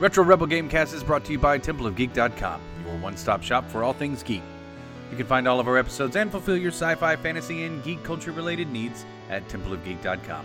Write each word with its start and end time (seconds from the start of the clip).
Retro 0.00 0.24
Rebel 0.24 0.48
Gamecast 0.48 0.92
is 0.92 1.04
brought 1.04 1.24
to 1.26 1.32
you 1.32 1.38
by 1.38 1.56
TempleOfGeek.com, 1.56 2.60
your 2.84 2.96
one 2.96 3.16
stop 3.16 3.44
shop 3.44 3.64
for 3.70 3.84
all 3.84 3.92
things 3.92 4.24
geek. 4.24 4.42
You 5.12 5.16
can 5.16 5.24
find 5.24 5.46
all 5.46 5.60
of 5.60 5.68
our 5.68 5.78
episodes 5.78 6.16
and 6.16 6.32
fulfill 6.32 6.56
your 6.56 6.72
sci 6.72 6.96
fi, 6.96 7.14
fantasy, 7.14 7.62
and 7.62 7.80
geek 7.84 8.02
culture 8.02 8.32
related 8.32 8.68
needs 8.72 9.04
at 9.30 9.46
TempleOfGeek.com. 9.48 10.44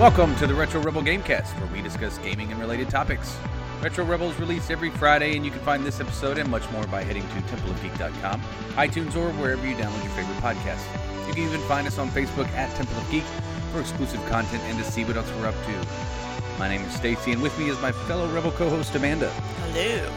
Welcome 0.00 0.34
to 0.36 0.48
the 0.48 0.54
Retro 0.54 0.82
Rebel 0.82 1.02
Gamecast, 1.02 1.58
where 1.60 1.72
we 1.72 1.80
discuss 1.80 2.18
gaming 2.18 2.50
and 2.50 2.60
related 2.60 2.90
topics. 2.90 3.36
Retro 3.82 4.04
Rebels 4.04 4.38
released 4.40 4.70
every 4.70 4.90
Friday, 4.90 5.36
and 5.36 5.44
you 5.44 5.50
can 5.50 5.60
find 5.60 5.84
this 5.84 6.00
episode 6.00 6.38
and 6.38 6.50
much 6.50 6.68
more 6.70 6.86
by 6.86 7.02
heading 7.02 7.22
to 7.22 7.34
templeofgeek.com, 7.42 8.40
iTunes, 8.74 9.14
or 9.14 9.30
wherever 9.32 9.66
you 9.66 9.76
download 9.76 10.02
your 10.02 10.12
favorite 10.12 10.38
podcasts. 10.38 11.28
You 11.28 11.34
can 11.34 11.42
even 11.42 11.60
find 11.62 11.86
us 11.86 11.98
on 11.98 12.08
Facebook 12.10 12.48
at 12.48 12.74
Temple 12.76 12.96
of 12.96 13.10
Geek 13.10 13.24
for 13.72 13.80
exclusive 13.80 14.24
content 14.26 14.62
and 14.64 14.78
to 14.78 14.84
see 14.84 15.04
what 15.04 15.16
else 15.16 15.30
we're 15.38 15.46
up 15.46 15.54
to. 15.54 16.58
My 16.58 16.68
name 16.68 16.82
is 16.82 16.94
Stacy, 16.94 17.32
and 17.32 17.42
with 17.42 17.56
me 17.58 17.68
is 17.68 17.80
my 17.82 17.92
fellow 17.92 18.26
Rebel 18.28 18.52
co-host 18.52 18.94
Amanda. 18.94 19.28
Hello. 19.30 20.10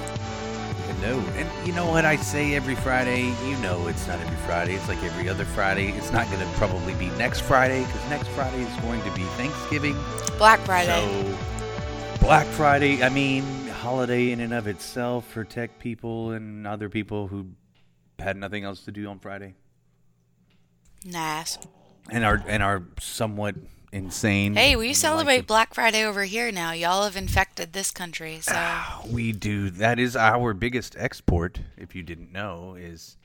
Hello. 1.02 1.20
And 1.36 1.68
you 1.68 1.74
know 1.74 1.86
what 1.90 2.06
I 2.06 2.16
say 2.16 2.56
every 2.56 2.76
Friday? 2.76 3.34
You 3.46 3.58
know 3.58 3.88
it's 3.88 4.08
not 4.08 4.20
every 4.20 4.38
Friday. 4.38 4.76
It's 4.76 4.88
like 4.88 5.04
every 5.04 5.28
other 5.30 5.46
Friday. 5.46 5.92
It's 5.92 6.12
not 6.12 6.28
going 6.32 6.40
to 6.40 6.54
probably 6.58 6.94
be 6.96 7.10
next 7.18 7.42
Friday 7.42 7.86
because 7.86 8.10
next 8.10 8.28
Friday 8.30 8.62
is 8.62 8.76
going 8.82 9.02
to 9.04 9.12
be 9.12 9.24
Thanksgiving. 9.38 9.98
Black 10.38 10.60
Friday. 10.62 10.88
So, 10.88 11.38
Black 12.22 12.46
Friday, 12.48 13.02
I 13.04 13.10
mean, 13.10 13.44
holiday 13.68 14.32
in 14.32 14.40
and 14.40 14.54
of 14.54 14.68
itself 14.68 15.26
for 15.28 15.44
tech 15.44 15.80
people 15.80 16.32
and 16.32 16.68
other 16.68 16.90
people 16.90 17.28
who 17.28 17.48
had 18.20 18.38
nothing 18.38 18.64
else 18.64 18.82
to 18.86 18.92
do 18.92 19.08
on 19.08 19.20
Friday 19.20 19.56
nice. 21.06 21.58
and 22.12 22.24
are 22.24 22.44
and 22.48 22.62
are 22.62 22.84
somewhat 23.00 23.56
insane. 23.92 24.56
Hey, 24.56 24.76
we 24.76 24.94
celebrate 24.94 25.38
like 25.38 25.48
Black 25.48 25.74
Friday 25.74 26.04
over 26.04 26.24
here 26.26 26.52
now. 26.52 26.72
Y'all 26.72 27.04
have 27.04 27.16
infected 27.16 27.74
this 27.74 27.90
country, 27.90 28.40
so 28.42 28.54
to- 28.54 29.08
we 29.12 29.32
do. 29.32 29.70
That 29.72 29.98
is 29.98 30.16
our 30.16 30.54
biggest 30.54 30.96
export. 31.00 31.60
If 31.78 31.96
you 31.96 32.04
didn't 32.04 32.32
know, 32.32 32.76
is 32.76 33.18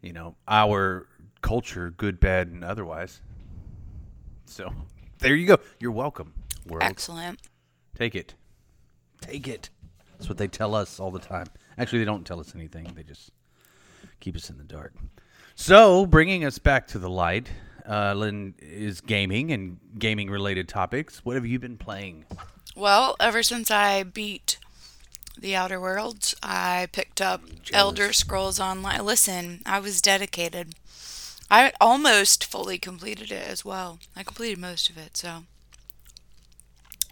you 0.00 0.12
know 0.12 0.34
our 0.48 1.06
culture, 1.42 1.90
good, 1.90 2.18
bad, 2.18 2.48
and 2.48 2.64
otherwise. 2.64 3.20
So 4.46 4.72
there 5.18 5.36
you 5.36 5.46
go. 5.46 5.58
You're 5.78 5.92
welcome, 5.92 6.32
world. 6.66 6.82
excellent. 6.82 7.38
Take 8.02 8.16
it. 8.16 8.34
Take 9.20 9.46
it. 9.46 9.70
That's 10.10 10.28
what 10.28 10.36
they 10.36 10.48
tell 10.48 10.74
us 10.74 10.98
all 10.98 11.12
the 11.12 11.20
time. 11.20 11.46
Actually, 11.78 12.00
they 12.00 12.04
don't 12.04 12.26
tell 12.26 12.40
us 12.40 12.52
anything. 12.52 12.90
They 12.96 13.04
just 13.04 13.30
keep 14.18 14.34
us 14.34 14.50
in 14.50 14.58
the 14.58 14.64
dark. 14.64 14.92
So, 15.54 16.04
bringing 16.04 16.44
us 16.44 16.58
back 16.58 16.88
to 16.88 16.98
the 16.98 17.08
light, 17.08 17.48
uh, 17.88 18.14
Lynn 18.14 18.56
is 18.58 19.00
gaming 19.00 19.52
and 19.52 19.78
gaming 19.96 20.30
related 20.30 20.68
topics. 20.68 21.24
What 21.24 21.36
have 21.36 21.46
you 21.46 21.60
been 21.60 21.78
playing? 21.78 22.24
Well, 22.74 23.14
ever 23.20 23.44
since 23.44 23.70
I 23.70 24.02
beat 24.02 24.58
The 25.38 25.54
Outer 25.54 25.80
Worlds, 25.80 26.34
I 26.42 26.88
picked 26.90 27.20
up 27.20 27.42
Elder 27.72 28.12
Scrolls 28.12 28.58
Online. 28.58 29.04
Listen, 29.04 29.62
I 29.64 29.78
was 29.78 30.02
dedicated. 30.02 30.74
I 31.48 31.72
almost 31.80 32.44
fully 32.44 32.78
completed 32.78 33.30
it 33.30 33.48
as 33.48 33.64
well. 33.64 34.00
I 34.16 34.24
completed 34.24 34.58
most 34.58 34.90
of 34.90 34.98
it, 34.98 35.16
so 35.16 35.44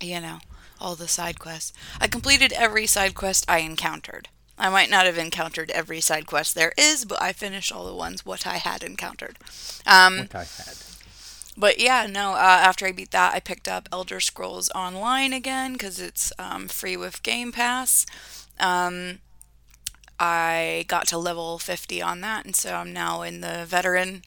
you 0.01 0.21
know, 0.21 0.39
all 0.81 0.95
the 0.97 1.09
side 1.09 1.39
quests. 1.39 1.73
I 2.01 2.07
completed 2.09 2.53
every 2.53 2.87
side 2.87 3.15
quest 3.15 3.45
I 3.49 3.59
encountered. 3.59 4.29
I 4.59 4.69
might 4.69 4.91
not 4.91 5.07
have 5.07 5.17
encountered 5.19 5.71
every 5.71 6.01
side 6.01 6.27
quest 6.27 6.55
there 6.55 6.73
is, 6.77 7.05
but 7.05 7.21
I 7.23 7.33
finished 7.33 7.73
all 7.73 7.87
the 7.87 7.95
ones 7.95 8.27
what 8.27 8.47
I 8.47 8.57
had 8.59 8.83
encountered. 8.83 9.39
Um, 9.87 10.19
What 10.19 10.35
I 10.35 10.45
had. 10.45 10.77
but 11.57 11.81
yeah, 11.81 12.07
no. 12.07 12.33
Uh, 12.33 12.37
after 12.63 12.87
I 12.87 12.93
beat 12.93 13.11
that, 13.13 13.33
I 13.35 13.41
picked 13.41 13.69
up 13.69 13.89
Elder 13.91 14.21
Scrolls 14.21 14.71
Online 14.75 15.33
again 15.33 15.73
because 15.75 15.99
it's 15.99 16.33
um, 16.39 16.69
free 16.69 16.97
with 16.97 17.23
Game 17.23 17.53
Pass. 17.53 18.05
Um, 18.59 19.21
I 20.19 20.85
got 20.89 21.07
to 21.09 21.19
level 21.19 21.59
50 21.59 22.03
on 22.03 22.21
that, 22.21 22.45
and 22.45 22.55
so 22.55 22.75
I'm 22.75 22.93
now 22.93 23.23
in 23.23 23.41
the 23.41 23.65
veteran 23.67 24.23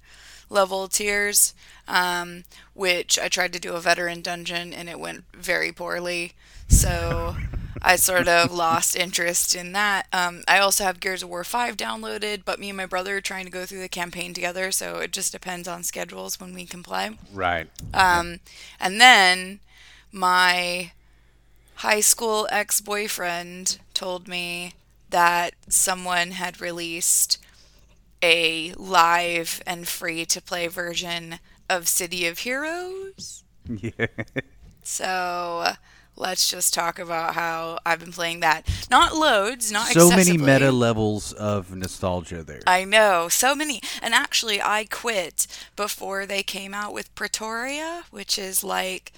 level 0.53 0.87
tiers. 0.87 1.53
Um, 1.85 2.45
which 2.73 3.19
I 3.19 3.27
tried 3.27 3.53
to 3.53 3.59
do 3.59 3.73
a 3.73 3.81
veteran 3.81 4.21
dungeon 4.21 4.73
and 4.73 4.89
it 4.89 4.99
went 4.99 5.25
very 5.33 5.71
poorly, 5.71 6.33
so 6.67 7.35
I 7.81 7.97
sort 7.97 8.27
of 8.27 8.51
lost 8.53 8.95
interest 8.95 9.55
in 9.55 9.73
that. 9.73 10.07
Um, 10.11 10.43
I 10.47 10.59
also 10.59 10.83
have 10.83 10.99
Gears 10.99 11.23
of 11.23 11.29
War 11.29 11.43
5 11.43 11.77
downloaded, 11.77 12.43
but 12.45 12.59
me 12.59 12.69
and 12.69 12.77
my 12.77 12.85
brother 12.85 13.17
are 13.17 13.21
trying 13.21 13.45
to 13.45 13.51
go 13.51 13.65
through 13.65 13.81
the 13.81 13.89
campaign 13.89 14.33
together, 14.33 14.71
so 14.71 14.97
it 14.99 15.11
just 15.11 15.31
depends 15.31 15.67
on 15.67 15.83
schedules 15.83 16.39
when 16.39 16.53
we 16.53 16.65
can 16.65 16.83
play. 16.83 17.17
Right. 17.31 17.67
Um, 17.93 18.39
and 18.79 18.99
then 18.99 19.59
my 20.11 20.91
high 21.75 22.01
school 22.01 22.47
ex 22.51 22.81
boyfriend 22.81 23.79
told 23.93 24.27
me 24.27 24.73
that 25.09 25.53
someone 25.67 26.31
had 26.31 26.61
released 26.61 27.37
a 28.23 28.73
live 28.77 29.61
and 29.67 29.87
free 29.87 30.25
to 30.25 30.41
play 30.41 30.67
version 30.67 31.39
of 31.69 31.87
City 31.87 32.25
of 32.25 32.39
Heroes. 32.39 33.43
yeah. 33.67 34.07
So 34.81 35.73
let's 36.15 36.49
just 36.49 36.73
talk 36.73 36.99
about 36.99 37.35
how 37.35 37.79
I've 37.85 37.99
been 37.99 38.13
playing 38.13 38.39
that. 38.39 38.67
Not 38.89 39.15
loads, 39.15 39.71
not 39.71 39.87
So 39.87 40.09
many 40.09 40.37
meta 40.37 40.71
levels 40.71 41.33
of 41.33 41.75
nostalgia 41.75 42.43
there. 42.43 42.61
I 42.65 42.85
know, 42.85 43.27
so 43.29 43.55
many. 43.55 43.81
And 44.01 44.13
actually, 44.13 44.61
I 44.61 44.85
quit 44.89 45.47
before 45.75 46.25
they 46.25 46.43
came 46.43 46.73
out 46.73 46.93
with 46.93 47.13
Praetoria, 47.15 48.03
which 48.09 48.37
is 48.39 48.63
like 48.63 49.11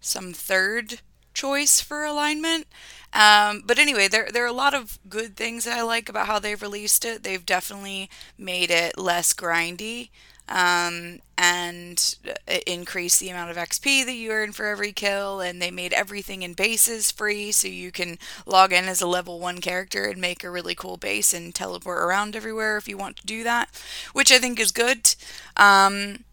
some 0.00 0.32
third 0.32 1.00
choice 1.34 1.80
for 1.80 2.04
alignment. 2.04 2.66
Um, 3.12 3.62
but 3.66 3.78
anyway, 3.78 4.08
there 4.08 4.28
there 4.32 4.44
are 4.44 4.48
a 4.48 4.52
lot 4.52 4.74
of 4.74 4.98
good 5.08 5.36
things 5.36 5.64
that 5.64 5.78
I 5.78 5.82
like 5.82 6.08
about 6.08 6.26
how 6.26 6.38
they've 6.38 6.60
released 6.60 7.04
it. 7.04 7.22
They've 7.22 7.44
definitely 7.44 8.08
made 8.38 8.70
it 8.70 8.98
less 8.98 9.32
grindy. 9.34 10.10
Um, 10.48 11.20
and 11.38 12.16
uh, 12.28 12.58
increase 12.66 13.18
the 13.18 13.30
amount 13.30 13.50
of 13.50 13.56
XP 13.56 14.04
that 14.04 14.12
you 14.12 14.32
earn 14.32 14.52
for 14.52 14.66
every 14.66 14.92
kill, 14.92 15.40
and 15.40 15.62
they 15.62 15.70
made 15.70 15.92
everything 15.92 16.42
in 16.42 16.52
bases 16.52 17.10
free, 17.10 17.52
so 17.52 17.68
you 17.68 17.90
can 17.90 18.18
log 18.44 18.72
in 18.72 18.84
as 18.86 19.00
a 19.00 19.06
level 19.06 19.38
one 19.40 19.60
character 19.60 20.04
and 20.04 20.20
make 20.20 20.44
a 20.44 20.50
really 20.50 20.74
cool 20.74 20.96
base 20.96 21.32
and 21.32 21.54
teleport 21.54 22.02
around 22.02 22.36
everywhere 22.36 22.76
if 22.76 22.88
you 22.88 22.98
want 22.98 23.16
to 23.18 23.26
do 23.26 23.44
that, 23.44 23.70
which 24.12 24.30
I 24.30 24.38
think 24.38 24.60
is 24.60 24.72
good. 24.72 25.14
Um, 25.56 26.24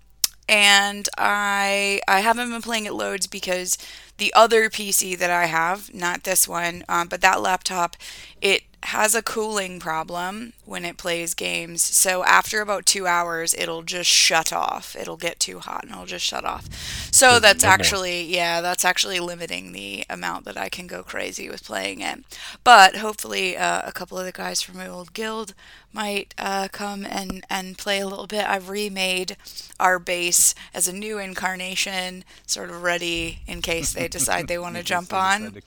and 0.47 1.07
I 1.17 2.01
I 2.07 2.21
haven't 2.21 2.49
been 2.51 2.61
playing 2.61 2.85
it 2.85 2.93
loads 2.93 3.27
because 3.27 3.77
the 4.19 4.33
other 4.33 4.69
PC 4.69 5.17
that 5.17 5.31
I 5.31 5.45
have, 5.45 5.93
not 5.93 6.23
this 6.23 6.47
one, 6.47 6.83
um, 6.87 7.07
but 7.07 7.21
that 7.21 7.41
laptop, 7.41 7.95
it 8.41 8.63
has 8.83 9.13
a 9.13 9.21
cooling 9.21 9.79
problem 9.79 10.53
when 10.65 10.85
it 10.85 10.97
plays 10.97 11.33
games. 11.33 11.83
So 11.83 12.23
after 12.23 12.61
about 12.61 12.85
two 12.85 13.07
hours, 13.07 13.53
it'll 13.53 13.81
just 13.81 14.09
shut 14.09 14.53
off. 14.53 14.95
It'll 14.95 15.17
get 15.17 15.39
too 15.39 15.59
hot 15.59 15.83
and 15.83 15.91
it'll 15.91 16.05
just 16.05 16.25
shut 16.25 16.45
off. 16.45 16.69
So 17.11 17.39
that's 17.39 17.63
no 17.63 17.67
more. 17.67 17.73
actually 17.73 18.23
yeah, 18.23 18.61
that's 18.61 18.85
actually 18.85 19.19
limiting 19.19 19.73
the 19.73 20.05
amount 20.09 20.45
that 20.45 20.57
I 20.57 20.69
can 20.69 20.87
go 20.87 21.03
crazy 21.03 21.49
with 21.49 21.65
playing 21.65 21.99
it. 21.99 22.23
But 22.63 22.97
hopefully, 22.97 23.57
uh, 23.57 23.81
a 23.83 23.91
couple 23.91 24.17
of 24.17 24.25
the 24.25 24.31
guys 24.31 24.61
from 24.61 24.77
my 24.77 24.87
old 24.87 25.13
guild 25.13 25.53
might 25.91 26.33
uh, 26.37 26.67
come 26.71 27.05
and 27.05 27.43
and 27.49 27.77
play 27.77 27.99
a 27.99 28.07
little 28.07 28.27
bit. 28.27 28.45
I've 28.45 28.69
remade 28.69 29.35
our 29.79 29.99
base 29.99 30.53
as 30.73 30.87
a 30.87 30.93
new 30.93 31.17
incarnation, 31.17 32.23
sort 32.45 32.69
of 32.69 32.83
ready 32.83 33.39
in 33.47 33.61
case 33.61 33.93
they 33.93 34.07
decide 34.07 34.47
they 34.47 34.59
want 34.59 34.75
to 34.77 34.83
jump 34.83 35.13
on. 35.13 35.51
To. 35.51 35.61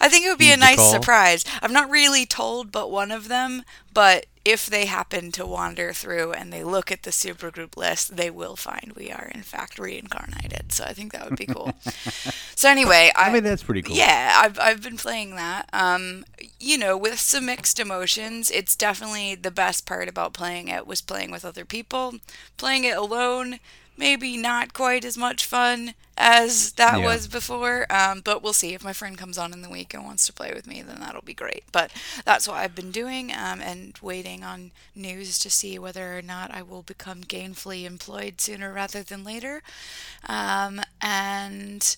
I 0.00 0.08
think 0.08 0.24
it 0.24 0.28
would 0.30 0.38
be 0.38 0.46
Heed 0.46 0.54
a 0.54 0.56
nice 0.58 0.76
call. 0.76 0.92
surprise. 0.92 1.44
I've 1.62 1.72
not 1.72 1.90
really 1.90 2.26
told 2.26 2.72
but 2.72 2.90
one 2.90 3.10
of 3.10 3.28
them, 3.28 3.62
but 3.92 4.26
if 4.44 4.66
they 4.66 4.86
happen 4.86 5.30
to 5.32 5.44
wander 5.44 5.92
through 5.92 6.32
and 6.32 6.52
they 6.52 6.64
look 6.64 6.90
at 6.90 7.02
the 7.02 7.10
supergroup 7.10 7.76
list, 7.76 8.16
they 8.16 8.30
will 8.30 8.56
find 8.56 8.94
we 8.96 9.10
are 9.10 9.30
in 9.34 9.42
fact 9.42 9.78
reincarnated. 9.78 10.72
So 10.72 10.84
I 10.84 10.92
think 10.92 11.12
that 11.12 11.28
would 11.28 11.38
be 11.38 11.46
cool. 11.46 11.74
so 12.54 12.70
anyway, 12.70 13.12
I, 13.14 13.28
I 13.28 13.32
mean, 13.32 13.44
that's 13.44 13.62
pretty 13.62 13.82
cool. 13.82 13.96
yeah, 13.96 14.40
I've 14.42 14.58
I've 14.58 14.82
been 14.82 14.96
playing 14.96 15.36
that. 15.36 15.68
Um, 15.72 16.24
you 16.58 16.78
know, 16.78 16.96
with 16.96 17.18
some 17.18 17.46
mixed 17.46 17.78
emotions. 17.78 18.50
It's 18.50 18.76
definitely 18.76 19.34
the 19.34 19.50
best 19.50 19.86
part 19.86 20.08
about 20.08 20.32
playing 20.32 20.68
it 20.68 20.86
was 20.86 21.00
playing 21.00 21.30
with 21.30 21.44
other 21.44 21.64
people. 21.64 22.14
Playing 22.56 22.84
it 22.84 22.96
alone, 22.96 23.58
maybe 24.00 24.36
not 24.36 24.72
quite 24.72 25.04
as 25.04 25.16
much 25.16 25.44
fun 25.46 25.94
as 26.16 26.72
that 26.72 26.98
Yeah. 26.98 27.04
was 27.04 27.28
before. 27.28 27.86
Um, 27.92 28.20
but 28.22 28.42
we'll 28.42 28.52
see 28.52 28.74
if 28.74 28.82
my 28.82 28.92
friend 28.92 29.16
comes 29.16 29.38
on 29.38 29.52
in 29.52 29.62
the 29.62 29.68
week 29.70 29.94
and 29.94 30.04
wants 30.04 30.26
to 30.26 30.32
play 30.32 30.52
with 30.52 30.66
me, 30.66 30.82
then 30.82 30.98
that'll 31.00 31.22
be 31.22 31.34
great. 31.34 31.64
But 31.70 31.92
that's 32.24 32.48
what 32.48 32.56
I've 32.56 32.74
been 32.74 32.90
doing, 32.90 33.30
um, 33.32 33.60
and 33.60 33.96
waiting 34.02 34.42
on 34.42 34.72
news 34.94 35.38
to 35.40 35.50
see 35.50 35.78
whether 35.78 36.18
or 36.18 36.22
not 36.22 36.50
I 36.50 36.62
will 36.62 36.82
become 36.82 37.22
gainfully 37.22 37.84
employed 37.84 38.40
sooner 38.40 38.72
rather 38.72 39.02
than 39.02 39.22
later. 39.22 39.62
Um, 40.28 40.80
and 41.00 41.96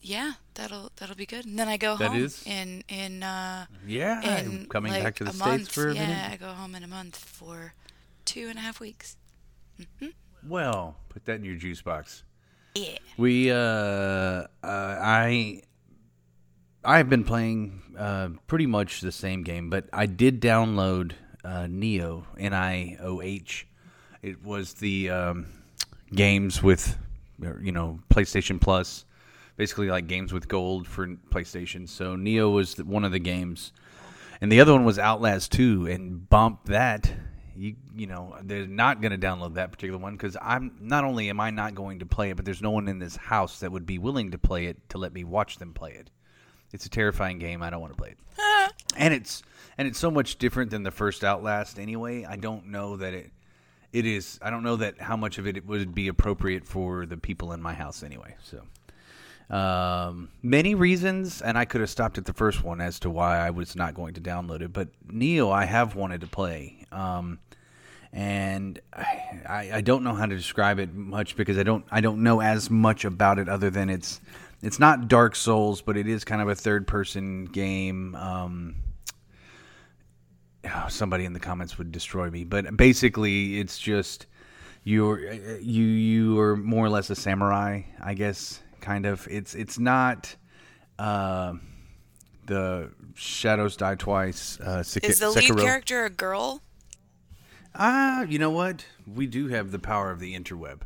yeah, 0.00 0.32
that'll 0.54 0.90
that'll 0.96 1.16
be 1.16 1.26
good. 1.26 1.46
And 1.46 1.58
then 1.58 1.68
I 1.68 1.76
go 1.76 1.96
That 1.96 2.10
home 2.12 2.22
is- 2.24 2.42
in 2.46 2.84
in 2.88 3.22
uh 3.22 3.66
Yeah, 3.86 4.20
in 4.40 4.66
coming 4.66 4.92
like 4.92 5.02
back 5.02 5.16
to 5.16 5.24
the 5.24 5.30
a 5.30 5.32
states 5.32 5.46
month. 5.46 5.72
for 5.72 5.88
a 5.88 5.94
yeah, 5.94 6.06
minute. 6.06 6.30
I 6.32 6.36
go 6.36 6.52
home 6.52 6.74
in 6.74 6.82
a 6.82 6.88
month 6.88 7.16
for 7.16 7.74
two 8.24 8.48
and 8.48 8.58
a 8.58 8.62
half 8.62 8.80
weeks. 8.80 9.16
Well, 10.48 10.96
put 11.08 11.24
that 11.24 11.36
in 11.36 11.44
your 11.44 11.56
juice 11.56 11.82
box. 11.82 12.22
Yeah. 12.74 12.98
We, 13.16 13.50
uh, 13.50 13.54
uh, 13.56 14.46
I, 14.62 15.62
I've 16.84 17.08
been 17.08 17.24
playing 17.24 17.80
uh, 17.98 18.30
pretty 18.46 18.66
much 18.66 19.00
the 19.00 19.12
same 19.12 19.42
game, 19.42 19.70
but 19.70 19.88
I 19.92 20.06
did 20.06 20.40
download 20.40 21.12
uh, 21.44 21.66
Nioh 21.68 22.24
N 22.38 22.52
I 22.52 22.96
O 23.00 23.22
H. 23.22 23.66
It 24.22 24.42
was 24.42 24.74
the 24.74 25.10
um, 25.10 25.46
games 26.14 26.62
with, 26.62 26.98
you 27.62 27.72
know, 27.72 28.00
PlayStation 28.10 28.60
Plus, 28.60 29.04
basically 29.56 29.88
like 29.88 30.06
games 30.06 30.32
with 30.32 30.48
gold 30.48 30.88
for 30.88 31.06
PlayStation. 31.06 31.88
So 31.88 32.16
Nioh 32.16 32.52
was 32.52 32.74
the, 32.74 32.84
one 32.84 33.04
of 33.04 33.12
the 33.12 33.18
games, 33.18 33.72
and 34.40 34.50
the 34.50 34.60
other 34.60 34.72
one 34.72 34.84
was 34.84 34.98
Outlast 34.98 35.52
Two, 35.52 35.86
and 35.86 36.28
bump 36.28 36.64
that. 36.64 37.12
You 37.56 37.76
you 37.94 38.06
know 38.06 38.36
they're 38.42 38.66
not 38.66 39.00
going 39.00 39.18
to 39.18 39.26
download 39.26 39.54
that 39.54 39.70
particular 39.70 39.98
one 39.98 40.14
because 40.14 40.36
I'm 40.40 40.76
not 40.80 41.04
only 41.04 41.30
am 41.30 41.40
I 41.40 41.50
not 41.50 41.74
going 41.74 42.00
to 42.00 42.06
play 42.06 42.30
it, 42.30 42.36
but 42.36 42.44
there's 42.44 42.62
no 42.62 42.70
one 42.70 42.88
in 42.88 42.98
this 42.98 43.16
house 43.16 43.60
that 43.60 43.70
would 43.70 43.86
be 43.86 43.98
willing 43.98 44.32
to 44.32 44.38
play 44.38 44.66
it 44.66 44.88
to 44.90 44.98
let 44.98 45.12
me 45.12 45.24
watch 45.24 45.58
them 45.58 45.72
play 45.72 45.92
it. 45.92 46.10
It's 46.72 46.86
a 46.86 46.90
terrifying 46.90 47.38
game. 47.38 47.62
I 47.62 47.70
don't 47.70 47.80
want 47.80 47.92
to 47.92 47.96
play 47.96 48.10
it. 48.10 48.72
and 48.96 49.14
it's 49.14 49.42
and 49.78 49.86
it's 49.86 49.98
so 49.98 50.10
much 50.10 50.36
different 50.36 50.70
than 50.70 50.82
the 50.82 50.90
first 50.90 51.22
Outlast 51.22 51.78
anyway. 51.78 52.24
I 52.24 52.36
don't 52.36 52.66
know 52.66 52.96
that 52.96 53.14
it 53.14 53.30
it 53.92 54.06
is. 54.06 54.40
I 54.42 54.50
don't 54.50 54.64
know 54.64 54.76
that 54.76 55.00
how 55.00 55.16
much 55.16 55.38
of 55.38 55.46
it 55.46 55.64
would 55.66 55.94
be 55.94 56.08
appropriate 56.08 56.66
for 56.66 57.06
the 57.06 57.16
people 57.16 57.52
in 57.52 57.62
my 57.62 57.74
house 57.74 58.02
anyway. 58.02 58.34
So 58.42 58.62
um, 59.50 60.30
many 60.42 60.74
reasons, 60.74 61.42
and 61.42 61.58
I 61.58 61.64
could 61.64 61.80
have 61.80 61.90
stopped 61.90 62.18
at 62.18 62.24
the 62.24 62.32
first 62.32 62.64
one 62.64 62.80
as 62.80 62.98
to 63.00 63.10
why 63.10 63.38
I 63.38 63.50
was 63.50 63.76
not 63.76 63.94
going 63.94 64.14
to 64.14 64.20
download 64.20 64.62
it. 64.62 64.72
But 64.72 64.88
Nioh, 65.06 65.52
I 65.52 65.66
have 65.66 65.94
wanted 65.94 66.22
to 66.22 66.26
play, 66.26 66.86
um, 66.90 67.38
and 68.14 68.80
I, 68.94 69.70
I 69.74 69.80
don't 69.80 70.04
know 70.04 70.14
how 70.14 70.24
to 70.26 70.36
describe 70.36 70.78
it 70.78 70.94
much 70.94 71.34
because 71.36 71.58
I 71.58 71.64
don't 71.64 71.84
I 71.90 72.00
don't 72.00 72.22
know 72.22 72.40
as 72.40 72.70
much 72.70 73.04
about 73.04 73.40
it 73.40 73.48
other 73.48 73.70
than 73.70 73.90
it's 73.90 74.20
it's 74.62 74.78
not 74.78 75.08
Dark 75.08 75.34
Souls, 75.34 75.82
but 75.82 75.96
it 75.96 76.06
is 76.06 76.24
kind 76.24 76.40
of 76.40 76.48
a 76.48 76.54
third 76.54 76.86
person 76.86 77.44
game. 77.46 78.14
Um, 78.14 78.76
oh, 80.64 80.86
somebody 80.88 81.24
in 81.24 81.32
the 81.32 81.40
comments 81.40 81.76
would 81.76 81.90
destroy 81.90 82.30
me, 82.30 82.44
but 82.44 82.76
basically, 82.76 83.58
it's 83.58 83.78
just 83.78 84.26
you're 84.84 85.18
you 85.60 85.84
you 85.84 86.38
are 86.38 86.56
more 86.56 86.86
or 86.86 86.90
less 86.90 87.10
a 87.10 87.16
samurai, 87.16 87.82
I 88.00 88.14
guess. 88.14 88.60
Kind 88.80 89.06
of. 89.06 89.26
It's 89.30 89.54
it's 89.54 89.78
not 89.78 90.34
uh, 90.98 91.54
the 92.46 92.90
Shadows 93.14 93.76
Die 93.76 93.94
Twice. 93.96 94.60
Uh, 94.60 94.82
Sek- 94.82 95.04
Is 95.04 95.18
the 95.18 95.30
lead 95.30 95.50
Sekiro. 95.50 95.60
character 95.62 96.04
a 96.04 96.10
girl? 96.10 96.62
Ah, 97.74 98.22
you 98.22 98.38
know 98.38 98.50
what? 98.50 98.86
We 99.06 99.26
do 99.26 99.48
have 99.48 99.72
the 99.72 99.78
power 99.78 100.10
of 100.10 100.20
the 100.20 100.38
interweb. 100.38 100.82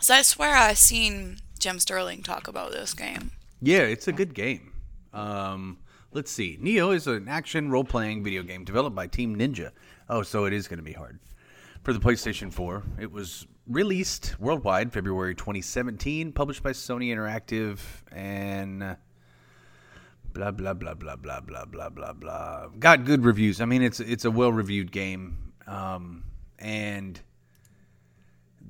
So 0.00 0.14
I 0.14 0.22
swear 0.22 0.56
I 0.56 0.74
seen 0.74 1.38
Jim 1.58 1.78
Sterling 1.78 2.22
talk 2.22 2.48
about 2.48 2.72
this 2.72 2.92
game. 2.92 3.30
Yeah, 3.60 3.82
it's 3.82 4.08
a 4.08 4.12
good 4.12 4.34
game. 4.34 4.72
Um, 5.12 5.78
let's 6.12 6.30
see. 6.30 6.58
Nioh 6.60 6.94
is 6.94 7.06
an 7.06 7.28
action 7.28 7.70
role 7.70 7.84
playing 7.84 8.24
video 8.24 8.42
game 8.42 8.64
developed 8.64 8.96
by 8.96 9.06
Team 9.06 9.36
Ninja. 9.36 9.70
Oh, 10.08 10.22
so 10.22 10.44
it 10.44 10.52
is 10.52 10.68
going 10.68 10.78
to 10.78 10.84
be 10.84 10.92
hard. 10.92 11.18
For 11.84 11.92
the 11.92 11.98
PlayStation 11.98 12.52
4, 12.52 12.82
it 13.00 13.10
was 13.10 13.46
released 13.66 14.38
worldwide 14.38 14.92
February 14.92 15.34
2017, 15.34 16.32
published 16.32 16.62
by 16.62 16.70
Sony 16.70 17.08
Interactive, 17.14 17.78
and 18.12 18.82
uh, 18.82 18.94
blah 20.32 20.50
blah 20.50 20.74
blah 20.74 20.94
blah 20.94 21.16
blah 21.16 21.40
blah 21.40 21.64
blah 21.64 21.88
blah 21.88 22.12
blah. 22.12 22.68
Got 22.78 23.04
good 23.04 23.24
reviews. 23.24 23.60
I 23.60 23.64
mean, 23.64 23.82
it's 23.82 24.00
it's 24.00 24.24
a 24.24 24.30
well 24.30 24.52
reviewed 24.52 24.92
game, 24.92 25.51
um, 25.66 26.24
and 26.58 27.20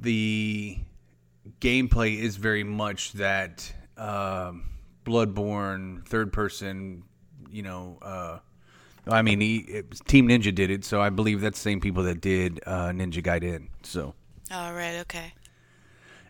the 0.00 0.78
gameplay 1.60 2.18
is 2.18 2.36
very 2.36 2.64
much 2.64 3.12
that 3.12 3.72
um, 3.96 4.64
Bloodborne 5.04 6.06
third 6.06 6.32
person. 6.32 7.04
You 7.50 7.62
know, 7.62 7.98
uh, 8.00 8.38
I 9.06 9.22
mean, 9.22 9.40
he, 9.40 9.58
it, 9.58 9.90
was- 9.90 10.00
Team 10.00 10.28
Ninja 10.28 10.54
did 10.54 10.70
it, 10.70 10.84
so 10.84 11.00
I 11.00 11.10
believe 11.10 11.40
that's 11.40 11.58
the 11.58 11.62
same 11.70 11.80
people 11.80 12.04
that 12.04 12.20
did 12.20 12.60
uh, 12.66 12.88
Ninja 12.90 13.22
Gaiden. 13.22 13.68
So. 13.82 14.14
All 14.50 14.72
right, 14.72 15.00
okay. 15.00 15.32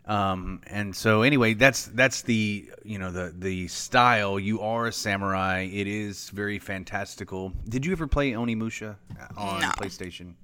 Um, 0.05 0.61
and 0.67 0.95
so 0.97 1.23
anyway, 1.23 1.55
that's 1.55 1.85
that's 1.87 2.23
the 2.23 2.69
you 2.85 2.99
know 2.99 3.13
the 3.13 3.33
the 3.39 3.69
style. 3.69 4.37
You 4.39 4.61
are 4.61 4.87
a 4.87 4.93
samurai. 4.93 5.69
It 5.73 5.87
is 5.87 6.29
very 6.31 6.59
fantastical. 6.59 7.53
Did 7.69 7.87
you 7.87 7.93
ever 7.93 8.09
play 8.09 8.33
Onimusha 8.33 8.97
on 9.37 9.61
No. 9.61 9.69
PlayStation? 9.69 10.35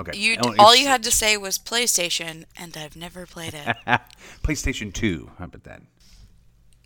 Okay, 0.00 0.18
You 0.18 0.36
Oh, 0.42 0.54
all 0.58 0.74
you 0.76 0.86
had 0.88 1.02
to 1.04 1.10
say 1.22 1.36
was 1.36 1.58
PlayStation, 1.58 2.44
and 2.56 2.76
I've 2.76 2.96
never 2.96 3.26
played 3.26 3.54
it. 3.54 3.76
PlayStation 4.42 4.92
Two. 4.92 5.30
How 5.38 5.44
about 5.46 5.64
that? 5.64 5.82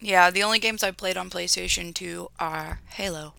yeah, 0.00 0.30
the 0.30 0.42
only 0.42 0.58
games 0.58 0.82
I 0.82 0.90
played 0.90 1.16
on 1.16 1.30
PlayStation 1.30 1.94
2 1.94 2.28
are 2.38 2.80
Halo. 2.90 3.32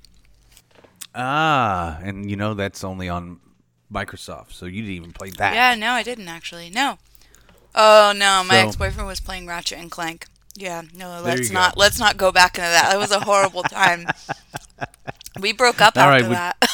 Ah, 1.14 2.00
and 2.02 2.28
you 2.30 2.36
know 2.36 2.54
that's 2.56 2.84
only 2.84 3.08
on 3.08 3.40
Microsoft, 3.94 4.52
so 4.54 4.66
you 4.66 4.82
didn't 4.82 4.96
even 4.96 5.12
play 5.14 5.30
that. 5.32 5.54
Yeah, 5.54 5.76
no, 5.76 5.92
I 5.92 6.02
didn't 6.04 6.28
actually. 6.28 6.70
No. 6.70 6.98
Oh 7.76 8.14
no, 8.16 8.44
my 8.48 8.62
So- 8.62 8.68
ex-boyfriend 8.68 9.08
was 9.08 9.20
playing 9.20 9.46
Ratchet 9.48 9.78
and 9.78 9.92
Clank. 9.92 10.26
Yeah, 10.56 10.84
no, 10.96 11.22
let's 11.24 11.52
not 11.52 11.76
go. 11.76 11.82
let's 11.82 12.00
not 12.00 12.18
go 12.18 12.32
back 12.32 12.58
into 12.58 12.62
that. 12.70 12.90
That 12.92 12.98
was 12.98 13.12
a 13.12 13.20
horrible 13.20 13.64
time. 13.64 14.08
we 15.40 15.52
broke 15.54 15.82
up 15.82 15.98
All 15.98 16.04
after 16.10 16.30
right, 16.30 16.32
that. 16.32 16.70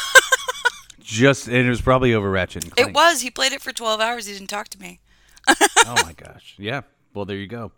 Just 1.11 1.47
and 1.47 1.57
it 1.57 1.69
was 1.69 1.81
probably 1.81 2.13
over 2.13 2.31
Ratchet 2.31 2.63
and 2.63 2.71
Clank. 2.71 2.89
it 2.89 2.95
was. 2.95 3.19
He 3.19 3.29
played 3.29 3.51
it 3.51 3.61
for 3.61 3.73
12 3.73 3.99
hours. 3.99 4.27
He 4.27 4.33
didn't 4.33 4.49
talk 4.49 4.69
to 4.69 4.79
me. 4.79 5.01
oh 5.49 5.95
my 6.05 6.13
gosh. 6.15 6.55
Yeah. 6.57 6.81
Well, 7.13 7.25
there 7.25 7.35
you 7.35 7.47
go. 7.47 7.73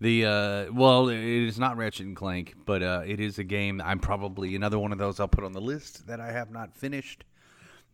The 0.00 0.24
uh, 0.24 0.72
well, 0.72 1.10
it 1.10 1.18
is 1.18 1.58
not 1.58 1.76
Ratchet 1.76 2.06
and 2.06 2.16
Clank, 2.16 2.54
but 2.64 2.82
uh, 2.82 3.02
it 3.06 3.20
is 3.20 3.38
a 3.38 3.44
game. 3.44 3.82
I'm 3.84 3.98
probably 3.98 4.56
another 4.56 4.78
one 4.78 4.90
of 4.90 4.96
those 4.96 5.20
I'll 5.20 5.28
put 5.28 5.44
on 5.44 5.52
the 5.52 5.60
list 5.60 6.06
that 6.06 6.18
I 6.18 6.32
have 6.32 6.50
not 6.50 6.74
finished. 6.74 7.24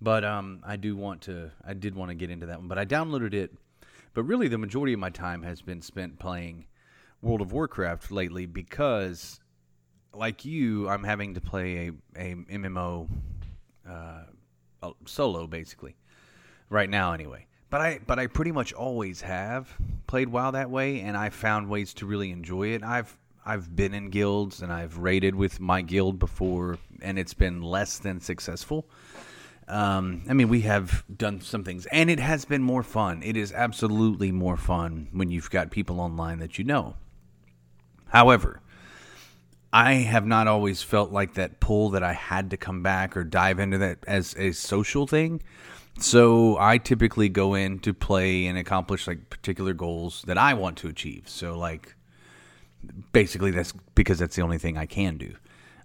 But 0.01 0.25
um, 0.25 0.61
I 0.65 0.77
do 0.77 0.97
want 0.97 1.23
to. 1.23 1.51
I 1.67 1.75
did 1.75 1.97
want 1.97 2.11
to 2.11 2.15
get 2.15 2.31
into 2.31 2.47
that 2.47 2.59
one, 2.59 2.69
but 2.69 2.79
I 2.79 2.85
downloaded 2.85 3.35
it. 3.35 3.53
But 4.15 4.23
really, 4.23 4.47
the 4.47 4.59
majority 4.59 4.93
of 4.93 5.01
my 5.01 5.11
time 5.11 5.43
has 5.43 5.61
been 5.61 5.83
spent 5.83 6.21
playing 6.21 6.67
World 7.21 7.41
of 7.41 7.51
Warcraft 7.51 8.13
lately 8.13 8.47
because, 8.47 9.41
like 10.15 10.45
you, 10.45 10.89
I'm 10.89 11.03
having 11.03 11.35
to 11.35 11.41
play 11.41 11.89
a 11.89 11.93
a 12.17 12.35
MMO 12.37 13.09
uh, 13.89 14.23
solo 15.07 15.47
basically 15.47 15.97
right 16.71 16.89
now 16.89 17.13
anyway. 17.13 17.47
But 17.71 17.81
I 17.81 18.01
but 18.07 18.19
I 18.19 18.27
pretty 18.27 18.53
much 18.53 18.73
always 18.73 19.21
have 19.21 19.77
played 20.07 20.29
WoW 20.29 20.51
that 20.53 20.71
way 20.71 21.01
and 21.01 21.17
I 21.17 21.31
found 21.31 21.69
ways 21.69 21.93
to 21.95 22.07
really 22.07 22.31
enjoy 22.31 22.69
it. 22.69 22.83
I've 22.83 23.17
I've 23.45 23.75
been 23.75 23.95
in 23.95 24.11
guilds 24.11 24.63
and 24.63 24.73
I've 24.73 24.99
raided 24.99 25.35
with 25.35 25.61
my 25.61 25.83
guild 25.83 26.19
before 26.19 26.79
and 27.03 27.19
it's 27.19 27.35
been 27.35 27.63
less 27.63 27.99
than 27.99 28.21
successful. 28.21 28.87
Um, 29.69 30.23
I 30.29 30.33
mean, 30.33 30.49
we 30.49 30.63
have 30.63 31.05
done 31.15 31.43
some 31.43 31.63
things, 31.63 31.85
and 31.87 32.09
it 32.09 32.19
has 32.19 32.47
been 32.47 32.63
more 32.63 32.83
fun. 32.83 33.23
It 33.23 33.37
is 33.37 33.53
absolutely 33.53 34.33
more 34.33 34.57
fun 34.57 35.09
when 35.13 35.31
you've 35.31 35.51
got 35.51 35.71
people 35.71 36.01
online 36.01 36.39
that 36.39 36.59
you 36.59 36.65
know. 36.65 36.97
However, 38.07 38.63
I 39.73 39.95
have 39.95 40.27
not 40.27 40.49
always 40.49 40.83
felt 40.83 41.13
like 41.13 41.35
that 41.35 41.61
pull 41.61 41.91
that 41.91 42.03
I 42.03 42.15
had 42.15 42.51
to 42.51 42.57
come 42.57 42.83
back 42.83 43.17
or 43.17 43.25
dive 43.25 43.59
into 43.59 43.79
that 43.79 43.99
as 44.07 44.35
a 44.39 44.53
social 44.53 45.07
thing. 45.07 45.43
So 45.99 46.57
I 46.59 46.79
typically 46.79 47.29
go 47.29 47.55
in 47.55 47.81
to 47.81 47.93
play 47.93 48.47
and 48.47 48.57
accomplish 48.57 49.07
like 49.07 49.31
particular 49.31 49.75
goals 49.75 50.23
that 50.27 50.39
I 50.39 50.55
want 50.55 50.79
to 50.79 50.89
achieve. 50.89 51.29
So 51.29 51.59
like 51.59 51.97
basically 53.13 53.51
that's 53.51 53.73
because 53.95 54.19
that's 54.19 54.37
the 54.37 54.43
only 54.43 54.59
thing 54.59 54.77
I 54.79 54.87
can 54.87 55.19
do. 55.19 55.35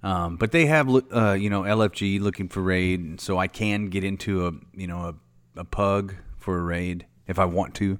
Um, 0.03 0.35
but 0.35 0.51
they 0.51 0.65
have 0.65 0.89
uh, 1.11 1.31
you 1.31 1.49
know 1.49 1.61
LFG 1.63 2.19
looking 2.19 2.49
for 2.49 2.61
raid, 2.61 2.99
and 2.99 3.21
so 3.21 3.37
I 3.37 3.47
can 3.47 3.87
get 3.87 4.03
into 4.03 4.47
a 4.47 4.51
you 4.73 4.85
know 4.85 5.15
a, 5.55 5.61
a 5.61 5.63
pug 5.63 6.15
for 6.37 6.57
a 6.57 6.61
raid 6.61 7.05
if 7.25 7.39
I 7.39 7.45
want 7.45 7.73
to. 7.75 7.99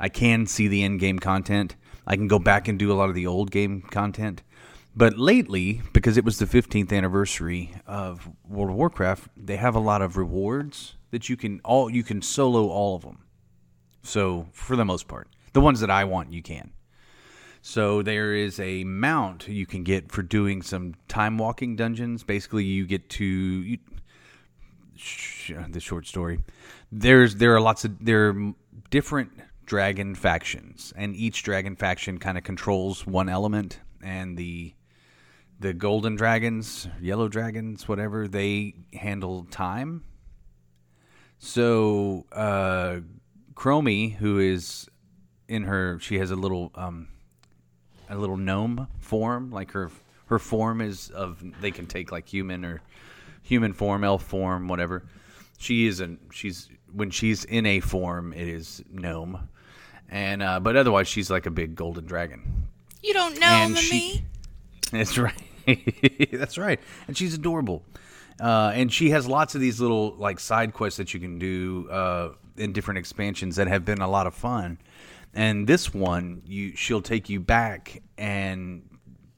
I 0.00 0.08
can 0.08 0.46
see 0.46 0.68
the 0.68 0.82
end 0.82 1.00
game 1.00 1.18
content. 1.18 1.76
I 2.06 2.16
can 2.16 2.28
go 2.28 2.38
back 2.38 2.66
and 2.66 2.78
do 2.78 2.90
a 2.90 2.94
lot 2.94 3.08
of 3.10 3.14
the 3.14 3.26
old 3.26 3.50
game 3.50 3.82
content. 3.82 4.42
But 4.96 5.18
lately, 5.18 5.82
because 5.92 6.16
it 6.16 6.24
was 6.24 6.38
the 6.38 6.46
15th 6.46 6.92
anniversary 6.92 7.74
of 7.86 8.30
World 8.48 8.70
of 8.70 8.76
Warcraft, 8.76 9.28
they 9.36 9.56
have 9.56 9.74
a 9.74 9.80
lot 9.80 10.02
of 10.02 10.16
rewards 10.16 10.94
that 11.10 11.28
you 11.28 11.36
can 11.36 11.60
all 11.64 11.90
you 11.90 12.04
can 12.04 12.22
solo 12.22 12.68
all 12.68 12.94
of 12.96 13.02
them. 13.02 13.24
So 14.02 14.46
for 14.52 14.76
the 14.76 14.84
most 14.84 15.08
part, 15.08 15.28
the 15.52 15.60
ones 15.60 15.80
that 15.80 15.90
I 15.90 16.04
want, 16.04 16.32
you 16.32 16.42
can. 16.42 16.72
So 17.62 18.02
there 18.02 18.34
is 18.34 18.60
a 18.60 18.84
mount 18.84 19.48
you 19.48 19.64
can 19.64 19.84
get 19.84 20.12
for 20.12 20.22
doing 20.22 20.60
some 20.60 20.94
time 21.08 21.38
walking 21.38 21.76
dungeons. 21.76 22.22
Basically, 22.22 22.64
you 22.64 22.86
get 22.86 23.08
to 23.10 23.24
you, 23.24 23.78
sh- 24.94 25.52
uh, 25.52 25.64
the 25.70 25.80
short 25.80 26.06
story. 26.06 26.40
There's 26.92 27.36
there 27.36 27.54
are 27.54 27.60
lots 27.60 27.84
of 27.84 28.04
there 28.04 28.28
are 28.28 28.52
different 28.90 29.32
dragon 29.64 30.14
factions, 30.14 30.92
and 30.94 31.16
each 31.16 31.42
dragon 31.42 31.74
faction 31.74 32.18
kind 32.18 32.36
of 32.38 32.44
controls 32.44 33.06
one 33.06 33.28
element, 33.28 33.80
and 34.02 34.36
the 34.36 34.74
the 35.64 35.72
golden 35.72 36.14
dragons, 36.14 36.86
yellow 37.00 37.26
dragons, 37.26 37.88
whatever 37.88 38.28
they 38.28 38.74
handle 38.92 39.44
time. 39.50 40.04
So 41.38 42.26
uh, 42.32 42.96
Chromie, 43.54 44.14
who 44.14 44.38
is 44.38 44.88
in 45.48 45.64
her, 45.64 45.98
she 46.00 46.18
has 46.18 46.30
a 46.30 46.36
little 46.36 46.70
um, 46.74 47.08
a 48.10 48.16
little 48.18 48.36
gnome 48.36 48.88
form, 48.98 49.50
like 49.50 49.70
her 49.72 49.90
her 50.26 50.38
form 50.38 50.82
is 50.82 51.08
of 51.08 51.42
they 51.62 51.70
can 51.70 51.86
take 51.86 52.12
like 52.12 52.28
human 52.28 52.62
or 52.64 52.82
human 53.42 53.72
form, 53.72 54.04
elf 54.04 54.22
form, 54.22 54.68
whatever. 54.68 55.04
She 55.58 55.86
isn't. 55.86 56.20
She's 56.30 56.68
when 56.92 57.10
she's 57.10 57.44
in 57.44 57.64
a 57.64 57.80
form, 57.80 58.34
it 58.34 58.48
is 58.48 58.82
gnome, 58.90 59.48
and 60.10 60.42
uh, 60.42 60.60
but 60.60 60.76
otherwise 60.76 61.08
she's 61.08 61.30
like 61.30 61.46
a 61.46 61.50
big 61.50 61.74
golden 61.74 62.04
dragon. 62.04 62.68
You 63.02 63.14
don't 63.14 63.38
know 63.40 63.46
And 63.46 63.72
me. 63.72 63.80
she- 63.80 64.24
That's 64.92 65.16
right. 65.18 65.42
That's 66.32 66.58
right. 66.58 66.80
And 67.06 67.16
she's 67.16 67.34
adorable. 67.34 67.82
Uh, 68.40 68.72
and 68.74 68.92
she 68.92 69.10
has 69.10 69.26
lots 69.26 69.54
of 69.54 69.60
these 69.60 69.80
little 69.80 70.14
like 70.16 70.40
side 70.40 70.72
quests 70.72 70.96
that 70.98 71.14
you 71.14 71.20
can 71.20 71.38
do 71.38 71.88
uh, 71.90 72.30
in 72.56 72.72
different 72.72 72.98
expansions 72.98 73.56
that 73.56 73.68
have 73.68 73.84
been 73.84 74.00
a 74.00 74.08
lot 74.08 74.26
of 74.26 74.34
fun. 74.34 74.78
And 75.34 75.66
this 75.66 75.92
one, 75.92 76.42
you 76.46 76.76
she'll 76.76 77.02
take 77.02 77.28
you 77.28 77.40
back, 77.40 78.02
and 78.16 78.88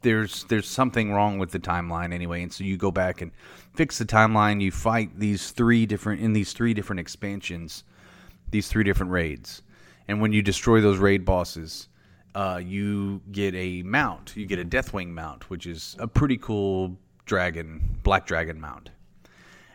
there's 0.02 0.44
there's 0.44 0.68
something 0.68 1.12
wrong 1.12 1.38
with 1.38 1.50
the 1.50 1.58
timeline 1.58 2.12
anyway, 2.12 2.42
and 2.42 2.52
so 2.52 2.64
you 2.64 2.76
go 2.76 2.90
back 2.90 3.22
and 3.22 3.32
fix 3.74 3.98
the 3.98 4.04
timeline. 4.04 4.60
You 4.60 4.70
fight 4.70 5.18
these 5.18 5.50
three 5.50 5.86
different 5.86 6.20
in 6.20 6.34
these 6.34 6.52
three 6.52 6.74
different 6.74 7.00
expansions, 7.00 7.82
these 8.50 8.68
three 8.68 8.84
different 8.84 9.12
raids, 9.12 9.62
and 10.06 10.20
when 10.20 10.32
you 10.32 10.42
destroy 10.42 10.82
those 10.82 10.98
raid 10.98 11.24
bosses, 11.24 11.88
uh, 12.36 12.58
you 12.58 13.20
get 13.32 13.54
a 13.54 13.82
mount. 13.82 14.36
You 14.36 14.46
get 14.46 14.58
a 14.58 14.64
Deathwing 14.64 15.08
mount, 15.08 15.48
which 15.48 15.66
is 15.66 15.96
a 15.98 16.06
pretty 16.06 16.36
cool 16.36 16.96
dragon, 17.24 17.98
black 18.02 18.26
dragon 18.26 18.60
mount. 18.60 18.90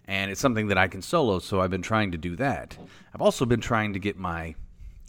And 0.05 0.29
it's 0.29 0.39
something 0.39 0.67
that 0.67 0.77
I 0.77 0.87
can 0.87 1.01
solo, 1.01 1.39
so 1.39 1.61
I've 1.61 1.69
been 1.71 1.81
trying 1.81 2.11
to 2.11 2.17
do 2.17 2.35
that. 2.35 2.77
I've 3.13 3.21
also 3.21 3.45
been 3.45 3.61
trying 3.61 3.93
to 3.93 3.99
get 3.99 4.17
my 4.17 4.55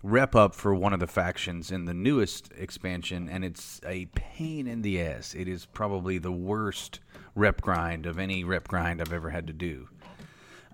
rep 0.02 0.34
up 0.34 0.54
for 0.54 0.74
one 0.74 0.92
of 0.92 1.00
the 1.00 1.06
factions 1.06 1.70
in 1.70 1.84
the 1.84 1.94
newest 1.94 2.50
expansion, 2.56 3.28
and 3.28 3.44
it's 3.44 3.80
a 3.86 4.06
pain 4.06 4.66
in 4.66 4.82
the 4.82 5.00
ass. 5.00 5.34
It 5.34 5.46
is 5.46 5.66
probably 5.66 6.18
the 6.18 6.32
worst 6.32 7.00
rep 7.34 7.60
grind 7.60 8.06
of 8.06 8.18
any 8.18 8.44
rep 8.44 8.68
grind 8.68 9.00
I've 9.00 9.12
ever 9.12 9.30
had 9.30 9.46
to 9.46 9.52
do 9.52 9.88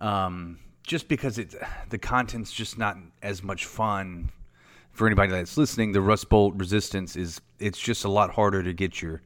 um, 0.00 0.58
just 0.82 1.08
because 1.08 1.38
it's 1.38 1.54
the 1.90 1.98
content's 1.98 2.52
just 2.52 2.78
not 2.78 2.96
as 3.22 3.42
much 3.42 3.66
fun 3.66 4.30
for 4.98 5.06
anybody 5.06 5.30
that's 5.30 5.56
listening. 5.56 5.92
The 5.92 6.00
Rust 6.00 6.28
Bolt 6.28 6.54
Resistance 6.56 7.14
is 7.14 7.40
it's 7.60 7.78
just 7.78 8.04
a 8.04 8.08
lot 8.08 8.30
harder 8.30 8.64
to 8.64 8.72
get 8.72 9.00
your 9.00 9.22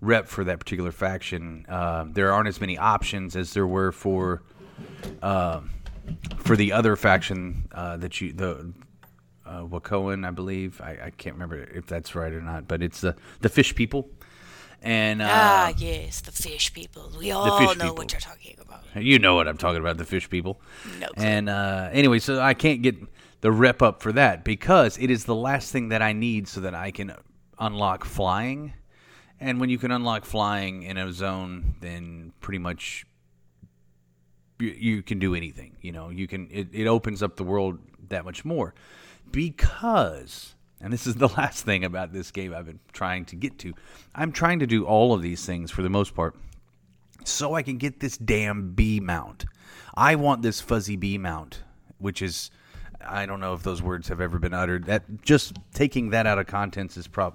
rep 0.00 0.26
for 0.26 0.44
that 0.44 0.58
particular 0.58 0.90
faction. 0.90 1.66
Uh, 1.68 2.06
there 2.08 2.32
aren't 2.32 2.48
as 2.48 2.60
many 2.60 2.78
options 2.78 3.36
as 3.36 3.52
there 3.52 3.66
were 3.66 3.92
for 3.92 4.42
uh, 5.22 5.60
for 6.38 6.56
the 6.56 6.72
other 6.72 6.96
faction 6.96 7.68
uh, 7.72 7.98
that 7.98 8.20
you 8.20 8.32
the 8.32 8.72
uh, 9.44 9.62
Wakoan, 9.62 10.26
I 10.26 10.30
believe. 10.30 10.80
I, 10.80 10.98
I 11.04 11.10
can't 11.10 11.34
remember 11.34 11.58
if 11.58 11.86
that's 11.86 12.14
right 12.14 12.32
or 12.32 12.40
not, 12.40 12.66
but 12.66 12.82
it's 12.82 13.02
the 13.02 13.14
the 13.42 13.50
fish 13.50 13.74
people. 13.74 14.08
And 14.82 15.20
uh, 15.20 15.28
ah, 15.28 15.72
yes, 15.76 16.22
the 16.22 16.32
fish 16.32 16.72
people. 16.72 17.12
We 17.18 17.30
all 17.30 17.46
know 17.74 17.74
people. 17.74 17.94
what 17.96 18.12
you're 18.12 18.20
talking 18.20 18.56
about. 18.58 18.84
you 18.96 19.18
know 19.18 19.34
what 19.34 19.46
I'm 19.46 19.58
talking 19.58 19.80
about, 19.80 19.98
the 19.98 20.06
fish 20.06 20.30
people. 20.30 20.62
No 20.98 21.08
clue. 21.08 21.22
And 21.22 21.50
uh, 21.50 21.90
anyway, 21.92 22.20
so 22.20 22.40
I 22.40 22.54
can't 22.54 22.80
get 22.80 22.96
the 23.40 23.50
rep 23.50 23.82
up 23.82 24.02
for 24.02 24.12
that 24.12 24.44
because 24.44 24.98
it 24.98 25.10
is 25.10 25.24
the 25.24 25.34
last 25.34 25.72
thing 25.72 25.88
that 25.88 26.02
I 26.02 26.12
need 26.12 26.48
so 26.48 26.60
that 26.60 26.74
I 26.74 26.90
can 26.90 27.14
unlock 27.58 28.04
flying. 28.04 28.74
And 29.38 29.60
when 29.60 29.70
you 29.70 29.78
can 29.78 29.90
unlock 29.90 30.24
flying 30.24 30.82
in 30.82 30.96
a 30.96 31.12
zone, 31.12 31.76
then 31.80 32.32
pretty 32.40 32.58
much 32.58 33.06
you, 34.58 34.68
you 34.68 35.02
can 35.02 35.18
do 35.18 35.34
anything. 35.34 35.76
You 35.80 35.92
know, 35.92 36.10
you 36.10 36.26
can. 36.26 36.48
It, 36.50 36.68
it 36.72 36.86
opens 36.86 37.22
up 37.22 37.36
the 37.36 37.44
world 37.44 37.78
that 38.08 38.24
much 38.24 38.44
more 38.44 38.74
because. 39.30 40.54
And 40.82 40.92
this 40.92 41.06
is 41.06 41.16
the 41.16 41.28
last 41.36 41.64
thing 41.64 41.84
about 41.84 42.12
this 42.12 42.30
game 42.30 42.54
I've 42.54 42.66
been 42.66 42.80
trying 42.92 43.24
to 43.26 43.36
get 43.36 43.58
to. 43.60 43.74
I'm 44.14 44.32
trying 44.32 44.58
to 44.60 44.66
do 44.66 44.84
all 44.84 45.12
of 45.12 45.22
these 45.22 45.44
things 45.44 45.70
for 45.70 45.82
the 45.82 45.90
most 45.90 46.14
part 46.14 46.36
so 47.24 47.54
I 47.54 47.62
can 47.62 47.76
get 47.76 48.00
this 48.00 48.16
damn 48.16 48.72
bee 48.72 49.00
mount. 49.00 49.44
I 49.94 50.14
want 50.14 50.42
this 50.42 50.60
fuzzy 50.60 50.96
bee 50.96 51.18
mount, 51.18 51.62
which 51.98 52.22
is 52.22 52.50
I 53.06 53.26
don't 53.26 53.40
know 53.40 53.54
if 53.54 53.62
those 53.62 53.82
words 53.82 54.08
have 54.08 54.20
ever 54.20 54.38
been 54.38 54.54
uttered. 54.54 54.86
That 54.86 55.22
just 55.22 55.56
taking 55.74 56.10
that 56.10 56.26
out 56.26 56.38
of 56.38 56.46
context 56.46 56.96
is 56.96 57.06
prob 57.06 57.34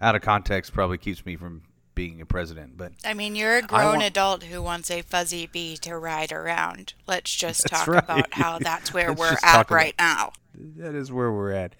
out 0.00 0.14
of 0.14 0.22
context 0.22 0.72
probably 0.72 0.98
keeps 0.98 1.24
me 1.26 1.36
from 1.36 1.62
being 1.94 2.20
a 2.20 2.26
president. 2.26 2.76
But 2.76 2.92
I 3.04 3.14
mean, 3.14 3.34
you're 3.34 3.56
a 3.56 3.62
grown 3.62 3.86
want- 3.86 4.02
adult 4.04 4.42
who 4.44 4.62
wants 4.62 4.90
a 4.90 5.02
fuzzy 5.02 5.46
bee 5.46 5.76
to 5.78 5.98
ride 5.98 6.32
around. 6.32 6.94
Let's 7.06 7.34
just 7.34 7.66
talk 7.66 7.88
right. 7.88 8.02
about 8.04 8.32
how 8.32 8.58
that's 8.60 8.94
where 8.94 9.12
we're 9.12 9.32
at 9.42 9.62
about- 9.62 9.70
right 9.70 9.94
now. 9.98 10.32
that 10.76 10.94
is 10.94 11.10
where 11.10 11.32
we're 11.32 11.52
at. 11.52 11.74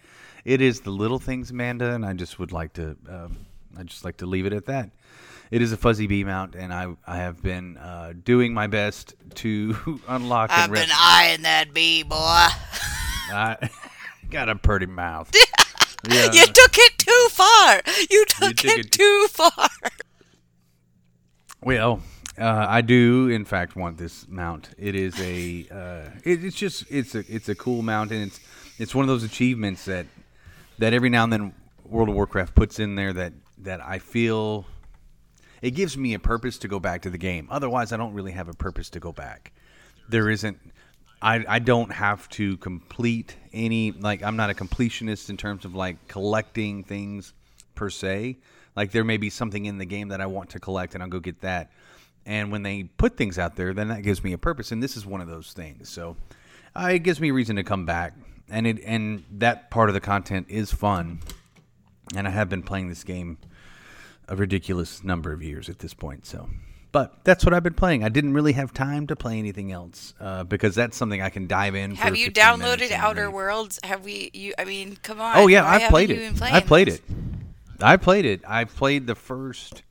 It 0.44 0.60
is 0.60 0.80
the 0.80 0.90
little 0.90 1.18
things, 1.18 1.50
Amanda, 1.50 1.92
and 1.94 2.04
I 2.06 2.14
just 2.14 2.38
would 2.38 2.52
like 2.52 2.72
to. 2.74 2.96
Um, 3.08 3.36
I 3.78 3.84
just 3.84 4.04
like 4.04 4.16
to 4.18 4.26
leave 4.26 4.46
it 4.46 4.52
at 4.52 4.66
that. 4.66 4.90
It 5.50 5.62
is 5.62 5.72
a 5.72 5.76
fuzzy 5.76 6.06
bee 6.06 6.24
mount, 6.24 6.54
and 6.54 6.72
I 6.72 6.94
I 7.06 7.18
have 7.18 7.42
been 7.42 7.76
uh, 7.76 8.12
doing 8.24 8.52
my 8.54 8.66
best 8.66 9.14
to 9.36 10.00
unlock 10.08 10.50
I've 10.52 10.72
been 10.72 10.88
eyeing 10.92 11.42
that 11.42 11.72
bee, 11.72 12.02
boy. 12.02 12.46
I 13.30 13.70
got 14.30 14.48
a 14.48 14.54
pretty 14.56 14.86
mouth. 14.86 15.30
Yeah. 16.08 16.30
You 16.32 16.46
took 16.46 16.78
it 16.78 16.96
too 16.98 17.26
far. 17.32 17.80
You 18.08 18.24
took, 18.26 18.56
took 18.56 18.64
it, 18.78 18.86
it- 18.86 18.92
too 18.92 19.26
far. 19.32 19.68
Well, 21.60 22.00
uh, 22.38 22.66
I 22.68 22.82
do 22.82 23.28
in 23.28 23.44
fact 23.44 23.74
want 23.74 23.98
this 23.98 24.26
mount. 24.28 24.70
It 24.78 24.94
is 24.94 25.18
a 25.20 25.66
uh, 25.70 26.10
it, 26.24 26.44
it's 26.44 26.56
just 26.56 26.84
it's 26.88 27.14
a 27.16 27.24
it's 27.28 27.48
a 27.48 27.54
cool 27.56 27.82
mount 27.82 28.12
and 28.12 28.22
it's 28.28 28.38
it's 28.78 28.94
one 28.94 29.02
of 29.02 29.08
those 29.08 29.24
achievements 29.24 29.86
that 29.86 30.06
that 30.78 30.92
every 30.92 31.10
now 31.10 31.24
and 31.24 31.32
then 31.32 31.52
World 31.84 32.08
of 32.08 32.14
Warcraft 32.14 32.54
puts 32.54 32.78
in 32.78 32.94
there 32.94 33.12
that 33.12 33.32
that 33.58 33.80
I 33.80 33.98
feel 33.98 34.66
it 35.62 35.72
gives 35.72 35.96
me 35.98 36.14
a 36.14 36.20
purpose 36.20 36.58
to 36.58 36.68
go 36.68 36.78
back 36.78 37.02
to 37.02 37.10
the 37.10 37.18
game. 37.18 37.48
Otherwise, 37.50 37.92
I 37.92 37.96
don't 37.96 38.14
really 38.14 38.32
have 38.32 38.48
a 38.48 38.54
purpose 38.54 38.88
to 38.90 39.00
go 39.00 39.10
back. 39.12 39.52
There 40.08 40.30
isn't. 40.30 40.58
I, 41.20 41.44
I 41.48 41.58
don't 41.58 41.90
have 41.92 42.28
to 42.30 42.56
complete 42.58 43.36
any 43.52 43.92
like 43.92 44.22
I'm 44.22 44.36
not 44.36 44.50
a 44.50 44.54
completionist 44.54 45.30
in 45.30 45.36
terms 45.36 45.64
of 45.64 45.74
like 45.74 46.08
collecting 46.08 46.84
things 46.84 47.32
per 47.74 47.90
se. 47.90 48.38
Like 48.76 48.92
there 48.92 49.04
may 49.04 49.16
be 49.16 49.30
something 49.30 49.64
in 49.64 49.78
the 49.78 49.84
game 49.84 50.08
that 50.08 50.20
I 50.20 50.26
want 50.26 50.50
to 50.50 50.60
collect 50.60 50.94
and 50.94 51.02
I'll 51.02 51.08
go 51.08 51.20
get 51.20 51.40
that. 51.40 51.72
And 52.24 52.52
when 52.52 52.62
they 52.62 52.84
put 52.84 53.16
things 53.16 53.38
out 53.38 53.56
there, 53.56 53.72
then 53.74 53.88
that 53.88 54.02
gives 54.02 54.22
me 54.22 54.32
a 54.32 54.38
purpose 54.38 54.70
and 54.70 54.82
this 54.82 54.96
is 54.96 55.04
one 55.04 55.20
of 55.20 55.28
those 55.28 55.52
things. 55.52 55.88
So 55.88 56.16
uh, 56.76 56.90
it 56.92 57.00
gives 57.00 57.20
me 57.20 57.30
a 57.30 57.32
reason 57.32 57.56
to 57.56 57.64
come 57.64 57.84
back. 57.84 58.14
And 58.50 58.66
it 58.66 58.82
and 58.84 59.24
that 59.32 59.70
part 59.70 59.90
of 59.90 59.94
the 59.94 60.00
content 60.00 60.46
is 60.48 60.72
fun. 60.72 61.20
And 62.14 62.26
I 62.26 62.30
have 62.30 62.48
been 62.48 62.62
playing 62.62 62.88
this 62.88 63.04
game 63.04 63.38
a 64.28 64.36
ridiculous 64.36 65.02
number 65.02 65.32
of 65.32 65.42
years 65.42 65.68
at 65.68 65.80
this 65.80 65.94
point. 65.94 66.26
So, 66.26 66.48
but 66.92 67.22
that's 67.24 67.44
what 67.44 67.52
I've 67.54 67.62
been 67.62 67.74
playing. 67.74 68.02
I 68.04 68.08
didn't 68.08 68.34
really 68.34 68.52
have 68.54 68.72
time 68.72 69.06
to 69.08 69.16
play 69.16 69.38
anything 69.38 69.72
else 69.72 70.14
uh, 70.20 70.44
because 70.44 70.74
that's 70.74 70.96
something 70.96 71.20
I 71.20 71.28
can 71.30 71.46
dive 71.46 71.74
in. 71.74 71.94
for 71.96 72.02
Have 72.02 72.16
you 72.16 72.30
downloaded 72.30 72.90
Outer. 72.92 73.30
Worlds? 73.30 73.78
Have 73.84 74.04
we? 74.04 74.30
You? 74.32 74.54
I 74.58 74.64
mean, 74.64 74.96
come 75.02 75.20
on. 75.20 75.36
Oh 75.36 75.46
yeah, 75.46 75.62
Why 75.62 75.84
I've 75.84 75.90
played 75.90 76.10
it. 76.10 76.42
I 76.42 76.60
played 76.60 76.88
this? 76.88 76.96
it. 76.96 77.02
I 77.80 77.96
played 77.96 78.24
it. 78.24 78.40
I 78.46 78.64
played 78.64 79.06
the 79.06 79.14
first 79.14 79.82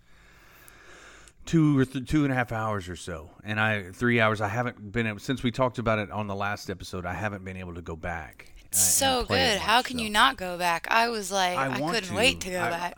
two 1.46 1.80
or 1.80 1.86
th- 1.86 2.10
two 2.10 2.24
and 2.24 2.32
a 2.32 2.36
half 2.36 2.52
hours 2.52 2.90
or 2.90 2.96
so, 2.96 3.30
and 3.44 3.60
I 3.60 3.92
three 3.92 4.20
hours. 4.20 4.42
I 4.42 4.48
haven't 4.50 4.92
been 4.92 5.18
since 5.20 5.44
we 5.44 5.52
talked 5.52 5.78
about 5.80 6.00
it 6.00 6.12
on 6.12 6.28
the 6.28 6.36
last 6.36 6.70
episode. 6.70 7.06
I 7.06 7.14
haven't 7.14 7.46
been 7.46 7.58
able 7.58 7.76
to 7.76 7.82
go 7.82 7.96
back. 7.96 8.52
uh, 8.74 8.76
So 8.76 9.26
good. 9.28 9.58
How 9.60 9.82
can 9.82 9.98
so. 9.98 10.04
you 10.04 10.10
not 10.10 10.36
go 10.38 10.58
back? 10.58 10.88
I 10.90 11.10
was 11.10 11.32
like, 11.32 11.58
I, 11.58 11.80
want 11.80 11.94
couldn't 11.96 12.16
wait 12.16 12.42
to 12.42 12.50
go 12.52 12.62
I- 12.62 12.70
back. 12.70 12.98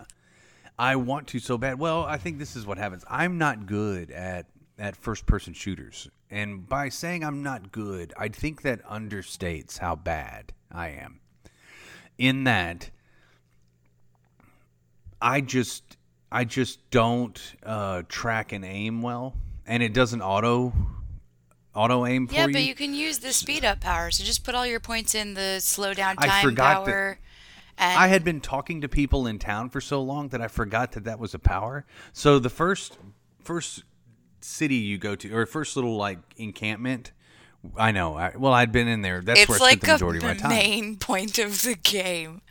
I 0.80 0.96
want 0.96 1.28
to 1.28 1.40
so 1.40 1.58
bad. 1.58 1.78
Well, 1.78 2.06
I 2.06 2.18
think 2.18 2.40
this 2.40 2.56
is 2.56 2.66
what 2.66 2.78
happens. 2.78 3.04
I'm 3.10 3.38
not 3.38 3.66
good 3.66 4.10
at 4.12 4.46
at 4.80 4.96
first 4.96 5.26
person 5.26 5.54
shooters. 5.54 6.10
And 6.32 6.68
by 6.70 6.88
saying 6.88 7.24
I'm 7.26 7.44
not 7.44 7.72
good, 7.74 8.14
I 8.18 8.30
think 8.30 8.62
that 8.62 8.82
understates 8.86 9.80
how 9.80 9.96
bad 9.98 10.54
I 10.72 10.90
am. 10.92 11.20
In 12.18 12.46
that 12.46 12.90
I 15.22 15.42
just 15.42 15.98
I 16.32 16.46
just 16.46 16.90
don't 16.92 17.40
uh, 17.64 18.04
track 18.08 18.54
and 18.54 18.64
aim 18.64 19.02
well, 19.02 19.36
and 19.68 19.84
it 19.84 19.94
doesn't 19.94 20.22
auto 20.22 20.72
auto 21.76 22.06
aim 22.06 22.28
for 22.28 22.36
Yeah, 22.36 22.48
you. 22.48 22.54
but 22.54 22.64
you 22.64 22.74
can 22.76 22.94
use 22.94 23.20
the 23.20 23.34
speed 23.34 23.66
up 23.66 23.82
power. 23.82 24.12
So 24.12 24.24
just 24.24 24.46
put 24.46 24.56
all 24.56 24.66
your 24.66 24.80
points 24.80 25.14
in 25.14 25.34
the 25.34 25.60
slow 25.60 25.94
down 25.94 26.16
I 26.20 26.28
time 26.28 26.44
forgot 26.46 26.86
that- 26.86 26.92
power. 26.92 27.20
And 27.80 27.98
I 28.00 28.08
had 28.08 28.24
been 28.24 28.42
talking 28.42 28.82
to 28.82 28.90
people 28.90 29.26
in 29.26 29.40
town 29.40 29.70
for 29.70 29.82
so 29.82 30.02
long 30.02 30.30
that 30.30 30.42
I 30.42 30.48
forgot 30.48 30.92
that 30.94 31.06
that 31.06 31.18
was 31.20 31.34
a 31.34 31.40
power. 31.40 31.86
So 32.14 32.38
the 32.40 32.50
first 32.50 32.98
first 33.44 33.84
city 34.42 34.76
you 34.76 34.98
go 34.98 35.16
to, 35.16 35.34
or 35.36 35.46
first 35.46 35.76
little 35.76 35.96
like 35.98 36.20
encampment, 36.38 37.12
I 37.76 37.92
know. 37.92 38.16
I, 38.16 38.34
well, 38.38 38.54
I'd 38.54 38.72
been 38.72 38.88
in 38.88 39.02
there. 39.02 39.22
That's 39.22 39.48
where 39.48 39.58
I 39.58 39.62
like 39.62 39.82
spent 39.84 40.00
the 40.00 40.06
a 40.06 40.10
of 40.10 40.24
my 40.24 40.34
time. 40.36 40.50
main 40.50 40.98
point 40.98 41.40
of 41.40 41.62
the 41.64 41.76
game. 41.76 42.42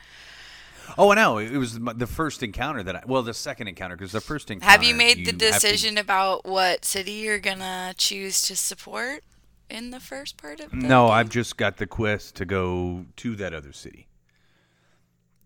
Oh, 0.96 1.12
I 1.12 1.14
know. 1.16 1.36
It 1.38 1.56
was 1.56 1.78
the 1.78 2.06
first 2.06 2.42
encounter 2.42 2.82
that 2.82 2.96
I. 2.96 3.02
Well, 3.06 3.22
the 3.22 3.34
second 3.34 3.68
encounter 3.68 3.94
because 3.96 4.12
the 4.12 4.20
first 4.22 4.50
encounter. 4.50 4.70
Have 4.70 4.82
you 4.82 4.94
made 4.94 5.18
the 5.18 5.30
have 5.32 5.38
to- 5.38 5.68
decision 5.68 5.98
about 5.98 6.46
what 6.46 6.84
city 6.84 7.12
you're 7.12 7.38
gonna 7.38 7.94
choose 7.96 8.42
to 8.42 8.56
support 8.56 9.22
in 9.70 9.90
the 9.90 10.00
first 10.00 10.36
part 10.38 10.60
of 10.60 10.70
the 10.70 10.76
No, 10.76 11.06
game? 11.06 11.14
I've 11.14 11.28
just 11.28 11.56
got 11.58 11.76
the 11.76 11.86
quest 11.86 12.36
to 12.36 12.44
go 12.46 13.04
to 13.16 13.36
that 13.36 13.52
other 13.52 13.72
city. 13.72 14.07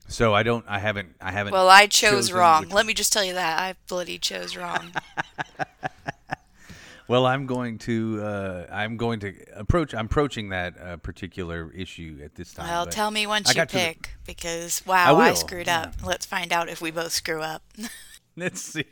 So 0.08 0.34
I 0.34 0.42
don't. 0.42 0.64
I 0.68 0.78
haven't. 0.78 1.14
I 1.20 1.32
haven't. 1.32 1.52
Well, 1.52 1.68
I 1.68 1.86
chose 1.86 2.32
wrong. 2.32 2.68
Let 2.68 2.86
me 2.86 2.94
just 2.94 3.12
tell 3.12 3.24
you 3.24 3.34
that 3.34 3.58
I 3.58 3.74
bloody 3.88 4.18
chose 4.18 4.56
wrong. 4.56 4.92
Well, 7.12 7.26
I'm 7.26 7.44
going 7.44 7.76
to. 7.80 8.22
Uh, 8.22 8.66
I'm 8.72 8.96
going 8.96 9.20
to 9.20 9.34
approach. 9.54 9.94
I'm 9.94 10.06
approaching 10.06 10.48
that 10.48 10.80
uh, 10.80 10.96
particular 10.96 11.70
issue 11.72 12.20
at 12.24 12.36
this 12.36 12.54
time. 12.54 12.68
well, 12.68 12.86
tell 12.86 13.10
me 13.10 13.26
once 13.26 13.50
I 13.50 13.60
you 13.60 13.66
to 13.66 13.72
the- 13.72 13.78
pick, 13.78 14.14
because 14.24 14.82
wow, 14.86 15.16
I, 15.16 15.28
will, 15.28 15.36
screwed 15.36 15.68
up. 15.68 15.94
Let's 16.02 16.24
find 16.24 16.54
out 16.54 16.70
if 16.70 16.80
we 16.80 16.90
both 16.90 17.12
screw 17.12 17.42
up. 17.42 17.62
Let's 18.36 18.62
see. 18.62 18.86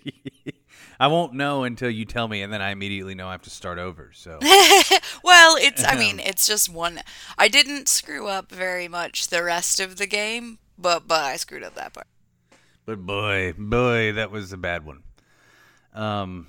I 0.98 1.06
won't 1.06 1.32
know 1.32 1.64
until 1.64 1.88
you 1.88 2.04
tell 2.04 2.28
me, 2.28 2.42
and 2.42 2.52
then 2.52 2.60
I 2.60 2.72
immediately 2.72 3.14
know 3.14 3.28
I 3.28 3.32
have 3.32 3.42
to 3.42 3.50
start 3.50 3.78
over. 3.78 4.10
So. 4.12 4.38
well, 5.24 5.56
it's 5.56 5.82
I 5.82 5.96
mean, 5.96 6.20
it's 6.20 6.46
just 6.46 6.68
one. 6.68 7.00
I 7.38 7.48
didn't 7.48 7.88
screw 7.88 8.26
up 8.26 8.52
very 8.52 8.86
much 8.86 9.28
the 9.28 9.42
rest 9.42 9.80
of 9.80 9.96
the 9.96 10.06
game, 10.06 10.58
but 10.80 11.06
but 11.06 11.20
I 11.20 11.36
screwed 11.36 11.62
up 11.62 11.74
that 11.74 11.92
part. 11.92 12.06
But 12.86 12.98
boy, 13.06 13.54
boy, 13.56 14.12
that 14.12 14.30
was 14.30 14.52
a 14.52 14.56
bad 14.56 14.84
one. 14.84 15.02
Um, 15.94 16.46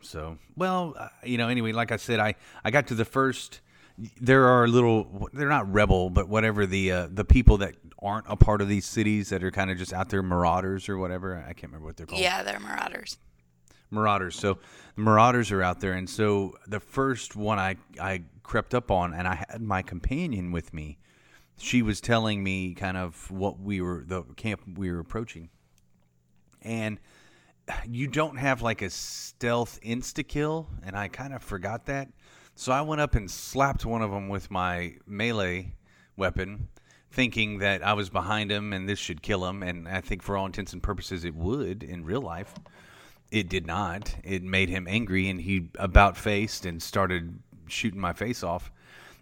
so 0.00 0.38
well, 0.56 0.94
uh, 0.98 1.08
you 1.24 1.38
know. 1.38 1.48
Anyway, 1.48 1.72
like 1.72 1.92
I 1.92 1.96
said, 1.96 2.20
I 2.20 2.34
I 2.64 2.70
got 2.70 2.86
to 2.88 2.94
the 2.94 3.04
first. 3.04 3.60
There 4.20 4.46
are 4.46 4.68
little. 4.68 5.28
They're 5.32 5.48
not 5.48 5.72
rebel, 5.72 6.10
but 6.10 6.28
whatever 6.28 6.66
the 6.66 6.92
uh, 6.92 7.08
the 7.10 7.24
people 7.24 7.58
that 7.58 7.74
aren't 8.02 8.26
a 8.28 8.36
part 8.36 8.60
of 8.60 8.68
these 8.68 8.84
cities 8.84 9.30
that 9.30 9.42
are 9.42 9.50
kind 9.50 9.70
of 9.70 9.78
just 9.78 9.92
out 9.92 10.08
there 10.10 10.22
marauders 10.22 10.88
or 10.88 10.98
whatever. 10.98 11.36
I 11.36 11.52
can't 11.52 11.72
remember 11.72 11.86
what 11.86 11.96
they're 11.96 12.06
called. 12.06 12.20
Yeah, 12.20 12.42
they're 12.42 12.60
marauders. 12.60 13.18
Marauders. 13.90 14.36
So 14.36 14.58
the 14.96 15.02
Marauders 15.02 15.52
are 15.52 15.62
out 15.62 15.80
there, 15.80 15.92
and 15.92 16.08
so 16.08 16.54
the 16.66 16.80
first 16.80 17.36
one 17.36 17.58
I 17.58 17.76
I 18.00 18.22
crept 18.42 18.74
up 18.74 18.90
on, 18.90 19.14
and 19.14 19.26
I 19.26 19.46
had 19.48 19.60
my 19.60 19.82
companion 19.82 20.52
with 20.52 20.72
me. 20.74 20.98
She 21.58 21.82
was 21.82 22.00
telling 22.00 22.42
me 22.42 22.74
kind 22.74 22.96
of 22.96 23.30
what 23.30 23.58
we 23.60 23.80
were 23.80 24.04
the 24.06 24.22
camp 24.36 24.60
we 24.76 24.90
were 24.90 25.00
approaching, 25.00 25.48
and 26.62 26.98
you 27.88 28.06
don't 28.06 28.36
have 28.36 28.62
like 28.62 28.82
a 28.82 28.90
stealth 28.90 29.80
insta 29.82 30.26
kill, 30.26 30.68
and 30.84 30.96
I 30.96 31.08
kind 31.08 31.32
of 31.34 31.42
forgot 31.42 31.86
that. 31.86 32.08
So 32.54 32.72
I 32.72 32.80
went 32.80 33.00
up 33.00 33.14
and 33.14 33.30
slapped 33.30 33.84
one 33.84 34.02
of 34.02 34.10
them 34.10 34.28
with 34.28 34.50
my 34.50 34.94
melee 35.06 35.74
weapon, 36.16 36.68
thinking 37.10 37.58
that 37.58 37.82
I 37.82 37.92
was 37.92 38.08
behind 38.08 38.50
him 38.50 38.72
and 38.72 38.88
this 38.88 38.98
should 38.98 39.22
kill 39.22 39.44
him. 39.46 39.62
And 39.62 39.88
I 39.88 40.00
think 40.00 40.22
for 40.22 40.36
all 40.36 40.46
intents 40.46 40.72
and 40.72 40.82
purposes, 40.82 41.24
it 41.24 41.34
would 41.34 41.82
in 41.82 42.04
real 42.04 42.22
life. 42.22 42.54
It 43.30 43.48
did 43.48 43.66
not. 43.66 44.14
It 44.22 44.42
made 44.42 44.68
him 44.68 44.86
angry, 44.88 45.28
and 45.28 45.40
he 45.40 45.68
about 45.78 46.16
faced 46.16 46.64
and 46.64 46.82
started 46.82 47.40
shooting 47.66 48.00
my 48.00 48.12
face 48.12 48.42
off. 48.42 48.70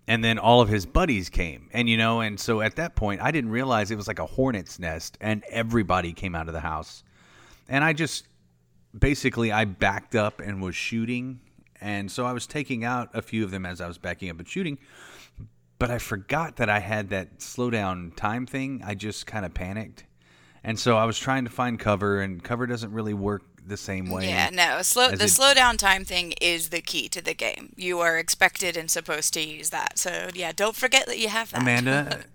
And 0.07 0.23
then 0.23 0.39
all 0.39 0.61
of 0.61 0.69
his 0.69 0.85
buddies 0.85 1.31
came, 1.31 1.71
and 1.73 1.89
you 1.89 1.97
know, 1.97 2.21
and 2.21 2.39
so 2.39 2.61
at 2.61 2.77
that 2.77 2.95
point, 2.95 3.23
I 3.23 3.31
didn't 3.31 3.51
realize 3.51 3.91
it 3.91 3.97
was 3.97 4.07
like 4.07 4.19
a 4.19 4.27
hornet's 4.27 4.79
nest, 4.79 5.17
and 5.19 5.43
everybody 5.49 6.13
came 6.13 6.35
out 6.35 6.47
of 6.47 6.53
the 6.53 6.61
house. 6.61 7.03
And 7.71 7.83
I 7.83 7.95
just 7.95 8.27
basically 8.99 9.51
I 9.51 9.65
backed 9.65 10.15
up 10.15 10.41
and 10.41 10.61
was 10.61 10.77
shooting, 10.77 11.41
and 11.81 12.11
so 12.11 12.27
I 12.27 12.33
was 12.33 12.47
taking 12.47 12.85
out 12.85 13.09
a 13.15 13.23
few 13.23 13.45
of 13.45 13.51
them 13.51 13.65
as 13.65 13.81
I 13.81 13.89
was 13.89 13.97
backing 13.97 14.29
up 14.29 14.39
and 14.39 14.47
shooting. 14.47 14.79
But 15.79 15.91
I 15.91 15.99
forgot 15.99 16.57
that 16.57 16.69
I 16.69 16.81
had 16.81 17.09
that 17.09 17.41
slow 17.41 17.71
down 17.71 18.13
time 18.15 18.47
thing. 18.47 18.83
I 18.85 18.95
just 18.95 19.27
kind 19.27 19.47
of 19.47 19.55
panicked, 19.55 20.05
and 20.63 20.79
so 20.79 20.99
I 20.99 21.07
was 21.07 21.19
trying 21.19 21.45
to 21.45 21.51
find 21.51 21.81
cover, 21.81 22.21
and 22.21 22.45
cover 22.45 22.67
doesn't 22.67 22.93
really 22.93 23.15
work 23.15 23.43
the 23.67 23.77
same 23.77 24.11
way. 24.11 24.29
Yeah, 24.29 24.51
no. 24.53 24.83
Slow 24.83 25.11
the 25.11 25.25
it- 25.25 25.29
slow 25.29 25.55
down 25.55 25.77
time 25.77 26.05
thing 26.05 26.33
is 26.41 26.69
the 26.69 26.81
key 26.81 27.09
to 27.09 27.23
the 27.23 27.35
game. 27.35 27.73
You 27.77 28.01
are 28.01 28.19
expected 28.19 28.77
and 28.77 28.91
supposed 28.91 29.33
to 29.35 29.41
use 29.41 29.71
that. 29.71 29.99
So 29.99 30.29
yeah, 30.35 30.53
don't 30.55 30.77
forget 30.77 31.07
that 31.07 31.19
you 31.19 31.29
have 31.29 31.51
that. 31.53 31.63
Amanda, 31.63 32.21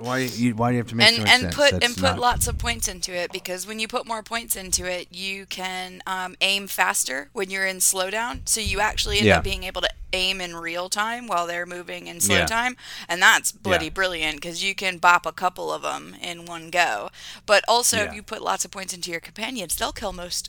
why 0.00 0.18
you, 0.18 0.54
why 0.54 0.70
do 0.70 0.74
you 0.74 0.78
have 0.78 0.88
to 0.88 0.94
make 0.96 1.08
so 1.08 1.14
and 1.14 1.22
much 1.24 1.32
and 1.32 1.42
sense? 1.42 1.54
put 1.54 1.70
That's 1.72 1.84
and 1.86 1.94
put 1.96 2.02
not- 2.02 2.18
lots 2.18 2.48
of 2.48 2.58
points 2.58 2.88
into 2.88 3.12
it 3.14 3.32
because 3.32 3.66
when 3.66 3.78
you 3.78 3.88
put 3.88 4.06
more 4.06 4.22
points 4.22 4.56
into 4.56 4.84
it, 4.84 5.08
you 5.10 5.46
can 5.46 6.02
um, 6.06 6.36
aim 6.40 6.66
faster 6.66 7.28
when 7.32 7.50
you're 7.50 7.66
in 7.66 7.78
slowdown. 7.78 8.48
So 8.48 8.60
you 8.60 8.80
actually 8.80 9.18
end 9.18 9.26
Yeah. 9.26 9.38
up 9.38 9.44
being 9.44 9.64
able 9.64 9.80
to 9.82 9.88
aim 10.12 10.40
in 10.40 10.56
real 10.56 10.88
time 10.88 11.26
while 11.26 11.46
they're 11.46 11.66
moving 11.66 12.06
in 12.06 12.20
slow 12.20 12.36
Yeah. 12.38 12.46
time, 12.46 12.76
and 13.08 13.20
that's 13.20 13.52
bloody 13.52 13.86
Yeah. 13.86 13.90
brilliant 13.90 14.36
because 14.36 14.64
you 14.64 14.74
can 14.74 14.98
bop 14.98 15.26
a 15.26 15.32
couple 15.32 15.70
of 15.72 15.82
them 15.82 16.16
in 16.22 16.46
one 16.46 16.70
go. 16.70 17.10
But 17.44 17.62
also, 17.68 17.98
Yeah. 17.98 18.04
if 18.04 18.14
you 18.14 18.22
put 18.22 18.40
lots 18.42 18.64
of 18.64 18.70
points 18.70 18.94
into 18.94 19.10
your 19.10 19.20
companions, 19.20 19.76
they'll 19.76 19.92
kill 19.92 20.12
most 20.14 20.48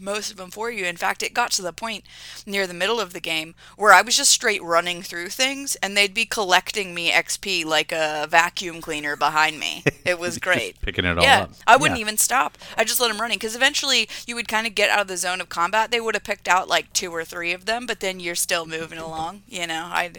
most 0.00 0.30
of 0.30 0.36
them 0.36 0.50
for 0.50 0.70
you. 0.70 0.84
In 0.84 0.96
fact, 0.96 1.22
it 1.22 1.34
got 1.34 1.50
to 1.52 1.62
the 1.62 1.72
point 1.72 2.04
near 2.46 2.66
the 2.66 2.74
middle 2.74 3.00
of 3.00 3.12
the 3.12 3.20
game 3.20 3.54
where 3.76 3.92
I 3.92 4.02
was 4.02 4.16
just 4.16 4.30
straight 4.30 4.62
running 4.62 5.02
through 5.02 5.28
things 5.28 5.76
and 5.76 5.96
they'd 5.96 6.14
be 6.14 6.24
collecting 6.24 6.94
me 6.94 7.10
XP 7.10 7.64
like 7.64 7.92
a 7.92 8.26
vacuum 8.28 8.80
cleaner 8.80 9.16
behind 9.16 9.58
me. 9.60 9.84
It 10.04 10.18
was 10.18 10.38
great. 10.48 10.80
picking 10.80 11.04
it 11.04 11.18
all 11.18 11.24
yeah, 11.24 11.42
up. 11.42 11.50
I 11.66 11.76
wouldn't 11.76 11.98
Yeah. 11.98 12.02
even 12.04 12.16
stop. 12.16 12.56
I 12.76 12.84
just 12.84 13.00
let 13.00 13.08
them 13.08 13.20
running 13.20 13.36
because 13.38 13.56
eventually 13.56 14.08
you 14.26 14.34
would 14.34 14.48
kind 14.48 14.66
of 14.66 14.74
get 14.74 14.90
out 14.90 15.00
of 15.00 15.08
the 15.08 15.16
zone 15.16 15.40
of 15.40 15.48
combat. 15.48 15.90
They 15.90 16.00
would 16.00 16.14
have 16.14 16.24
picked 16.24 16.48
out 16.48 16.68
like 16.68 16.92
two 16.92 17.10
or 17.10 17.24
three 17.24 17.52
of 17.52 17.66
them, 17.66 17.86
but 17.86 18.00
then 18.00 18.20
you're 18.20 18.34
still 18.34 18.66
moving 18.66 18.98
along. 18.98 19.42
You 19.48 19.66
know, 19.66 19.84
I 19.92 20.12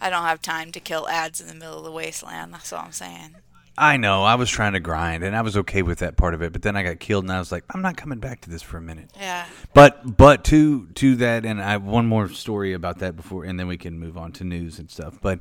I 0.00 0.10
don't 0.10 0.22
have 0.24 0.40
time 0.42 0.70
to 0.72 0.80
kill 0.80 1.08
ads 1.08 1.40
in 1.40 1.48
the 1.48 1.54
middle 1.54 1.78
of 1.78 1.84
the 1.84 1.90
wasteland. 1.92 2.54
That's 2.54 2.72
all 2.72 2.84
I'm 2.84 2.92
saying. 2.92 3.34
I 3.78 3.96
know. 3.96 4.24
I 4.24 4.34
was 4.34 4.50
trying 4.50 4.72
to 4.72 4.80
grind, 4.80 5.22
and 5.22 5.36
I 5.36 5.42
was 5.42 5.56
okay 5.58 5.82
with 5.82 6.00
that 6.00 6.16
part 6.16 6.34
of 6.34 6.42
it. 6.42 6.52
But 6.52 6.62
then 6.62 6.76
I 6.76 6.82
got 6.82 6.98
killed, 6.98 7.24
and 7.24 7.32
I 7.32 7.38
was 7.38 7.52
like, 7.52 7.64
I'm 7.70 7.80
not 7.80 7.96
coming 7.96 8.18
back 8.18 8.40
to 8.42 8.50
this 8.50 8.60
for 8.60 8.76
a 8.76 8.80
minute. 8.80 9.10
Yeah. 9.16 9.46
But 9.72 10.16
but 10.16 10.44
to 10.44 10.86
to 10.86 11.16
that, 11.16 11.46
and 11.46 11.62
I 11.62 11.70
have 11.70 11.84
one 11.84 12.06
more 12.06 12.28
story 12.28 12.72
about 12.72 12.98
that 12.98 13.14
before, 13.14 13.44
and 13.44 13.58
then 13.58 13.68
we 13.68 13.76
can 13.76 13.98
move 13.98 14.18
on 14.18 14.32
to 14.32 14.44
news 14.44 14.80
and 14.80 14.90
stuff. 14.90 15.18
But 15.22 15.40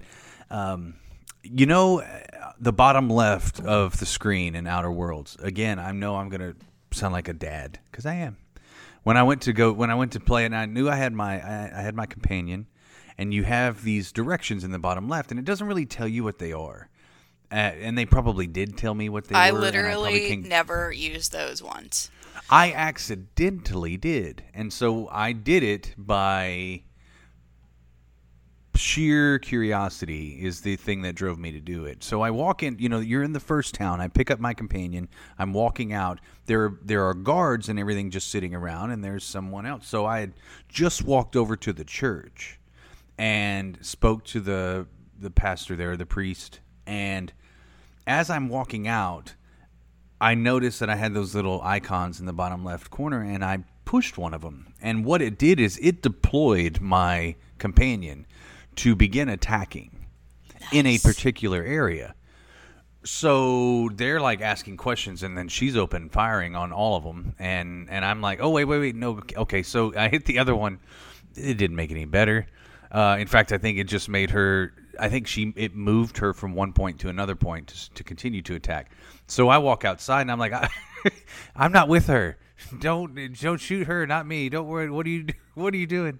um, 0.51 0.95
you 1.41 1.65
know, 1.65 2.03
the 2.59 2.71
bottom 2.71 3.09
left 3.09 3.59
of 3.59 3.97
the 3.99 4.05
screen 4.05 4.55
in 4.55 4.67
Outer 4.67 4.91
Worlds. 4.91 5.35
Again, 5.41 5.79
I 5.79 5.91
know 5.91 6.15
I'm 6.15 6.29
gonna 6.29 6.53
sound 6.91 7.13
like 7.13 7.27
a 7.27 7.33
dad 7.33 7.79
because 7.91 8.05
I 8.05 8.15
am. 8.15 8.37
When 9.01 9.17
I 9.17 9.23
went 9.23 9.41
to 9.43 9.53
go, 9.53 9.71
when 9.71 9.89
I 9.89 9.95
went 9.95 10.11
to 10.11 10.19
play, 10.19 10.45
and 10.45 10.55
I 10.55 10.65
knew 10.67 10.89
I 10.89 10.95
had 10.95 11.13
my 11.13 11.41
I, 11.41 11.79
I 11.79 11.81
had 11.81 11.95
my 11.95 12.05
companion, 12.05 12.67
and 13.17 13.33
you 13.33 13.43
have 13.43 13.83
these 13.83 14.11
directions 14.11 14.63
in 14.63 14.71
the 14.71 14.79
bottom 14.79 15.09
left, 15.09 15.31
and 15.31 15.39
it 15.39 15.45
doesn't 15.45 15.65
really 15.65 15.87
tell 15.87 16.07
you 16.07 16.23
what 16.23 16.37
they 16.37 16.53
are. 16.53 16.89
Uh, 17.51 17.55
and 17.55 17.97
they 17.97 18.05
probably 18.05 18.47
did 18.47 18.77
tell 18.77 18.93
me 18.93 19.09
what 19.09 19.25
they 19.25 19.35
I 19.35 19.51
were. 19.51 19.63
and 19.63 19.73
probably 19.73 19.91
literally 19.93 20.35
never 20.37 20.91
used 20.91 21.31
those 21.31 21.63
once. 21.63 22.11
I 22.49 22.73
accidentally 22.73 23.97
did. 23.97 24.43
And 24.53 24.71
so 24.71 25.07
I 25.11 25.31
did 25.31 25.63
it 25.63 25.93
by 25.97 26.83
sheer 28.75 29.39
curiosity 29.39 30.37
is 30.41 30.61
the 30.61 30.75
thing 30.75 31.01
that 31.01 31.15
drove 31.15 31.39
me 31.39 31.51
to 31.51 31.59
do 31.59 31.85
it. 31.85 32.03
So 32.03 32.21
I 32.21 32.31
walk 32.31 32.63
in, 32.63 32.77
you 32.79 32.89
know, 32.89 32.99
you're 32.99 33.23
in 33.23 33.33
the 33.33 33.39
first 33.39 33.73
town. 33.73 33.99
I 33.99 34.07
pick 34.07 34.29
up 34.29 34.39
my 34.39 34.53
companion. 34.53 35.09
I'm 35.37 35.51
walking 35.53 35.93
out. 35.93 36.19
There 36.45 36.77
there 36.83 37.03
are 37.05 37.13
guards 37.13 37.69
and 37.69 37.79
everything 37.79 38.11
just 38.11 38.29
sitting 38.29 38.53
around 38.53 38.91
and 38.91 39.03
there's 39.03 39.23
someone 39.23 39.65
else. 39.65 39.87
So 39.87 40.05
I 40.05 40.19
had 40.19 40.33
just 40.69 41.03
walked 41.03 41.35
over 41.35 41.55
to 41.57 41.73
the 41.73 41.83
church 41.83 42.59
and 43.17 43.77
spoke 43.81 44.23
to 44.25 44.39
the 44.39 44.87
the 45.19 45.31
pastor 45.31 45.75
there, 45.75 45.97
the 45.97 46.05
priest, 46.05 46.59
and 46.85 47.33
as 48.07 48.29
I'm 48.29 48.49
walking 48.49 48.87
out, 48.87 49.35
I 50.19 50.33
noticed 50.33 50.79
that 50.79 50.89
I 50.89 50.95
had 50.95 51.13
those 51.13 51.35
little 51.35 51.61
icons 51.61 52.19
in 52.19 52.25
the 52.25 52.33
bottom 52.33 52.65
left 52.65 52.89
corner, 52.89 53.21
and 53.21 53.45
I 53.45 53.59
pushed 53.85 54.17
one 54.17 54.33
of 54.33 54.41
them. 54.41 54.73
And 54.81 55.05
what 55.05 55.21
it 55.21 55.37
did 55.37 55.59
is 55.59 55.77
it 55.81 56.01
deployed 56.01 56.81
my 56.81 57.35
companion 57.59 58.25
to 58.77 58.95
begin 58.95 59.29
attacking 59.29 60.07
in 60.71 60.85
a 60.85 60.97
particular 60.97 61.63
area. 61.63 62.15
So 63.03 63.89
they're 63.93 64.19
like 64.19 64.41
asking 64.41 64.77
questions, 64.77 65.23
and 65.23 65.37
then 65.37 65.47
she's 65.47 65.77
open 65.77 66.09
firing 66.09 66.55
on 66.55 66.73
all 66.73 66.97
of 66.97 67.03
them, 67.03 67.35
and 67.39 67.89
and 67.89 68.03
I'm 68.03 68.21
like, 68.21 68.39
oh 68.41 68.49
wait, 68.49 68.65
wait, 68.65 68.79
wait, 68.79 68.95
no, 68.95 69.21
okay. 69.37 69.63
So 69.63 69.93
I 69.95 70.09
hit 70.09 70.25
the 70.25 70.39
other 70.39 70.55
one. 70.55 70.79
It 71.35 71.57
didn't 71.57 71.75
make 71.75 71.89
it 71.89 71.93
any 71.93 72.05
better. 72.05 72.47
Uh, 72.91 73.17
in 73.19 73.27
fact, 73.27 73.51
I 73.51 73.59
think 73.59 73.77
it 73.77 73.85
just 73.85 74.09
made 74.09 74.31
her. 74.31 74.73
I 74.99 75.09
think 75.09 75.27
she 75.27 75.53
it 75.55 75.75
moved 75.75 76.17
her 76.19 76.33
from 76.33 76.53
one 76.53 76.73
point 76.73 76.99
to 77.01 77.09
another 77.09 77.35
point 77.35 77.67
to, 77.67 77.93
to 77.93 78.03
continue 78.03 78.41
to 78.43 78.55
attack. 78.55 78.91
So 79.27 79.49
I 79.49 79.57
walk 79.57 79.85
outside 79.85 80.21
and 80.21 80.31
I'm 80.31 80.39
like, 80.39 80.53
I, 80.53 80.69
I'm 81.55 81.71
not 81.71 81.87
with 81.87 82.07
her. 82.07 82.37
Don't 82.79 83.33
don't 83.39 83.59
shoot 83.59 83.87
her, 83.87 84.07
not 84.07 84.25
me. 84.25 84.49
Don't 84.49 84.67
worry. 84.67 84.89
What 84.89 85.05
are 85.05 85.09
you 85.09 85.27
What 85.55 85.73
are 85.73 85.77
you 85.77 85.87
doing? 85.87 86.19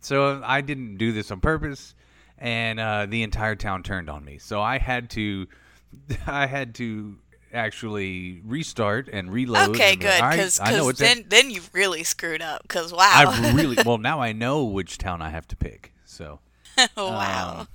So 0.00 0.42
I 0.44 0.60
didn't 0.60 0.96
do 0.98 1.12
this 1.12 1.30
on 1.30 1.40
purpose, 1.40 1.94
and 2.38 2.78
uh, 2.78 3.06
the 3.06 3.22
entire 3.22 3.54
town 3.54 3.82
turned 3.82 4.10
on 4.10 4.22
me. 4.22 4.36
So 4.36 4.60
I 4.60 4.78
had 4.78 5.08
to, 5.10 5.46
I 6.26 6.46
had 6.46 6.74
to 6.76 7.16
actually 7.54 8.42
restart 8.44 9.08
and 9.10 9.32
reload. 9.32 9.70
Okay, 9.70 9.92
and, 9.92 10.00
good, 10.00 10.22
because 10.30 10.60
I 10.60 10.72
know 10.72 10.88
it's 10.90 11.00
a- 11.00 11.04
then 11.04 11.24
then 11.28 11.50
you 11.50 11.62
really 11.72 12.02
screwed 12.02 12.42
up. 12.42 12.62
Because 12.62 12.92
wow, 12.92 13.10
I 13.10 13.52
really 13.54 13.76
well 13.84 13.98
now 13.98 14.20
I 14.20 14.32
know 14.32 14.64
which 14.64 14.98
town 14.98 15.22
I 15.22 15.30
have 15.30 15.48
to 15.48 15.56
pick. 15.56 15.92
So 16.04 16.40
wow. 16.96 17.60
um, 17.60 17.68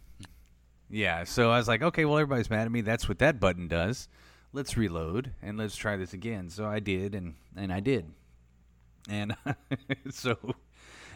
yeah, 0.90 1.24
so 1.24 1.52
I 1.52 1.58
was 1.58 1.68
like, 1.68 1.82
okay, 1.82 2.06
well 2.06 2.18
everybody's 2.18 2.50
mad 2.50 2.66
at 2.66 2.72
me. 2.72 2.82
That's 2.82 3.08
what 3.08 3.20
that 3.20 3.40
button 3.40 3.68
does. 3.68 4.08
let's 4.52 4.76
reload 4.76 5.34
and 5.42 5.58
let's 5.58 5.76
try 5.76 5.96
this 5.96 6.14
again. 6.14 6.50
So 6.50 6.66
I 6.66 6.80
did, 6.80 7.16
and 7.16 7.36
and 7.56 7.72
I 7.72 7.80
did, 7.80 8.06
and 9.10 9.36
so 10.12 10.38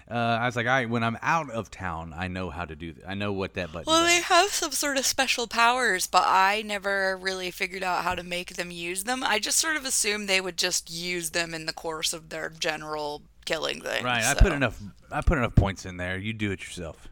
uh, 0.10 0.14
I 0.14 0.46
was 0.46 0.56
like, 0.56 0.66
all 0.66 0.74
right, 0.74 0.90
when 0.90 1.04
I'm 1.04 1.18
out 1.22 1.50
of 1.50 1.72
town, 1.72 2.14
I 2.16 2.28
know 2.28 2.50
how 2.50 2.66
to 2.66 2.76
do. 2.76 2.92
Th- 2.94 3.06
I 3.08 3.14
know 3.14 3.32
what 3.32 3.54
that 3.54 3.72
button. 3.72 3.86
Well, 3.88 4.04
does. 4.04 4.14
they 4.14 4.22
have 4.22 4.50
some 4.50 4.72
sort 4.72 4.98
of 4.98 5.06
special 5.06 5.48
powers, 5.48 6.08
but 6.08 6.24
I 6.26 6.62
never 6.66 7.18
really 7.18 7.52
figured 7.52 7.84
out 7.84 8.04
how 8.04 8.14
to 8.16 8.24
make 8.24 8.56
them 8.56 8.70
use 8.70 9.06
them. 9.06 9.24
I 9.24 9.40
just 9.40 9.60
sort 9.60 9.78
of 9.78 9.86
assumed 9.86 10.28
they 10.28 10.42
would 10.42 10.58
just 10.58 10.92
use 10.92 11.30
them 11.32 11.54
in 11.54 11.66
the 11.66 11.74
course 11.74 12.14
of 12.14 12.30
their 12.30 12.50
general 12.50 13.24
killing 13.46 13.82
thing. 13.82 14.04
right. 14.04 14.24
I 14.24 14.34
put 14.34 14.52
enough. 14.52 14.82
I 15.12 15.22
put 15.22 15.38
enough 15.38 15.56
points 15.56 15.86
in 15.86 15.98
there. 15.98 16.18
You 16.18 16.34
do 16.34 16.52
it 16.52 16.60
yourself. 16.62 17.08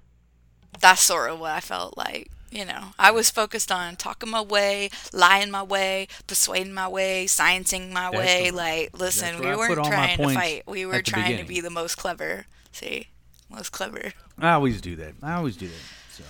That's 0.80 1.02
sort 1.02 1.30
of 1.32 1.40
what 1.40 1.52
I 1.52 1.60
felt 1.60 1.98
like. 1.98 2.30
You 2.52 2.66
know, 2.66 2.88
I 3.00 3.12
was 3.12 3.32
focused 3.32 3.72
on 3.72 3.96
talking 3.96 4.30
my 4.30 4.42
way, 4.42 4.90
lying 5.14 5.52
my 5.52 5.64
way, 5.64 6.10
persuading 6.28 6.74
my 6.74 6.88
way, 6.90 7.26
sciencing 7.26 7.92
my 7.94 8.12
That's 8.12 8.18
way. 8.18 8.52
Like, 8.52 8.90
listen, 9.00 9.40
we 9.40 9.46
weren't 9.46 9.70
put 9.70 9.78
all 9.78 9.86
my 9.86 9.92
trying 9.92 10.18
to 10.18 10.34
fight. 10.34 10.64
We 10.68 10.86
were 10.86 11.02
trying 11.02 11.38
to 11.38 11.46
be 11.46 11.62
the 11.62 11.70
most 11.70 11.96
clever. 11.96 12.46
See, 12.74 13.08
most 13.50 13.72
clever. 13.72 14.12
I 14.38 14.52
always 14.52 14.82
do 14.82 14.98
that. 14.98 15.14
I 15.24 15.36
always 15.36 15.56
do 15.56 15.68
that. 15.68 15.82
So 16.10 16.24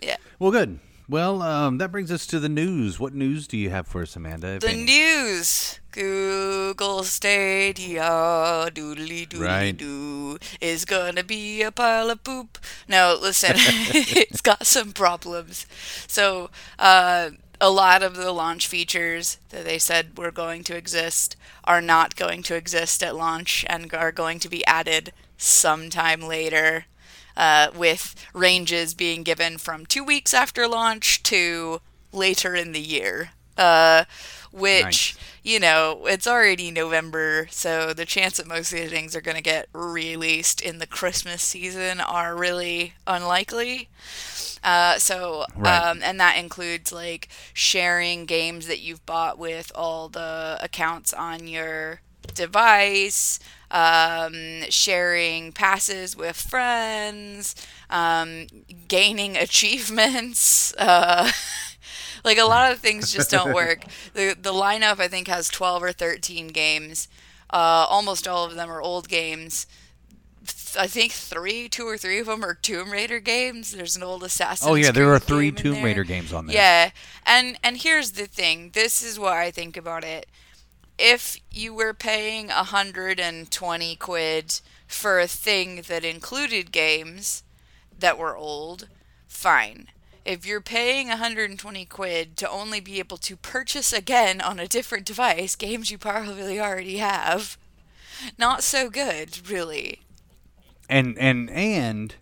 Yeah. 0.00 0.16
well, 0.38 0.50
good. 0.50 0.78
Well, 1.08 1.40
um, 1.40 1.78
that 1.78 1.92
brings 1.92 2.10
us 2.10 2.26
to 2.26 2.40
the 2.40 2.48
news. 2.48 2.98
What 2.98 3.14
news 3.14 3.46
do 3.46 3.56
you 3.56 3.70
have 3.70 3.86
for 3.86 4.02
us, 4.02 4.16
Amanda? 4.16 4.58
The 4.58 4.70
any? 4.70 4.84
news. 4.84 5.78
Google 5.92 7.04
Stadia, 7.04 8.02
doodly 8.74 9.26
doodly 9.26 9.40
Right. 9.40 9.76
doo, 9.76 10.38
is 10.60 10.84
gonna 10.84 11.22
be 11.24 11.62
a 11.62 11.70
pile 11.72 12.10
of 12.10 12.22
poop. 12.22 12.58
No, 12.86 13.16
listen, 13.20 13.52
it's 13.56 14.42
got 14.42 14.66
some 14.66 14.92
problems. 14.92 15.66
So, 16.06 16.50
uh, 16.78 17.30
a 17.60 17.70
lot 17.70 18.02
of 18.02 18.16
the 18.16 18.32
launch 18.32 18.66
features 18.66 19.38
that 19.48 19.64
they 19.64 19.78
said 19.78 20.18
were 20.18 20.30
going 20.30 20.64
to 20.64 20.76
exist 20.76 21.36
are 21.64 21.80
not 21.80 22.14
going 22.16 22.42
to 22.42 22.54
exist 22.54 23.02
at 23.02 23.16
launch 23.16 23.64
and 23.68 23.94
are 23.94 24.12
going 24.12 24.38
to 24.40 24.48
be 24.50 24.66
added 24.66 25.12
sometime 25.38 26.20
later. 26.20 26.84
Uh, 27.36 27.68
with 27.76 28.14
ranges 28.32 28.94
being 28.94 29.22
given 29.22 29.58
from 29.58 29.84
two 29.84 30.02
weeks 30.02 30.32
after 30.32 30.66
launch 30.66 31.22
to 31.22 31.80
later 32.12 32.54
in 32.54 32.72
the 32.72 32.80
year. 32.80 33.30
Uh, 33.58 34.04
which 34.52 34.82
Nice. 34.82 35.18
you 35.42 35.60
know, 35.60 36.06
it's 36.06 36.26
already 36.26 36.70
November, 36.70 37.46
so 37.50 37.92
the 37.92 38.06
chance 38.06 38.38
that 38.38 38.46
most 38.46 38.72
of 38.72 38.78
these 38.78 38.90
things 38.90 39.14
are 39.14 39.20
going 39.20 39.36
to 39.36 39.42
get 39.42 39.68
released 39.72 40.60
in 40.62 40.78
the 40.78 40.86
Christmas 40.86 41.42
season 41.42 42.00
are 42.00 42.34
really 42.34 42.94
unlikely. 43.06 43.88
Uh, 44.64 44.98
so, 44.98 45.44
Right. 45.54 45.78
um, 45.78 46.00
and 46.02 46.18
that 46.20 46.36
includes 46.38 46.90
like 46.92 47.28
sharing 47.52 48.24
games 48.26 48.66
that 48.66 48.80
you've 48.80 49.04
bought 49.06 49.38
with 49.38 49.70
all 49.74 50.08
the 50.08 50.58
accounts 50.60 51.12
on 51.12 51.46
your 51.48 52.00
device, 52.34 53.38
um, 53.70 54.62
sharing 54.70 55.52
passes 55.52 56.16
with 56.16 56.36
friends, 56.36 57.54
um, 57.90 58.46
gaining 58.88 59.36
achievements. 59.46 60.74
Uh, 60.74 61.30
like 62.24 62.38
a 62.38 62.44
lot 62.44 62.72
of 62.72 62.78
things 62.78 63.12
just 63.12 63.30
don't 63.30 63.54
work. 63.64 63.84
The 64.14 64.36
the 64.40 64.52
lineup 64.52 65.00
I 65.00 65.08
think 65.08 65.28
has 65.28 65.48
12 65.48 65.82
or 65.82 65.92
13 65.92 66.48
games. 66.48 67.08
Uh, 67.48 67.86
almost 67.88 68.26
all 68.26 68.44
of 68.44 68.54
them 68.54 68.68
are 68.70 68.82
old 68.82 69.08
games. 69.08 69.66
I 70.78 70.86
think 70.86 71.12
three, 71.12 71.68
two 71.68 71.86
or 71.86 71.96
three 71.96 72.18
of 72.18 72.26
them 72.26 72.44
are 72.44 72.54
Tomb 72.54 72.90
Raider 72.90 73.18
games. 73.18 73.72
There's 73.72 73.96
an 73.96 74.02
old 74.02 74.22
Assassin's 74.22 74.68
Oh 74.68 74.74
yeah, 74.74 74.90
there 74.90 75.12
are 75.12 75.18
three 75.18 75.50
Tomb. 75.50 75.82
Raider 75.82 76.04
games 76.04 76.32
on 76.32 76.46
there. 76.46 76.54
Yeah, 76.56 76.90
and 77.24 77.58
and 77.62 77.78
here's 77.78 78.12
the 78.12 78.26
thing. 78.26 78.70
This 78.74 79.02
is 79.02 79.18
what 79.18 79.32
I 79.32 79.50
think 79.50 79.76
about 79.76 80.04
it. 80.04 80.26
If 80.98 81.38
you 81.50 81.74
were 81.74 81.92
paying 81.94 82.48
120 82.48 83.96
quid 83.96 84.60
for 84.86 85.20
a 85.20 85.26
thing 85.26 85.82
that 85.88 86.04
included 86.04 86.72
games 86.72 87.42
that 87.98 88.18
were 88.18 88.36
old, 88.36 88.88
fine. 89.28 89.88
If 90.24 90.46
you're 90.46 90.60
paying 90.60 91.08
120 91.08 91.84
quid 91.84 92.36
to 92.38 92.50
only 92.50 92.80
be 92.80 92.98
able 92.98 93.18
to 93.18 93.36
purchase 93.36 93.92
again 93.92 94.40
on 94.40 94.58
a 94.58 94.66
different 94.66 95.06
device 95.06 95.54
games 95.54 95.90
you 95.90 95.98
probably 95.98 96.58
already 96.58 96.96
have, 96.96 97.56
not 98.38 98.64
so 98.64 98.90
good, 98.90 99.48
really. 99.48 100.00
and 100.88 101.18
and 101.18 101.50
and 101.50 102.14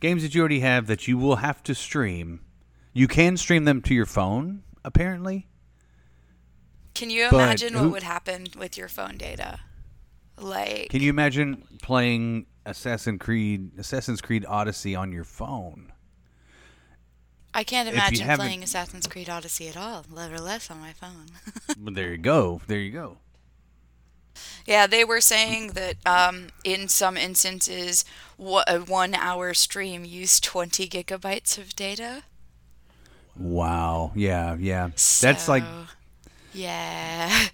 games 0.00 0.22
that 0.22 0.34
you 0.34 0.40
already 0.40 0.60
have 0.60 0.86
that 0.86 1.06
you 1.06 1.16
will 1.16 1.36
have 1.36 1.62
to 1.62 1.74
stream. 1.74 2.40
You 2.92 3.06
can 3.06 3.36
stream 3.36 3.64
them 3.64 3.82
to 3.82 3.94
your 3.94 4.06
phone, 4.06 4.62
apparently. 4.84 5.46
Can 7.00 7.08
you 7.08 7.28
imagine 7.32 7.72
what 7.72 7.90
would 7.92 8.02
happen 8.02 8.48
with 8.58 8.76
your 8.76 8.86
phone 8.86 9.16
data? 9.16 9.60
Like 10.36 10.90
Can 10.90 11.00
you 11.00 11.08
imagine 11.08 11.64
playing 11.80 12.44
Assassin's 12.66 13.18
Creed 13.18 13.70
Assassin's 13.78 14.20
Creed 14.20 14.44
Odyssey 14.46 14.94
on 14.94 15.10
your 15.10 15.24
phone? 15.24 15.92
I 17.54 17.64
can't 17.64 17.88
imagine 17.88 18.28
playing 18.36 18.62
Assassin's 18.62 19.06
Creed 19.06 19.30
Odyssey 19.30 19.66
at 19.68 19.78
all, 19.78 20.04
let 20.10 20.30
or 20.30 20.38
less 20.38 20.70
on 20.70 20.78
my 20.78 20.92
phone. 20.92 21.28
Well, 21.82 21.94
there 21.94 22.10
you 22.10 22.18
go. 22.18 22.60
There 22.66 22.78
you 22.78 22.90
go. 22.90 23.16
yeah, 24.66 24.86
they 24.86 25.02
were 25.02 25.22
saying 25.22 25.68
that 25.68 25.96
um, 26.04 26.48
in 26.64 26.86
some 26.88 27.16
instances, 27.16 28.04
a 28.38 28.78
one-hour 28.80 29.54
stream 29.54 30.04
used 30.04 30.44
20 30.44 30.86
gigabytes 30.86 31.56
of 31.56 31.74
data. 31.74 32.24
Wow. 33.34 34.12
Yeah, 34.14 34.56
yeah. 34.60 34.90
That's 35.22 35.48
like 35.48 35.62
So, 35.62 35.86
yeah. 36.52 37.46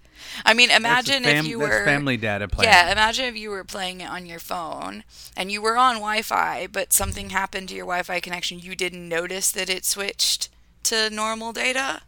I 0.45 0.55
mean, 0.55 0.71
imagine 0.71 1.25
if 1.25 1.47
you 1.47 1.59
were 1.59 1.85
family 1.85 2.17
data 2.17 2.49
plan. 2.49 2.69
Yeah, 2.69 2.93
imagine 2.93 3.25
if 3.27 3.37
you 3.37 3.51
were 3.51 3.65
playing 3.65 4.01
it 4.01 4.11
on 4.11 4.27
your 4.27 4.39
phone 4.39 5.05
and 5.37 5.51
you 5.51 5.63
were 5.63 5.77
on 5.77 5.95
Wi-Fi, 5.97 6.69
but 6.69 6.93
something 6.93 7.31
happened 7.31 7.69
to 7.71 7.75
your 7.75 7.87
Wi-Fi 7.87 8.21
connection. 8.21 8.59
You 8.59 8.75
didn't 8.75 9.09
notice 9.09 9.51
that 9.53 9.71
it 9.71 9.85
switched 9.85 10.49
to 10.85 11.11
normal 11.11 11.53
data, 11.53 12.03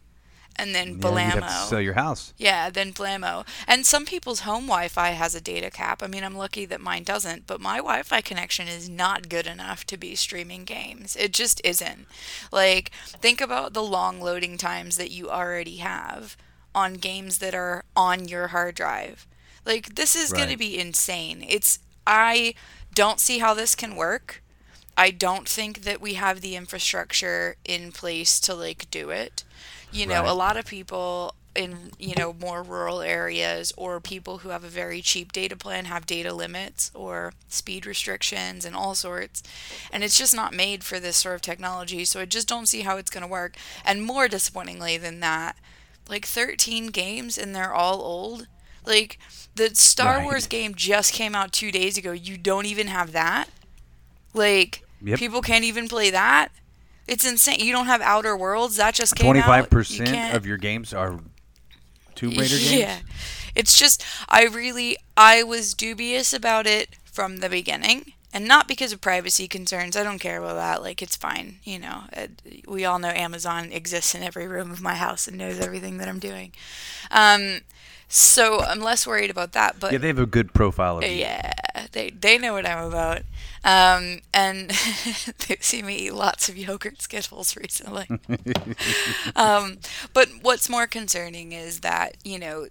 and 0.57 0.75
then 0.75 0.99
Yeah, 1.01 1.09
blammo. 1.09 1.43
have 1.43 1.47
to 1.47 1.69
sell 1.69 1.81
your 1.81 1.95
house. 1.95 2.33
Yeah, 2.37 2.69
then 2.69 2.93
blammo. 2.93 3.47
And 3.67 3.87
some 3.87 4.05
people's 4.05 4.41
home 4.41 4.67
Wi-Fi 4.67 5.11
has 5.11 5.35
a 5.35 5.41
data 5.41 5.71
cap. 5.71 6.03
I 6.03 6.07
mean, 6.09 6.25
I'm 6.25 6.37
lucky 6.37 6.67
that 6.67 6.81
mine 6.81 7.05
doesn't, 7.05 7.47
but 7.47 7.61
my 7.61 7.77
Wi-Fi 7.77 8.21
connection 8.21 8.67
is 8.69 8.89
not 8.89 9.29
good 9.29 9.47
enough 9.47 9.85
to 9.87 9.97
be 9.97 10.15
streaming 10.17 10.65
games. 10.65 11.17
It 11.17 11.33
just 11.33 11.61
isn't. 11.65 12.07
Like, 12.53 12.91
think 13.07 13.41
about 13.41 13.73
the 13.73 13.83
long 13.83 14.21
loading 14.21 14.59
times 14.59 14.97
that 14.97 15.13
you 15.13 15.31
already 15.31 15.77
have 15.77 16.37
on 16.75 16.95
games 16.95 17.39
that 17.39 17.55
are 17.55 17.85
on 17.97 18.29
your 18.29 18.49
hard 18.49 18.75
drive. 18.75 19.27
Like, 19.65 19.95
this 19.97 20.15
is 20.17 20.33
going 20.33 20.49
to 20.49 20.57
be 20.57 20.79
insane. 20.79 21.45
It's 21.47 21.79
I 22.07 22.55
don't 22.95 23.21
see 23.21 23.39
how 23.39 23.55
this 23.55 23.75
can 23.75 23.97
work. 23.97 24.43
I 24.97 25.11
don't 25.11 25.49
think 25.49 25.83
that 25.83 26.01
we 26.01 26.15
have 26.15 26.41
the 26.41 26.57
infrastructure 26.57 27.57
in 27.65 27.93
place 27.93 28.41
to 28.41 28.55
like 28.55 28.91
do 28.91 29.11
it. 29.11 29.45
You 29.91 30.07
know, 30.07 30.23
Right. 30.23 30.31
a 30.31 30.35
lot 30.35 30.57
of 30.57 30.67
people 30.67 31.35
in 31.55 31.93
you 31.99 32.15
know 32.15 32.33
more 32.33 32.63
rural 32.63 33.01
areas 33.01 33.73
or 33.77 34.01
people 34.01 34.39
who 34.39 34.51
have 34.51 34.63
a 34.63 34.69
very 34.69 35.01
cheap 35.03 35.33
data 35.33 35.57
plan 35.57 35.87
have 35.87 36.07
data 36.07 36.33
limits 36.33 36.91
or 36.95 37.33
speed 37.49 37.87
restrictions 37.87 38.65
and 38.65 38.77
all 38.77 38.95
sorts 38.95 39.43
and 39.91 40.05
it's 40.05 40.17
just 40.19 40.35
not 40.35 40.53
made 40.55 40.85
for 40.85 41.01
this 41.01 41.17
sort 41.17 41.35
of 41.35 41.41
technology 41.43 42.05
so 42.05 42.21
i 42.21 42.25
just 42.25 42.47
don't 42.47 42.67
see 42.69 42.83
how 42.83 42.97
it's 42.97 43.11
going 43.11 43.23
to 43.23 43.27
work 43.29 43.57
and 43.85 44.03
more 44.05 44.29
disappointingly 44.29 44.97
than 44.97 45.21
that 45.21 45.57
like 46.09 46.25
13 46.27 46.89
games 46.89 47.37
and 47.39 47.55
they're 47.55 47.73
all 47.73 48.01
old 48.01 48.47
like 48.87 49.19
the 49.55 49.75
star 49.75 50.17
Right. 50.19 50.25
wars 50.25 50.47
game 50.47 50.75
just 50.75 51.13
came 51.13 51.35
out 51.35 51.53
two 51.53 51.71
days 51.71 51.99
ago 51.99 52.13
you 52.13 52.37
don't 52.39 52.67
even 52.67 52.87
have 52.89 53.13
that 53.13 53.49
like 54.35 54.83
Yep. 55.03 55.19
people 55.19 55.43
can't 55.43 55.65
even 55.65 55.87
play 55.89 56.11
that 56.11 56.49
it's 57.07 57.25
insane 57.27 57.61
you 57.61 57.73
don't 57.73 57.87
have 57.87 58.01
outer 58.01 58.37
worlds 58.37 58.77
that 58.77 58.95
just 58.95 59.15
came 59.17 59.27
Twenty 59.27 59.41
out 59.41 59.47
five 59.47 59.65
You 59.65 59.69
percent 59.69 60.09
can't- 60.11 60.37
of 60.37 60.45
your 60.47 60.57
games 60.57 60.93
are 60.93 61.21
Tomb 62.15 62.31
Raider 62.31 62.57
games. 62.57 62.73
yeah. 62.73 62.99
It's 63.55 63.79
just 63.79 64.05
I 64.29 64.45
really 64.47 64.97
I 65.17 65.43
was 65.45 65.73
dubious 65.75 66.33
about 66.33 66.67
it 66.67 66.97
from 67.05 67.37
the 67.39 67.49
beginning. 67.49 68.13
And 68.33 68.47
not 68.47 68.69
because 68.69 68.93
of 68.93 69.01
privacy 69.01 69.49
concerns. 69.49 69.97
I 69.97 70.03
don't 70.03 70.19
care 70.19 70.39
about 70.39 70.57
that. 70.57 70.83
Like 70.83 71.01
it's 71.01 71.17
fine, 71.17 71.61
you 71.65 71.79
know. 71.79 72.03
It, 72.13 72.43
we 72.69 72.85
all 72.85 72.99
know 72.99 73.09
Amazon 73.09 73.73
exists 73.73 74.15
in 74.15 74.23
every 74.23 74.47
room 74.47 74.71
of 74.71 74.83
my 74.83 74.95
house 74.97 75.27
and 75.27 75.39
knows 75.39 75.59
everything 75.59 75.97
that 75.99 76.09
I'm 76.09 76.19
doing. 76.19 76.53
Um 77.11 77.61
so 78.11 78.61
I'm 78.61 78.81
less 78.81 79.07
worried 79.07 79.31
about 79.31 79.53
that, 79.53 79.79
but 79.79 79.93
Yeah, 79.93 79.99
they 79.99 80.07
have 80.09 80.19
a 80.19 80.25
good 80.27 80.55
profile 80.55 80.99
of 80.99 81.05
you. 81.05 81.11
yeah, 81.11 81.53
they 81.93 82.09
they 82.11 82.39
know 82.39 82.55
what 82.55 82.67
I'm 82.67 82.85
about. 82.87 83.23
Um, 83.65 84.21
and 84.33 84.71
they've 85.49 85.63
seen 85.63 85.85
me 85.85 85.97
eat 85.97 86.15
lots 86.15 86.49
of 86.49 86.57
yogurt 86.57 87.03
Skittles 87.03 87.55
recently. 87.65 88.09
um, 89.37 89.79
but 90.15 90.29
what's 90.43 90.69
more 90.71 90.87
concerning 90.87 91.53
is 91.53 91.81
that 91.81 92.17
you 92.25 92.39
know, 92.39 92.69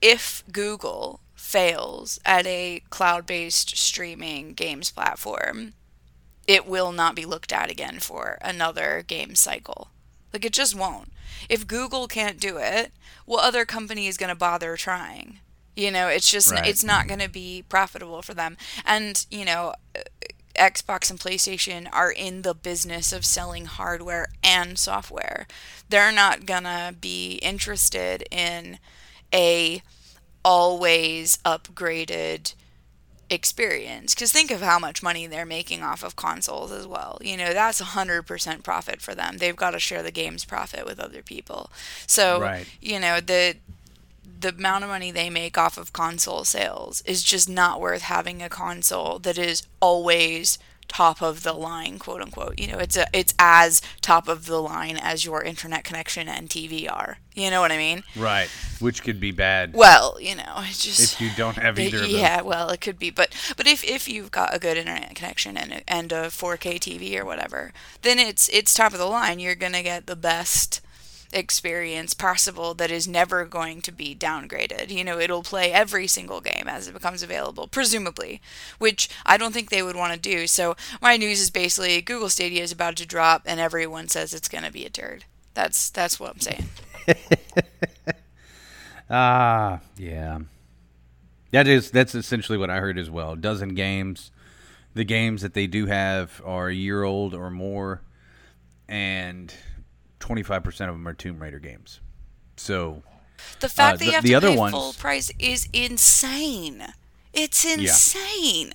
if 0.00 0.42
Google 0.50 1.20
fails 1.54 2.18
at 2.24 2.44
a 2.48 2.82
cloud-based 2.90 3.76
streaming 3.76 4.54
games 4.54 4.90
platform, 4.90 5.72
it 6.48 6.66
will 6.66 6.90
not 6.90 7.14
be 7.14 7.24
looked 7.24 7.52
at 7.52 7.70
again 7.70 8.00
for 8.00 8.38
another 8.42 9.04
game 9.06 9.36
cycle. 9.36 9.86
Like 10.32 10.44
it 10.44 10.52
just 10.52 10.74
won't. 10.74 11.12
If 11.48 11.68
Google 11.68 12.08
can't 12.08 12.40
do 12.40 12.56
it, 12.56 12.90
what 13.24 13.44
other 13.44 13.64
company 13.64 14.08
is 14.08 14.16
going 14.16 14.30
to 14.30 14.34
bother 14.34 14.76
trying? 14.76 15.38
You 15.76 15.92
know, 15.92 16.08
it's 16.08 16.28
just 16.28 16.50
Right. 16.50 16.66
it's 16.66 16.82
not 16.82 17.06
going 17.06 17.20
to 17.20 17.28
be 17.28 17.62
profitable 17.68 18.20
for 18.20 18.34
them. 18.34 18.56
And, 18.84 19.24
you 19.30 19.44
know, 19.44 19.74
uh, 19.96 20.00
Xbox 20.56 21.08
and 21.08 21.20
PlayStation 21.20 21.88
are 21.92 22.10
in 22.10 22.42
the 22.42 22.54
business 22.54 23.12
of 23.12 23.24
selling 23.24 23.66
hardware 23.66 24.26
and 24.42 24.76
software. 24.76 25.46
They're 25.88 26.12
not 26.12 26.46
going 26.46 26.64
to 26.64 26.96
be 27.00 27.34
interested 27.42 28.24
in 28.32 28.80
a 29.32 29.82
always 30.44 31.38
upgraded 31.44 32.54
experience. 33.30 34.14
Because 34.14 34.30
think 34.32 34.50
of 34.50 34.60
how 34.60 34.78
much 34.78 35.02
money 35.02 35.26
they're 35.26 35.46
making 35.46 35.82
off 35.82 36.02
of 36.04 36.14
consoles 36.16 36.70
as 36.70 36.86
well. 36.86 37.18
You 37.22 37.36
know 37.36 37.52
that's 37.52 37.80
100% 37.80 38.62
profit 38.62 39.00
for 39.00 39.14
them. 39.14 39.38
They've 39.38 39.56
got 39.56 39.70
to 39.70 39.80
share 39.80 40.02
the 40.02 40.10
game's 40.10 40.44
profit 40.44 40.84
with 40.84 41.00
other 41.00 41.22
people. 41.22 41.70
So 42.06 42.40
Right. 42.40 42.66
you 42.80 43.00
know 43.00 43.20
the 43.20 43.56
the 44.40 44.50
amount 44.50 44.84
of 44.84 44.90
money 44.90 45.10
they 45.10 45.30
make 45.30 45.56
off 45.56 45.78
of 45.78 45.92
console 45.94 46.44
sales 46.44 47.00
is 47.06 47.22
just 47.22 47.48
not 47.48 47.80
worth 47.80 48.02
having 48.02 48.42
a 48.42 48.48
console 48.50 49.18
that 49.20 49.38
is 49.38 49.62
always 49.80 50.58
top 50.94 51.20
of 51.20 51.42
the 51.42 51.52
line 51.52 51.98
quote 51.98 52.20
unquote 52.20 52.58
you 52.58 52.68
know 52.68 52.78
it's 52.78 52.96
a 52.96 53.04
it's 53.12 53.34
as 53.38 53.82
top 54.00 54.28
of 54.28 54.46
the 54.46 54.60
line 54.62 54.96
as 54.96 55.24
your 55.24 55.42
internet 55.42 55.82
connection 55.82 56.28
and 56.28 56.48
TV 56.48 56.90
are 56.90 57.18
you 57.34 57.50
know 57.50 57.60
what 57.60 57.72
i 57.72 57.76
mean 57.76 58.04
Right. 58.14 58.48
Which 58.78 59.02
could 59.02 59.18
be 59.18 59.32
bad 59.32 59.72
well 59.74 60.16
you 60.20 60.36
know 60.36 60.54
it's 60.58 60.84
just 60.84 61.14
if 61.14 61.20
you 61.20 61.30
don't 61.36 61.56
have 61.56 61.78
either 61.78 61.96
of 61.96 62.02
those. 62.04 62.12
yeah, 62.12 62.42
well, 62.42 62.68
it 62.70 62.80
could 62.80 62.98
be, 62.98 63.10
but 63.10 63.34
but 63.56 63.66
if, 63.66 63.82
if 63.84 64.08
you've 64.08 64.30
got 64.30 64.54
a 64.54 64.58
good 64.58 64.76
internet 64.76 65.14
connection 65.16 65.56
and 65.56 65.72
a, 65.72 65.90
and 65.90 66.12
a 66.12 66.26
4K 66.26 66.78
TV 66.78 67.18
or 67.18 67.24
whatever, 67.24 67.72
then 68.02 68.18
it's 68.18 68.48
it's 68.50 68.72
top 68.72 68.92
of 68.92 68.98
the 68.98 69.06
line. 69.06 69.40
You're 69.40 69.54
gonna 69.56 69.82
get 69.82 70.06
the 70.06 70.16
best 70.16 70.80
experience 71.34 72.14
possible 72.14 72.74
that 72.74 72.90
is 72.90 73.08
never 73.08 73.44
going 73.44 73.82
to 73.82 73.92
be 73.92 74.14
downgraded. 74.14 74.90
You 74.90 75.04
know, 75.04 75.18
it'll 75.18 75.42
play 75.42 75.72
every 75.72 76.06
single 76.06 76.40
game 76.40 76.66
as 76.68 76.88
it 76.88 76.94
becomes 76.94 77.22
available, 77.22 77.66
presumably, 77.68 78.40
which 78.78 79.08
I 79.26 79.36
don't 79.36 79.52
think 79.52 79.70
they 79.70 79.82
would 79.82 79.96
want 79.96 80.14
to 80.14 80.18
do. 80.18 80.46
So 80.46 80.76
my 81.02 81.16
news 81.16 81.40
is 81.40 81.50
basically 81.50 82.00
Google 82.02 82.28
Stadia 82.30 82.62
is 82.62 82.72
about 82.72 82.96
to 82.96 83.06
drop, 83.06 83.42
and 83.46 83.60
everyone 83.60 84.08
says 84.08 84.32
it's 84.32 84.48
gonna 84.48 84.70
be 84.70 84.84
a 84.86 84.90
turd. 84.90 85.24
That's 85.54 85.90
that's 85.90 86.18
what 86.20 86.30
I'm 86.32 86.40
saying. 86.40 86.68
Ah, 89.10 89.80
yeah. 89.96 90.40
That 91.50 91.68
is 91.68 91.90
that's 91.90 92.14
essentially 92.14 92.58
what 92.58 92.70
I 92.70 92.80
heard 92.80 92.98
as 92.98 93.10
well. 93.10 93.36
Dozen 93.36 93.74
games. 93.74 94.30
The 94.94 95.04
games 95.04 95.42
that 95.42 95.54
they 95.54 95.66
do 95.66 95.86
have 95.86 96.40
are 96.44 96.68
a 96.68 96.74
year 96.74 97.02
old 97.02 97.34
or 97.34 97.50
more, 97.50 98.02
and 98.88 99.52
twenty 100.24 100.42
five 100.42 100.64
percent 100.64 100.88
of 100.88 100.94
them 100.96 101.06
are 101.06 101.12
Tomb 101.12 101.38
Raider 101.38 101.58
games. 101.58 102.00
So 102.56 103.02
The 103.60 103.68
fact 103.68 103.78
Uh, 103.78 103.90
that 103.92 103.98
the- 103.98 104.04
you 104.06 104.12
have 104.12 104.22
the 104.22 104.28
to 104.30 104.34
other 104.36 104.48
pay 104.48 104.56
ones- 104.56 104.72
full 104.72 104.92
price 104.94 105.30
is 105.38 105.68
insane. 105.74 106.82
It's 107.34 107.62
insane. 107.66 108.72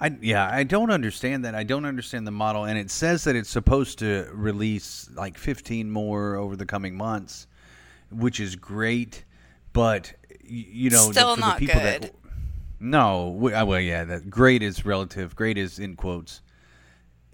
I 0.00 0.16
yeah, 0.22 0.48
I 0.50 0.62
don't 0.64 0.90
understand 0.90 1.44
that. 1.44 1.54
I 1.54 1.64
don't 1.64 1.84
understand 1.84 2.26
the 2.26 2.30
model, 2.30 2.64
and 2.64 2.78
it 2.78 2.90
says 2.90 3.24
that 3.24 3.36
it's 3.36 3.50
supposed 3.50 3.98
to 3.98 4.28
release 4.32 5.10
like 5.14 5.36
15 5.36 5.90
more 5.90 6.36
over 6.36 6.56
the 6.56 6.64
coming 6.66 6.96
months, 6.96 7.46
which 8.10 8.40
is 8.40 8.56
great. 8.56 9.24
But 9.74 10.14
you 10.42 10.88
know, 10.90 11.08
the- 11.08 11.12
Still 11.12 11.34
for 11.34 11.40
not 11.40 11.58
the 11.58 11.66
people 11.66 11.80
good. 11.82 12.02
that 12.04 12.14
no, 12.80 13.28
we- 13.38 13.52
uh, 13.52 13.66
well, 13.66 13.80
yeah, 13.80 14.04
that 14.04 14.30
great 14.30 14.62
is 14.62 14.86
relative. 14.86 15.36
Great 15.36 15.58
is 15.58 15.78
in 15.78 15.94
quotes. 15.96 16.40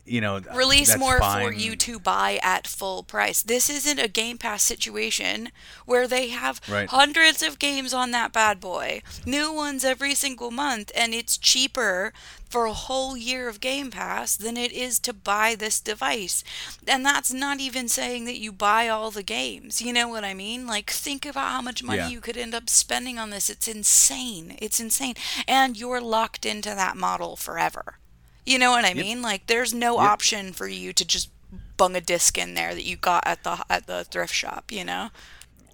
You 0.07 0.21
know, 0.21 0.41
Release 0.55 0.97
more 0.99 1.19
for 1.19 1.51
you 1.53 1.77
to 1.77 1.99
buy 1.99 2.39
at 2.43 2.67
full 2.67 3.03
price. 3.03 3.41
This 3.43 3.71
isn't 3.71 3.99
a 3.99 4.07
Game 4.09 4.37
Pass 4.37 4.63
situation 4.63 5.51
where 5.87 6.07
they 6.07 6.29
have 6.29 6.61
Right. 6.69 6.89
hundreds 6.89 7.43
of 7.43 7.59
games 7.59 7.95
on 7.95 8.11
that 8.11 8.31
bad 8.33 8.61
boy, 8.61 9.03
new 9.25 9.51
ones 9.51 9.83
every 9.85 10.15
single 10.15 10.51
month, 10.51 10.93
and 10.95 11.15
it's 11.15 11.39
cheaper 11.39 12.13
for 12.51 12.67
a 12.67 12.73
whole 12.75 13.17
year 13.17 13.49
of 13.49 13.61
Game 13.61 13.91
Pass 13.91 14.37
than 14.37 14.57
it 14.59 14.73
is 14.73 14.99
to 15.01 15.13
buy 15.15 15.55
this 15.55 15.81
device. 15.81 16.45
And 16.87 17.05
that's 17.05 17.33
not 17.33 17.59
even 17.59 17.89
saying 17.89 18.27
that 18.27 18.39
you 18.39 18.53
buy 18.53 18.89
all 18.89 19.11
the 19.11 19.23
games. 19.23 19.81
You 19.81 19.93
know 19.93 20.07
what 20.09 20.23
I 20.23 20.35
mean? 20.35 20.67
Like, 20.67 20.91
think 20.91 21.25
about 21.25 21.51
how 21.51 21.63
much 21.63 21.83
money 21.83 21.99
Yeah. 22.01 22.09
you 22.09 22.21
could 22.21 22.37
end 22.37 22.55
up 22.55 22.69
spending 22.69 23.19
on 23.19 23.31
this. 23.31 23.49
It's 23.49 23.67
insane. 23.67 24.57
It's 24.61 24.79
insane. 24.79 25.15
And 25.49 25.77
you're 25.77 26.01
locked 26.01 26.45
into 26.45 26.71
that 26.75 26.97
model 26.97 27.37
forever. 27.37 27.99
You 28.47 28.59
know 28.59 28.71
what 28.71 28.85
I 28.85 28.95
mean? 28.95 29.23
Like 29.23 29.47
there's 29.47 29.73
no 29.73 30.01
Yep. 30.01 30.11
option 30.11 30.53
for 30.53 30.67
you 30.69 30.93
to 30.93 31.05
just 31.05 31.31
bung 31.77 31.97
a 31.97 32.01
disc 32.01 32.37
in 32.39 32.55
there 32.55 32.75
that 32.75 32.85
you 32.85 32.97
got 32.97 33.27
at 33.27 33.43
the 33.43 33.65
at 33.71 33.87
the 33.87 34.05
thrift 34.05 34.35
shop, 34.35 34.71
you 34.71 34.85
know? 34.85 35.11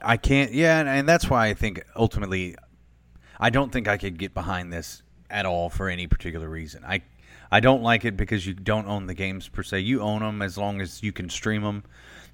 I 0.03 0.17
can't. 0.17 0.53
Yeah, 0.53 0.81
and, 0.81 0.89
and 0.89 1.09
that's 1.09 1.29
why 1.29 1.49
I 1.49 1.55
think 1.55 1.85
ultimately, 1.97 2.57
I 3.39 3.51
don't 3.51 3.71
think 3.73 3.87
I 3.89 3.97
could 3.99 4.19
get 4.19 4.33
behind 4.35 4.73
this 4.73 5.03
at 5.29 5.47
all 5.47 5.69
for 5.69 5.89
any 5.89 6.07
particular 6.07 6.49
reason. 6.49 6.85
I 6.87 7.03
I 7.53 7.61
don't 7.61 7.83
like 7.83 8.05
it 8.05 8.17
because 8.17 8.47
you 8.47 8.55
don't 8.55 8.87
own 8.87 9.07
the 9.07 9.15
games 9.15 9.49
per 9.49 9.63
se. 9.65 9.81
You 9.81 10.01
own 10.03 10.21
them 10.21 10.41
as 10.41 10.57
long 10.57 10.81
as 10.81 11.03
you 11.03 11.13
can 11.13 11.29
stream 11.29 11.63
them. 11.63 11.83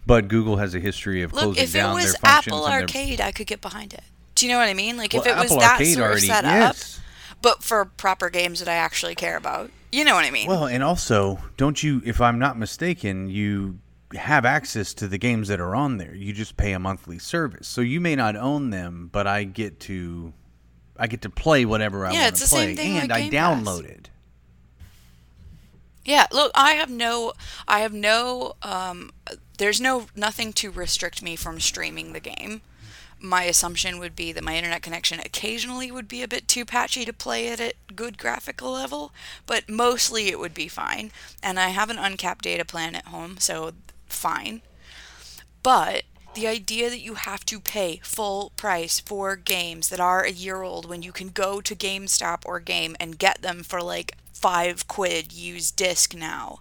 But 0.04 0.28
Google 0.28 0.58
has 0.58 0.74
a 0.74 0.78
history 0.78 1.22
of 1.22 1.32
Look, 1.32 1.42
closing 1.42 1.62
if 1.64 1.74
it 1.74 1.78
down 1.78 1.94
was 1.94 2.04
their 2.04 2.12
functions 2.20 2.46
Apple 2.54 2.66
and 2.66 2.72
their- 2.74 2.80
Arcade, 2.82 3.20
I 3.20 3.32
could 3.32 3.46
get 3.48 3.60
behind 3.60 3.92
it. 3.94 4.04
Do 4.36 4.46
you 4.46 4.52
know 4.52 4.58
what 4.58 4.68
I 4.68 4.74
mean? 4.74 4.96
Like 4.96 5.14
if 5.14 5.24
Well, 5.24 5.36
it 5.36 5.42
was 5.42 5.50
that 5.58 5.72
Arcade 5.80 5.94
sort 5.96 6.12
of 6.12 6.20
setup, 6.20 6.50
yes. 6.52 7.00
but 7.42 7.64
for 7.64 7.84
proper 7.86 8.30
games 8.30 8.60
that 8.60 8.68
I 8.68 8.74
actually 8.74 9.14
care 9.16 9.36
about. 9.36 9.70
You 9.92 10.04
know 10.04 10.14
what 10.14 10.24
I 10.24 10.30
mean? 10.30 10.48
Well, 10.48 10.66
and 10.66 10.82
also, 10.82 11.38
don't 11.56 11.82
you? 11.82 12.02
If 12.04 12.20
I'm 12.20 12.38
not 12.38 12.58
mistaken, 12.58 13.28
you 13.30 13.78
have 14.14 14.44
access 14.44 14.94
to 14.94 15.08
the 15.08 15.18
games 15.18 15.48
that 15.48 15.60
are 15.60 15.74
on 15.74 15.96
there. 15.98 16.14
You 16.14 16.32
just 16.32 16.56
pay 16.56 16.72
a 16.72 16.78
monthly 16.78 17.18
service, 17.18 17.66
so 17.68 17.80
you 17.80 18.00
may 18.00 18.14
not 18.16 18.36
own 18.36 18.70
them, 18.70 19.08
but 19.12 19.26
I 19.26 19.44
get 19.44 19.80
to, 19.80 20.32
I 20.96 21.06
get 21.06 21.22
to 21.22 21.30
play 21.30 21.64
whatever 21.64 22.06
I 22.06 22.12
Yeah, 22.12 22.24
want 22.24 22.36
to 22.36 22.48
play, 22.48 22.66
same 22.68 22.76
thing 22.76 22.98
and 22.98 23.08
like 23.10 23.18
I 23.18 23.20
Game 23.28 23.32
Pass. 23.32 23.62
download 23.64 23.84
it. 23.84 24.10
Yeah, 26.04 26.26
look, 26.30 26.52
I 26.54 26.72
have 26.72 26.88
no, 26.90 27.32
I 27.66 27.80
have 27.80 27.92
no, 27.92 28.54
um, 28.62 29.10
there's 29.58 29.80
no 29.80 30.06
nothing 30.14 30.52
to 30.54 30.70
restrict 30.70 31.20
me 31.20 31.34
from 31.34 31.58
streaming 31.58 32.12
the 32.12 32.20
game. 32.20 32.60
My 33.18 33.44
assumption 33.44 33.98
would 33.98 34.14
be 34.14 34.30
that 34.32 34.44
my 34.44 34.56
internet 34.56 34.82
connection 34.82 35.20
occasionally 35.20 35.90
would 35.90 36.06
be 36.06 36.22
a 36.22 36.28
bit 36.28 36.46
too 36.48 36.64
patchy 36.64 37.04
to 37.04 37.12
play 37.12 37.48
it 37.48 37.60
at 37.60 37.74
good 37.96 38.18
graphical 38.18 38.70
level, 38.72 39.12
but 39.46 39.68
mostly 39.68 40.28
it 40.28 40.38
would 40.38 40.54
be 40.54 40.68
fine. 40.68 41.10
And 41.42 41.58
I 41.58 41.68
have 41.68 41.88
an 41.90 41.98
uncapped 41.98 42.44
data 42.44 42.64
plan 42.64 42.94
at 42.94 43.06
home, 43.06 43.38
so 43.38 43.72
fine. 44.06 44.60
But 45.62 46.04
the 46.34 46.46
idea 46.46 46.90
that 46.90 47.00
you 47.00 47.14
have 47.14 47.44
to 47.46 47.58
pay 47.58 48.00
full 48.02 48.52
price 48.56 49.00
for 49.00 49.34
games 49.36 49.88
that 49.88 50.00
are 50.00 50.22
a 50.22 50.30
year 50.30 50.62
old 50.62 50.86
when 50.86 51.02
you 51.02 51.10
can 51.10 51.30
go 51.30 51.60
to 51.62 51.74
GameStop 51.74 52.42
or 52.44 52.60
Game 52.60 52.94
and 53.00 53.18
get 53.18 53.40
them 53.40 53.62
for 53.62 53.80
like 53.82 54.16
five 54.34 54.86
quid 54.86 55.32
used 55.32 55.76
disc 55.76 56.14
now 56.14 56.60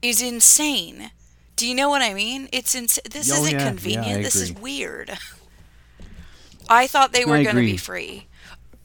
is 0.00 0.22
insane. 0.22 1.10
Do 1.56 1.66
you 1.66 1.74
know 1.74 1.88
what 1.90 2.00
I 2.02 2.14
mean? 2.14 2.48
It's 2.52 2.74
ins- 2.74 3.00
This 3.10 3.30
Oh, 3.32 3.42
isn't 3.42 3.52
yeah, 3.52 3.58
yeah, 3.64 3.68
convenient. 3.68 4.18
I 4.20 4.22
this 4.22 4.36
is 4.36 4.52
weird. 4.52 5.18
I 6.70 6.86
thought 6.86 7.12
they 7.12 7.24
were 7.24 7.42
going 7.42 7.56
to 7.56 7.62
be 7.62 7.76
free. 7.76 8.28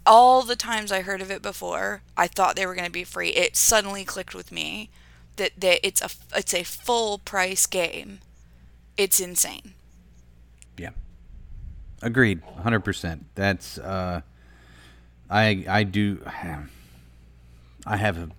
All 0.07 0.41
the 0.41 0.55
times 0.55 0.91
I 0.91 1.01
heard 1.01 1.21
of 1.21 1.31
it 1.31 1.41
before, 1.41 2.01
I 2.17 2.27
thought 2.27 2.55
they 2.55 2.65
were 2.65 2.75
going 2.75 2.85
to 2.85 2.91
be 2.91 3.03
free. 3.03 3.29
It 3.29 3.55
suddenly 3.55 4.03
clicked 4.03 4.33
with 4.35 4.51
me 4.51 4.89
that 5.37 5.51
they, 5.57 5.79
it's 5.83 6.01
a 6.01 6.09
it's 6.35 6.53
a 6.53 6.63
full 6.63 7.19
price 7.19 7.65
game. 7.67 8.19
It's 8.97 9.19
insane. 9.19 9.73
Yeah. 10.77 10.91
Agreed. 12.01 12.41
100%. 12.63 13.21
That's 13.35 13.77
uh 13.77 14.21
I 15.29 15.65
I 15.67 15.83
do 15.83 16.21
I 17.87 17.97
have 17.97 18.17
a, 18.17 18.29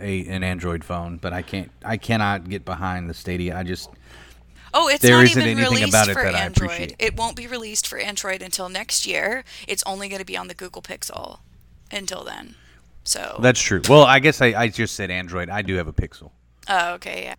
a 0.00 0.26
an 0.26 0.42
Android 0.42 0.84
phone, 0.84 1.18
but 1.18 1.32
I 1.32 1.42
can't 1.42 1.70
I 1.84 1.96
cannot 1.96 2.48
get 2.48 2.64
behind 2.64 3.08
the 3.08 3.14
Stadia. 3.14 3.56
I 3.56 3.62
just 3.64 3.90
Oh, 4.74 4.88
it's 4.88 5.02
There 5.02 5.16
not 5.16 5.24
isn't 5.24 5.42
even 5.42 5.58
anything 5.58 5.74
released 5.74 5.88
about 5.88 6.08
it 6.08 6.14
for 6.14 6.22
that 6.22 6.34
I 6.34 6.40
Android. 6.40 6.70
appreciate. 6.70 6.96
It 6.98 7.16
won't 7.16 7.36
be 7.36 7.46
released 7.46 7.86
for 7.86 7.98
Android 7.98 8.42
until 8.42 8.68
next 8.68 9.06
year. 9.06 9.44
It's 9.66 9.82
only 9.86 10.08
going 10.08 10.20
to 10.20 10.24
be 10.26 10.36
on 10.36 10.48
the 10.48 10.54
Google 10.54 10.82
Pixel 10.82 11.38
until 11.90 12.24
then. 12.24 12.54
So 13.04 13.38
That's 13.40 13.60
true. 13.60 13.80
Well, 13.88 14.04
I 14.04 14.18
guess 14.18 14.40
I, 14.42 14.48
I 14.48 14.68
just 14.68 14.94
said 14.94 15.10
Android. 15.10 15.48
I 15.48 15.62
do 15.62 15.76
have 15.76 15.88
a 15.88 15.92
Pixel. 15.92 16.30
Oh, 16.68 16.94
okay, 16.94 17.22
yeah. 17.24 17.34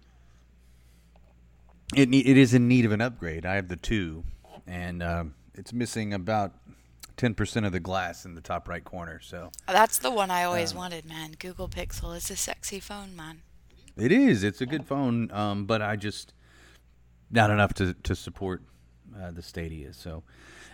It 1.96 2.10
ne- 2.10 2.20
it 2.20 2.38
is 2.38 2.54
in 2.54 2.68
need 2.68 2.86
of 2.86 2.92
an 2.92 3.02
upgrade. 3.02 3.46
I 3.46 3.56
have 3.56 3.68
the 3.68 3.76
2 3.76 4.24
and 4.68 5.02
um, 5.02 5.34
it's 5.56 5.74
missing 5.74 6.14
about 6.14 6.54
10% 7.18 7.66
of 7.66 7.72
the 7.72 7.80
glass 7.80 8.26
in 8.26 8.36
the 8.36 8.42
top 8.42 8.68
right 8.70 8.84
corner, 8.84 9.20
so 9.20 9.52
That's 9.68 9.98
the 9.98 10.12
one 10.12 10.32
I 10.32 10.44
always 10.44 10.74
wanted, 10.74 11.06
man. 11.06 11.36
Google 11.38 11.68
Pixel 11.68 12.16
is 12.16 12.30
a 12.32 12.36
sexy 12.38 12.80
phone, 12.80 13.16
man. 13.16 13.42
It 13.98 14.12
is. 14.12 14.44
It's 14.44 14.62
a 14.62 14.66
good 14.66 14.86
phone, 14.86 15.30
um, 15.32 15.66
but 15.66 15.82
I 15.82 15.96
just 15.98 16.34
not 17.32 17.50
enough 17.50 17.74
to 17.76 17.94
to 17.94 18.16
support 18.16 18.62
uh, 19.20 19.32
the 19.32 19.42
Stadia. 19.42 19.94
So, 19.94 20.24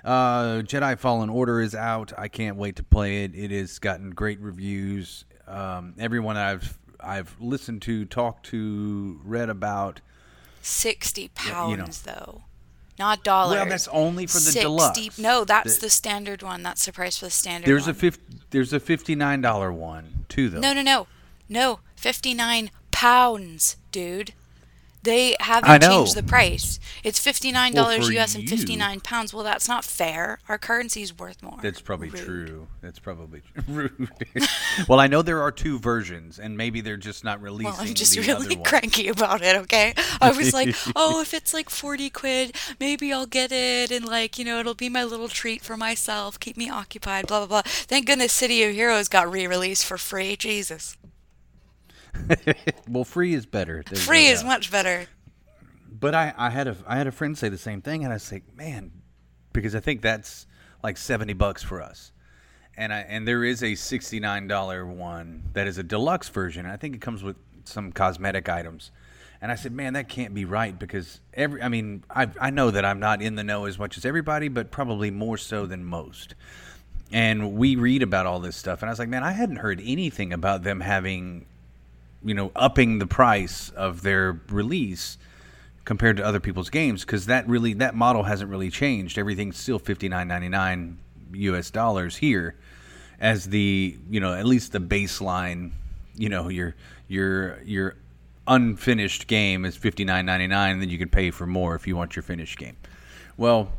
uh, 0.03 0.61
Jedi 0.61 0.97
Fallen 0.97 1.29
Order 1.29 1.61
is 1.61 1.73
out. 1.75 2.13
I 2.17 2.27
can't 2.27 2.57
wait 2.57 2.75
to 2.77 2.83
play 2.83 3.23
it. 3.23 3.35
It 3.35 3.51
has 3.51 3.79
gotten 3.79 4.11
great 4.11 4.39
reviews. 4.39 5.25
Um, 5.47 5.93
everyone 5.99 6.37
I've 6.37 6.77
I've 6.99 7.35
listened 7.39 7.81
to, 7.83 8.05
talked 8.05 8.47
to, 8.47 9.19
read 9.23 9.49
about 9.49 10.01
60 10.61 11.29
pounds, 11.35 11.71
you 11.71 11.77
know. 11.77 12.15
though. 12.15 12.41
Not 12.97 13.23
dollars. 13.25 13.57
Well, 13.57 13.65
that's 13.67 13.87
only 13.89 14.25
for 14.25 14.35
the 14.35 14.39
60 14.39 14.61
deluxe. 14.61 15.19
No, 15.19 15.43
that's 15.43 15.75
The- 15.75 15.81
the 15.81 15.89
standard 15.89 16.41
one. 16.41 16.63
That's 16.63 16.85
the 16.85 16.93
price 16.93 17.17
for 17.19 17.25
the 17.25 17.31
standard 17.31 17.67
There's 17.67 17.83
one. 17.83 17.91
a 17.91 17.93
fif- 17.93 18.19
There's 18.51 18.71
a 18.71 18.79
fifty 18.79 19.15
nine 19.15 19.41
dollar 19.41 19.71
one 19.71 20.25
too, 20.29 20.49
though. 20.49 20.59
No, 20.61 20.73
no, 20.73 20.81
no. 20.81 21.07
No, 21.47 21.79
59 21.97 22.71
pounds, 22.91 23.77
dude. 23.91 24.33
They 25.05 25.35
haven't 25.39 25.81
changed 25.83 26.15
the 26.15 26.23
price. 26.23 26.79
It's 27.03 27.23
$59 27.23 27.75
Well, 27.75 28.01
for 28.01 28.11
US 28.13 28.33
and 28.33 28.49
59 28.49 28.99
pounds. 29.01 29.33
Well, 29.35 29.43
that's 29.43 29.67
not 29.67 29.85
fair. 29.85 30.39
Our 30.49 30.57
currency's 30.57 31.17
worth 31.17 31.43
more. 31.43 31.59
That's 31.61 31.79
probably 31.79 32.09
Rude. 32.09 32.25
true. 32.25 32.67
That's 32.81 32.97
probably 32.97 33.43
rude. 33.67 34.09
well, 34.89 34.99
I 34.99 35.05
know 35.05 35.21
there 35.21 35.43
are 35.43 35.51
two 35.51 35.77
versions, 35.77 36.39
and 36.39 36.57
maybe 36.57 36.81
they're 36.81 36.97
just 36.97 37.23
not 37.23 37.39
releasing. 37.39 37.71
Well, 37.71 37.81
I'm 37.81 37.93
just 37.93 38.15
the 38.15 38.21
really 38.21 38.55
cranky 38.65 39.07
about 39.07 39.43
it, 39.43 39.55
okay? 39.57 39.93
I 40.19 40.31
was 40.31 40.53
like, 40.53 40.75
oh, 40.95 41.21
if 41.21 41.35
it's 41.35 41.53
like 41.53 41.69
40 41.69 42.09
quid, 42.09 42.55
maybe 42.79 43.13
I'll 43.13 43.27
get 43.27 43.51
it, 43.51 43.91
and 43.91 44.05
like, 44.05 44.39
you 44.39 44.45
know, 44.45 44.59
it'll 44.59 44.73
be 44.73 44.89
my 44.89 45.03
little 45.03 45.29
treat 45.29 45.61
for 45.61 45.77
myself, 45.77 46.39
keep 46.39 46.57
me 46.57 46.67
occupied, 46.67 47.27
blah, 47.27 47.45
blah, 47.45 47.61
blah. 47.61 47.61
Thank 47.63 48.07
goodness 48.07 48.33
City 48.33 48.63
of 48.63 48.73
Heroes 48.73 49.07
got 49.07 49.31
re 49.31 49.45
released 49.45 49.85
for 49.85 49.99
free. 49.99 50.35
Jesus. 50.35 50.97
well, 52.89 53.03
free 53.03 53.33
is 53.33 53.45
better. 53.45 53.83
There's 53.85 54.01
no 54.01 54.05
Free 54.05 54.27
is 54.27 54.43
much 54.43 54.71
better. 54.71 55.07
But 55.91 56.13
I, 56.13 56.33
I 56.37 56.49
had 56.49 56.67
a 56.67 56.75
I 56.87 56.97
had 56.97 57.07
a 57.07 57.11
friend 57.11 57.37
say 57.37 57.49
the 57.49 57.57
same 57.57 57.81
thing, 57.81 58.03
and 58.03 58.11
I 58.11 58.15
was 58.15 58.31
like, 58.31 58.55
man, 58.55 58.91
because 59.53 59.75
I 59.75 59.79
think 59.79 60.01
that's 60.01 60.45
like 60.83 60.97
seventy 60.97 61.33
bucks 61.33 61.63
for 61.63 61.81
us, 61.81 62.11
and 62.75 62.91
I 62.91 62.99
and 62.99 63.27
there 63.27 63.43
is 63.43 63.63
a 63.63 63.75
sixty 63.75 64.19
nine 64.19 64.47
dollar 64.47 64.85
one 64.85 65.43
that 65.53 65.67
is 65.67 65.77
a 65.77 65.83
deluxe 65.83 66.29
version. 66.29 66.65
I 66.65 66.77
think 66.77 66.95
it 66.95 67.01
comes 67.01 67.23
with 67.23 67.37
some 67.63 67.91
cosmetic 67.91 68.49
items, 68.49 68.91
and 69.41 69.51
I 69.51 69.55
said, 69.55 69.71
man, 69.71 69.93
that 69.93 70.09
can't 70.09 70.33
be 70.33 70.43
right 70.43 70.77
because 70.77 71.21
every 71.33 71.61
I 71.61 71.69
mean 71.69 72.03
I 72.09 72.27
I 72.41 72.49
know 72.49 72.71
that 72.71 72.83
I'm 72.83 72.99
not 72.99 73.21
in 73.21 73.35
the 73.35 73.43
know 73.43 73.65
as 73.65 73.79
much 73.79 73.97
as 73.97 74.05
everybody, 74.05 74.49
but 74.49 74.71
probably 74.71 75.11
more 75.11 75.37
so 75.37 75.65
than 75.65 75.85
most. 75.85 76.35
And 77.11 77.53
we 77.53 77.75
read 77.75 78.01
about 78.03 78.25
all 78.25 78.39
this 78.39 78.57
stuff, 78.57 78.81
and 78.81 78.89
I 78.89 78.91
was 78.91 78.99
like, 78.99 79.09
man, 79.09 79.23
I 79.23 79.31
hadn't 79.31 79.57
heard 79.57 79.79
anything 79.83 80.33
about 80.33 80.63
them 80.63 80.79
having, 80.81 81.45
you 82.25 82.33
know, 82.33 82.51
upping 82.55 82.97
the 82.97 83.05
price 83.05 83.69
of 83.69 84.01
their 84.01 84.41
release 84.49 85.17
compared 85.85 86.17
to 86.17 86.25
other 86.25 86.39
people's 86.39 86.71
games 86.71 87.05
because 87.05 87.27
that 87.27 87.47
really 87.47 87.73
that 87.73 87.93
model 87.93 88.23
hasn't 88.23 88.49
really 88.49 88.71
changed. 88.71 89.17
Everything's 89.17 89.57
still 89.57 89.79
fifty 89.79 90.09
nine 90.09 90.27
ninety 90.27 90.49
nine 90.49 90.97
U.S. 91.33 91.69
dollars 91.69 92.17
here, 92.17 92.55
as 93.19 93.45
the 93.45 93.95
you 94.09 94.19
know 94.19 94.33
at 94.33 94.45
least 94.45 94.71
the 94.71 94.79
baseline. 94.79 95.71
You 96.15 96.29
know 96.29 96.49
your 96.49 96.75
your 97.07 97.61
your 97.63 97.95
unfinished 98.47 99.27
game 99.27 99.63
is 99.63 99.77
fifty 99.77 100.03
nine 100.03 100.25
ninety 100.25 100.47
nine, 100.47 100.73
and 100.73 100.81
then 100.81 100.89
you 100.89 100.97
can 100.97 101.09
pay 101.09 101.29
for 101.29 101.45
more 101.45 101.75
if 101.75 101.85
you 101.85 101.95
want 101.95 102.15
your 102.15 102.23
finished 102.23 102.57
game. 102.57 102.75
Well, 103.37 103.69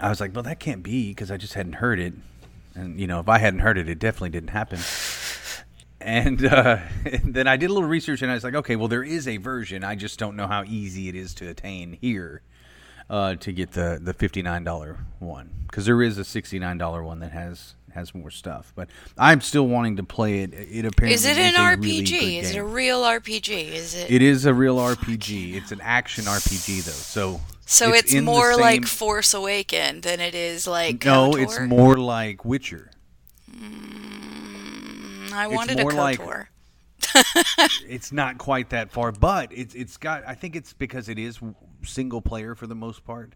I 0.00 0.08
was 0.08 0.20
like, 0.20 0.34
well, 0.34 0.44
that 0.44 0.58
can't 0.58 0.82
be 0.82 1.10
because 1.10 1.30
I 1.30 1.36
just 1.36 1.54
hadn't 1.54 1.74
heard 1.74 2.00
it, 2.00 2.14
and 2.74 2.98
you 2.98 3.06
know 3.06 3.20
if 3.20 3.28
I 3.28 3.38
hadn't 3.38 3.60
heard 3.60 3.76
it, 3.76 3.88
it 3.88 3.98
definitely 3.98 4.30
didn't 4.30 4.50
happen. 4.50 4.78
And, 6.04 6.44
uh, 6.44 6.78
and 7.04 7.34
then 7.34 7.46
I 7.46 7.56
did 7.56 7.70
a 7.70 7.72
little 7.72 7.88
research, 7.88 8.22
and 8.22 8.30
I 8.30 8.34
was 8.34 8.44
like, 8.44 8.54
okay, 8.54 8.76
well, 8.76 8.88
there 8.88 9.02
is 9.02 9.28
a 9.28 9.36
version. 9.36 9.84
I 9.84 9.94
just 9.94 10.18
don't 10.18 10.36
know 10.36 10.46
how 10.46 10.64
easy 10.64 11.08
it 11.08 11.14
is 11.14 11.34
to 11.34 11.48
attain 11.48 11.98
here 12.00 12.42
uh, 13.10 13.34
to 13.36 13.52
get 13.52 13.72
the 13.72 14.00
the 14.02 14.14
fifty 14.14 14.42
nine 14.42 14.64
dollar 14.64 14.98
one 15.18 15.50
because 15.66 15.86
there 15.86 16.02
is 16.02 16.18
a 16.18 16.24
sixty 16.24 16.58
nine 16.58 16.78
dollar 16.78 17.02
one 17.02 17.20
that 17.20 17.32
has 17.32 17.74
has 17.94 18.14
more 18.14 18.30
stuff. 18.30 18.72
But 18.74 18.88
I'm 19.18 19.40
still 19.40 19.68
wanting 19.68 19.96
to 19.96 20.02
play 20.02 20.40
it. 20.40 20.54
It 20.54 20.86
apparently 20.86 21.14
Is 21.14 21.26
it 21.26 21.36
an 21.36 21.54
RPG? 21.54 21.82
really 21.82 22.38
is 22.38 22.50
it 22.52 22.56
a 22.56 22.64
real 22.64 23.02
RPG? 23.02 23.68
Is 23.68 23.94
it? 23.94 24.10
It 24.10 24.22
is 24.22 24.46
a 24.46 24.54
real 24.54 24.78
RPG. 24.78 25.54
It's 25.54 25.72
an 25.72 25.80
action 25.82 26.24
RPG 26.24 26.84
though. 26.84 26.90
So 26.92 27.40
so 27.66 27.92
it's, 27.92 28.12
the 28.12 28.20
more 28.20 28.56
like 28.56 28.86
Force 28.86 29.34
Awakened 29.34 30.02
than 30.02 30.20
it 30.20 30.34
is 30.34 30.66
like. 30.66 31.04
no, 31.04 31.34
it's 31.34 31.60
more 31.60 31.96
like 31.96 32.44
Witcher. 32.44 32.90
Mm, 33.50 34.51
I 35.34 35.48
wanted 35.48 35.78
a 35.78 35.82
more 35.82 35.92
like- 35.92 36.20
it's 37.88 38.12
not 38.12 38.38
quite 38.38 38.70
that 38.70 38.90
far, 38.90 39.12
but 39.12 39.52
it's 39.52 39.74
it's 39.74 39.96
got. 39.96 40.22
I 40.26 40.34
think 40.34 40.56
it's 40.56 40.72
because 40.72 41.08
it 41.08 41.18
is 41.18 41.40
single 41.82 42.22
player 42.22 42.54
for 42.54 42.66
the 42.66 42.74
most 42.74 43.04
part. 43.04 43.34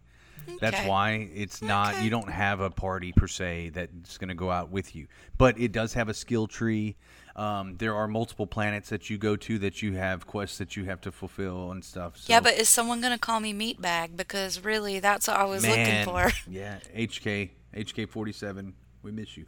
That's 0.61 0.87
why 0.87 1.29
it's 1.33 1.61
not. 1.61 1.95
Okay. 1.95 2.05
You 2.05 2.09
don't 2.09 2.29
have 2.29 2.61
a 2.61 2.69
party 2.69 3.11
per 3.11 3.27
se 3.27 3.71
that's 3.73 4.17
going 4.17 4.29
to 4.29 4.35
go 4.35 4.49
out 4.49 4.71
with 4.71 4.95
you, 4.95 5.07
but 5.37 5.59
it 5.59 5.71
does 5.71 5.93
have 5.93 6.09
a 6.09 6.13
skill 6.13 6.47
tree. 6.47 6.95
Um, 7.35 7.75
there 7.77 7.95
are 7.95 8.07
multiple 8.07 8.47
planets 8.47 8.89
that 8.89 9.09
you 9.09 9.17
go 9.17 9.35
to 9.35 9.59
that 9.59 9.81
you 9.81 9.93
have 9.93 10.25
quests 10.25 10.57
that 10.57 10.75
you 10.75 10.85
have 10.85 11.01
to 11.01 11.11
fulfill 11.11 11.71
and 11.71 11.83
stuff. 11.83 12.17
So, 12.17 12.33
Yeah, 12.33 12.39
but 12.39 12.53
is 12.53 12.69
someone 12.69 13.01
gonna 13.01 13.19
call 13.19 13.39
me 13.39 13.53
meatbag? 13.53 14.15
Because 14.15 14.63
really, 14.63 14.99
that's 14.99 15.27
what 15.27 15.37
I 15.37 15.43
was 15.43 15.63
man, 15.63 16.05
looking 16.05 16.05
for. 16.05 16.31
yeah, 16.49 16.79
HK 16.95 17.49
HK 17.75 18.09
forty 18.09 18.31
seven, 18.31 18.73
we 19.03 19.11
miss 19.11 19.37
you. 19.37 19.45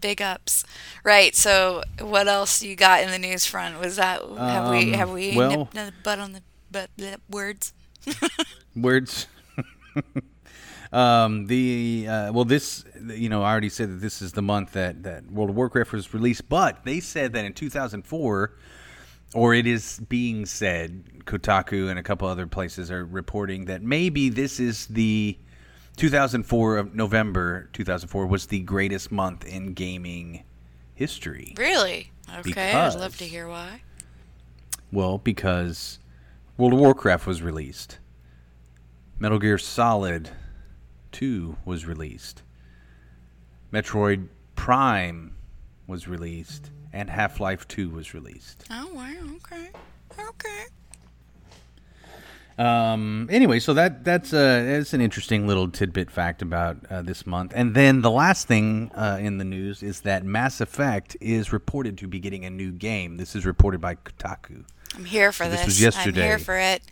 Big 0.00 0.22
ups. 0.22 0.64
Right. 1.04 1.34
So, 1.34 1.82
what 2.00 2.28
else 2.28 2.62
you 2.62 2.76
got 2.76 3.02
in 3.02 3.10
the 3.10 3.18
news 3.18 3.46
front? 3.46 3.80
Was 3.80 3.96
that 3.96 4.20
have 4.22 4.70
we 4.70 4.92
Um, 4.92 4.98
have 4.98 5.10
we 5.10 5.36
well- 5.36 5.50
nipped 5.50 5.74
the 5.74 5.92
butt 6.02 6.18
on 6.18 6.32
the 6.32 6.42
butt 6.70 6.90
words? 7.28 7.72
words. 8.76 9.26
um, 10.92 11.46
the 11.46 12.06
uh, 12.08 12.32
well, 12.32 12.44
this 12.44 12.84
you 13.06 13.28
know 13.28 13.42
I 13.42 13.50
already 13.50 13.68
said 13.68 13.90
that 13.90 14.00
this 14.00 14.22
is 14.22 14.32
the 14.32 14.42
month 14.42 14.72
that 14.72 15.02
that 15.02 15.30
World 15.30 15.50
of 15.50 15.56
Warcraft 15.56 15.92
was 15.92 16.14
released, 16.14 16.48
but 16.48 16.84
they 16.84 17.00
said 17.00 17.32
that 17.34 17.44
in 17.44 17.52
2004, 17.52 18.52
or 19.34 19.54
it 19.54 19.66
is 19.66 20.00
being 20.08 20.46
said, 20.46 21.04
Kotaku 21.24 21.90
and 21.90 21.98
a 21.98 22.02
couple 22.02 22.28
other 22.28 22.46
places 22.46 22.90
are 22.90 23.04
reporting 23.04 23.66
that 23.66 23.82
maybe 23.82 24.28
this 24.28 24.60
is 24.60 24.86
the 24.86 25.38
2004 25.98 26.76
of 26.76 26.94
November 26.94 27.68
2004 27.72 28.26
was 28.26 28.46
the 28.46 28.60
greatest 28.60 29.10
month 29.10 29.44
in 29.44 29.72
gaming 29.74 30.44
history. 30.94 31.54
Really? 31.58 32.12
Okay. 32.38 32.72
I'd 32.72 32.94
love 32.94 33.16
to 33.18 33.24
hear 33.24 33.48
why. 33.48 33.82
Well, 34.92 35.18
because 35.18 35.98
World 36.56 36.72
of 36.72 36.78
Warcraft 36.78 37.26
was 37.26 37.42
released. 37.42 37.98
Metal 39.18 39.38
Gear 39.38 39.58
Solid 39.58 40.30
2 41.12 41.56
was 41.64 41.84
released. 41.84 42.42
Metroid 43.72 44.28
Prime 44.54 45.36
was 45.86 46.06
released. 46.08 46.70
And 46.92 47.10
Half 47.10 47.38
Life 47.38 47.68
2 47.68 47.90
was 47.90 48.14
released. 48.14 48.64
Oh 48.70 48.88
wow. 48.94 49.12
Okay. 49.36 49.68
Okay. 50.18 50.64
Um, 52.58 53.28
anyway, 53.30 53.60
so 53.60 53.72
that 53.74 54.02
that's 54.04 54.32
uh, 54.32 54.64
that's 54.66 54.92
an 54.92 55.00
interesting 55.00 55.46
little 55.46 55.68
tidbit 55.70 56.10
fact 56.10 56.42
about 56.42 56.78
uh, 56.90 57.02
this 57.02 57.24
month. 57.24 57.52
And 57.54 57.74
then 57.74 58.02
the 58.02 58.10
last 58.10 58.48
thing 58.48 58.90
uh, 58.96 59.18
in 59.20 59.38
the 59.38 59.44
news 59.44 59.82
is 59.82 60.00
that 60.00 60.24
Mass 60.24 60.60
Effect 60.60 61.16
is 61.20 61.52
reported 61.52 61.96
to 61.98 62.08
be 62.08 62.18
getting 62.18 62.44
a 62.44 62.50
new 62.50 62.72
game. 62.72 63.16
This 63.16 63.36
is 63.36 63.46
reported 63.46 63.80
by 63.80 63.94
Kotaku. 63.94 64.64
I'm 64.96 65.04
here 65.04 65.30
for 65.30 65.44
So 65.44 65.50
this 65.50 65.60
this. 65.60 65.66
was 65.66 65.80
yesterday. 65.80 66.22
I'm 66.22 66.28
here 66.28 66.38
for 66.40 66.58
it. 66.58 66.82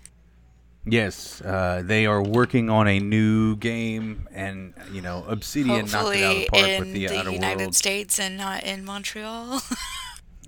Yes, 0.89 1.41
uh, 1.43 1.83
they 1.85 2.07
are 2.07 2.23
working 2.23 2.71
on 2.71 2.87
a 2.87 3.01
new 3.01 3.57
game, 3.57 4.29
and 4.31 4.73
you 4.93 5.03
know, 5.03 5.25
Obsidian 5.27 5.87
knocked 5.91 6.15
it 6.15 6.23
out 6.23 6.31
of 6.37 6.39
the 6.39 6.47
park 6.47 6.69
in 6.69 6.81
with 6.81 6.93
the, 6.93 7.07
the 7.09 7.19
Outer 7.19 7.31
United 7.33 7.59
Worlds. 7.65 7.77
States 7.77 8.21
and 8.21 8.37
not 8.37 8.63
in 8.63 8.85
Montreal. 8.85 9.61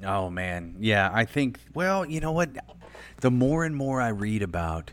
Oh 0.06 0.30
man, 0.30 0.76
yeah, 0.78 1.10
I 1.12 1.24
think. 1.24 1.58
Well, 1.74 2.06
you 2.06 2.20
know 2.20 2.30
what? 2.30 2.50
The 3.20 3.32
more 3.32 3.64
and 3.64 3.74
more 3.74 4.00
I 4.00 4.10
read 4.10 4.42
about, 4.42 4.92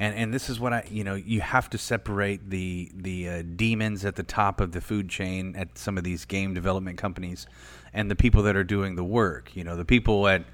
and 0.00 0.14
and 0.16 0.34
this 0.34 0.48
is 0.48 0.58
what 0.58 0.72
I, 0.72 0.84
you 0.90 1.04
know, 1.04 1.14
you 1.14 1.42
have 1.42 1.68
to 1.70 1.78
separate 1.78 2.48
the 2.48 2.90
the 2.94 3.28
uh, 3.28 3.42
demons 3.54 4.04
at 4.06 4.16
the 4.16 4.22
top 4.22 4.60
of 4.60 4.72
the 4.72 4.80
food 4.80 5.10
chain 5.10 5.54
at 5.54 5.76
some 5.76 5.98
of 5.98 6.04
these 6.04 6.24
game 6.24 6.54
development 6.54 6.96
companies, 6.96 7.46
and 7.92 8.10
the 8.10 8.16
people 8.16 8.42
that 8.44 8.56
are 8.56 8.64
doing 8.64 8.96
the 8.96 9.04
work. 9.04 9.54
You 9.54 9.62
know, 9.62 9.76
the 9.76 9.84
people 9.84 10.26
at 10.26 10.44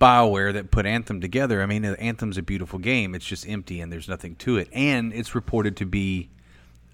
BioWare 0.00 0.54
that 0.54 0.70
put 0.70 0.86
Anthem 0.86 1.20
together. 1.20 1.62
I 1.62 1.66
mean, 1.66 1.84
uh, 1.84 1.96
Anthem's 1.98 2.38
a 2.38 2.42
beautiful 2.42 2.78
game. 2.78 3.14
It's 3.14 3.26
just 3.26 3.46
empty 3.46 3.80
and 3.82 3.92
there's 3.92 4.08
nothing 4.08 4.36
to 4.36 4.56
it, 4.56 4.68
and 4.72 5.12
it's 5.12 5.34
reported 5.34 5.76
to 5.76 5.84
be 5.84 6.30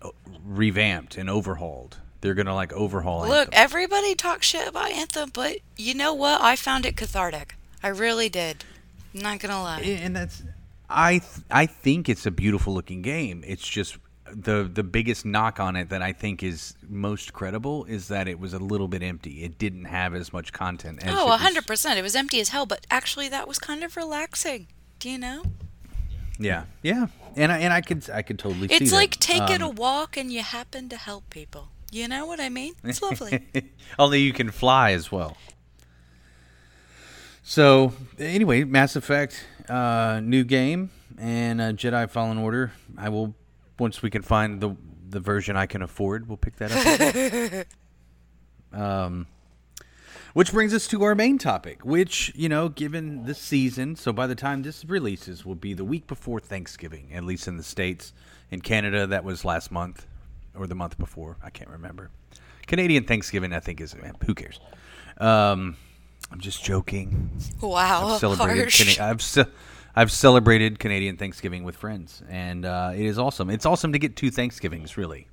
uh, 0.03 0.11
revamped 0.45 1.17
and 1.17 1.31
overhauled. 1.31 1.99
They're 2.23 2.35
gonna 2.35 2.57
like 2.57 2.73
overhaul. 2.73 3.23
It. 3.23 3.29
Look, 3.29 3.55
Anthem. 3.55 3.55
everybody 3.55 4.17
talks 4.17 4.49
shit 4.49 4.67
about 4.67 4.91
Anthem, 4.91 5.31
but 5.33 5.59
you 5.77 5.95
know 5.95 6.13
what? 6.13 6.41
I 6.41 6.57
found 6.57 6.87
it 6.87 6.97
cathartic. 6.97 7.55
I 7.85 7.89
really 7.89 8.29
did. 8.29 8.65
I'm 9.15 9.21
not 9.21 9.39
gonna 9.39 9.63
lie. 9.63 9.81
and 9.81 10.17
that's 10.17 10.43
I 10.95 11.19
th- 11.19 11.45
I 11.51 11.67
think 11.67 12.09
it's 12.09 12.25
a 12.27 12.31
beautiful 12.31 12.73
looking 12.75 13.03
game. 13.03 13.43
It's 13.47 13.67
just 13.67 13.99
the 14.33 14.69
the 14.73 14.83
biggest 14.83 15.25
knock 15.27 15.61
on 15.61 15.77
it 15.77 15.89
that 15.91 16.01
I 16.03 16.13
think 16.13 16.43
is 16.43 16.75
most 16.89 17.33
credible 17.33 17.85
is 17.85 18.09
that 18.09 18.27
it 18.29 18.39
was 18.39 18.55
a 18.55 18.59
little 18.59 18.89
bit 18.89 19.03
empty. 19.03 19.43
It 19.45 19.59
didn't 19.59 19.85
have 19.85 20.15
as 20.15 20.33
much 20.33 20.53
content 20.53 21.03
as 21.03 21.15
Oh, 21.15 21.33
it 21.35 21.41
hundred 21.41 21.67
percent. 21.67 21.99
It 21.99 22.03
was 22.03 22.15
empty 22.17 22.41
as 22.41 22.49
hell, 22.51 22.65
but 22.67 22.87
actually, 22.91 23.29
that 23.29 23.47
was 23.49 23.59
kind 23.59 23.83
of 23.85 23.97
relaxing. 23.97 24.69
Do 25.01 25.11
you 25.11 25.19
know? 25.19 25.43
Yeah, 26.39 26.65
yeah, 26.83 27.07
and 27.37 27.53
I 27.53 27.59
and 27.59 27.73
I 27.73 27.81
could 27.81 28.09
I 28.11 28.23
could 28.23 28.39
totally 28.39 28.69
see 28.69 28.75
It's 28.75 28.91
that. 28.91 28.97
like 28.97 29.17
taking 29.21 29.63
a 29.63 29.69
Um, 29.69 29.75
walk 29.77 30.17
and 30.17 30.33
you 30.33 30.43
happen 30.43 30.89
to 30.89 30.97
help 30.97 31.29
people. 31.31 31.69
You 31.93 32.09
know 32.09 32.27
what 32.27 32.41
I 32.41 32.49
mean? 32.49 32.75
It's 32.83 33.01
lovely. 33.03 33.47
Only 34.01 34.21
you 34.21 34.33
can 34.33 34.51
fly 34.51 34.93
as 34.93 35.13
well. 35.13 35.37
So 37.43 37.93
anyway, 38.19 38.65
Mass 38.65 38.97
Effect 38.97 39.45
uh, 39.69 40.21
new 40.23 40.45
game 40.45 40.91
and 41.19 41.61
uh, 41.61 41.73
Jedi 41.73 42.09
Fallen 42.09 42.39
Order. 42.39 42.73
I 42.97 43.09
will 43.09 43.35
once 43.79 44.03
we 44.03 44.11
can 44.11 44.23
find 44.23 44.61
the 44.61 44.77
the 45.09 45.21
version 45.21 45.57
I 45.57 45.67
can 45.67 45.83
afford. 45.83 46.29
We'll 46.29 46.37
pick 46.37 46.57
that 46.57 47.67
up. 48.73 48.81
um, 48.81 49.27
which 50.33 50.53
brings 50.53 50.75
us 50.75 50.89
to 50.89 51.03
our 51.05 51.15
main 51.15 51.39
topic, 51.39 51.85
which 51.85 52.33
you 52.35 52.49
know, 52.49 52.69
given 52.69 53.25
the 53.25 53.35
season, 53.35 53.95
so 53.97 54.13
by 54.13 54.27
the 54.27 54.35
time 54.35 54.63
this 54.63 54.85
releases, 54.85 55.47
will 55.47 55.55
be 55.55 55.75
the 55.75 55.85
week 55.85 56.07
before 56.07 56.41
Thanksgiving, 56.41 57.11
at 57.15 57.25
least 57.25 57.47
in 57.47 57.57
the 57.57 57.63
states. 57.63 58.13
In 58.51 58.61
Canada, 58.61 59.07
that 59.07 59.25
was 59.25 59.45
last 59.45 59.73
month 59.73 60.07
or 60.55 60.67
the 60.67 60.75
month 60.75 60.99
before. 60.99 61.37
I 61.43 61.51
can't 61.51 61.71
remember. 61.71 62.11
Canadian 62.67 63.05
Thanksgiving, 63.05 63.53
I 63.53 63.61
think, 63.61 63.81
is 63.81 63.95
who 64.27 64.35
cares. 64.35 64.61
Um, 65.19 65.77
I'm 66.35 66.41
just 66.41 66.65
joking. 66.65 67.31
Wow, 67.61 68.09
I've 68.09 68.19
celebrated. 68.19 68.63
harsh. 68.63 68.97
Cana- 68.97 69.09
I've 69.09 69.23
ce- 69.23 69.47
I've 69.95 70.11
celebrated 70.11 70.81
Canadian 70.81 71.17
Thanksgiving 71.17 71.63
with 71.63 71.77
friends, 71.77 72.25
and 72.29 72.65
uh, 72.67 72.91
it 72.93 73.03
is 73.05 73.21
awesome. 73.21 73.51
It's 73.51 73.65
awesome 73.65 73.93
to 73.93 74.01
get 74.01 74.17
two 74.17 74.33
Thanksgivings, 74.33 74.97
really, 74.97 75.29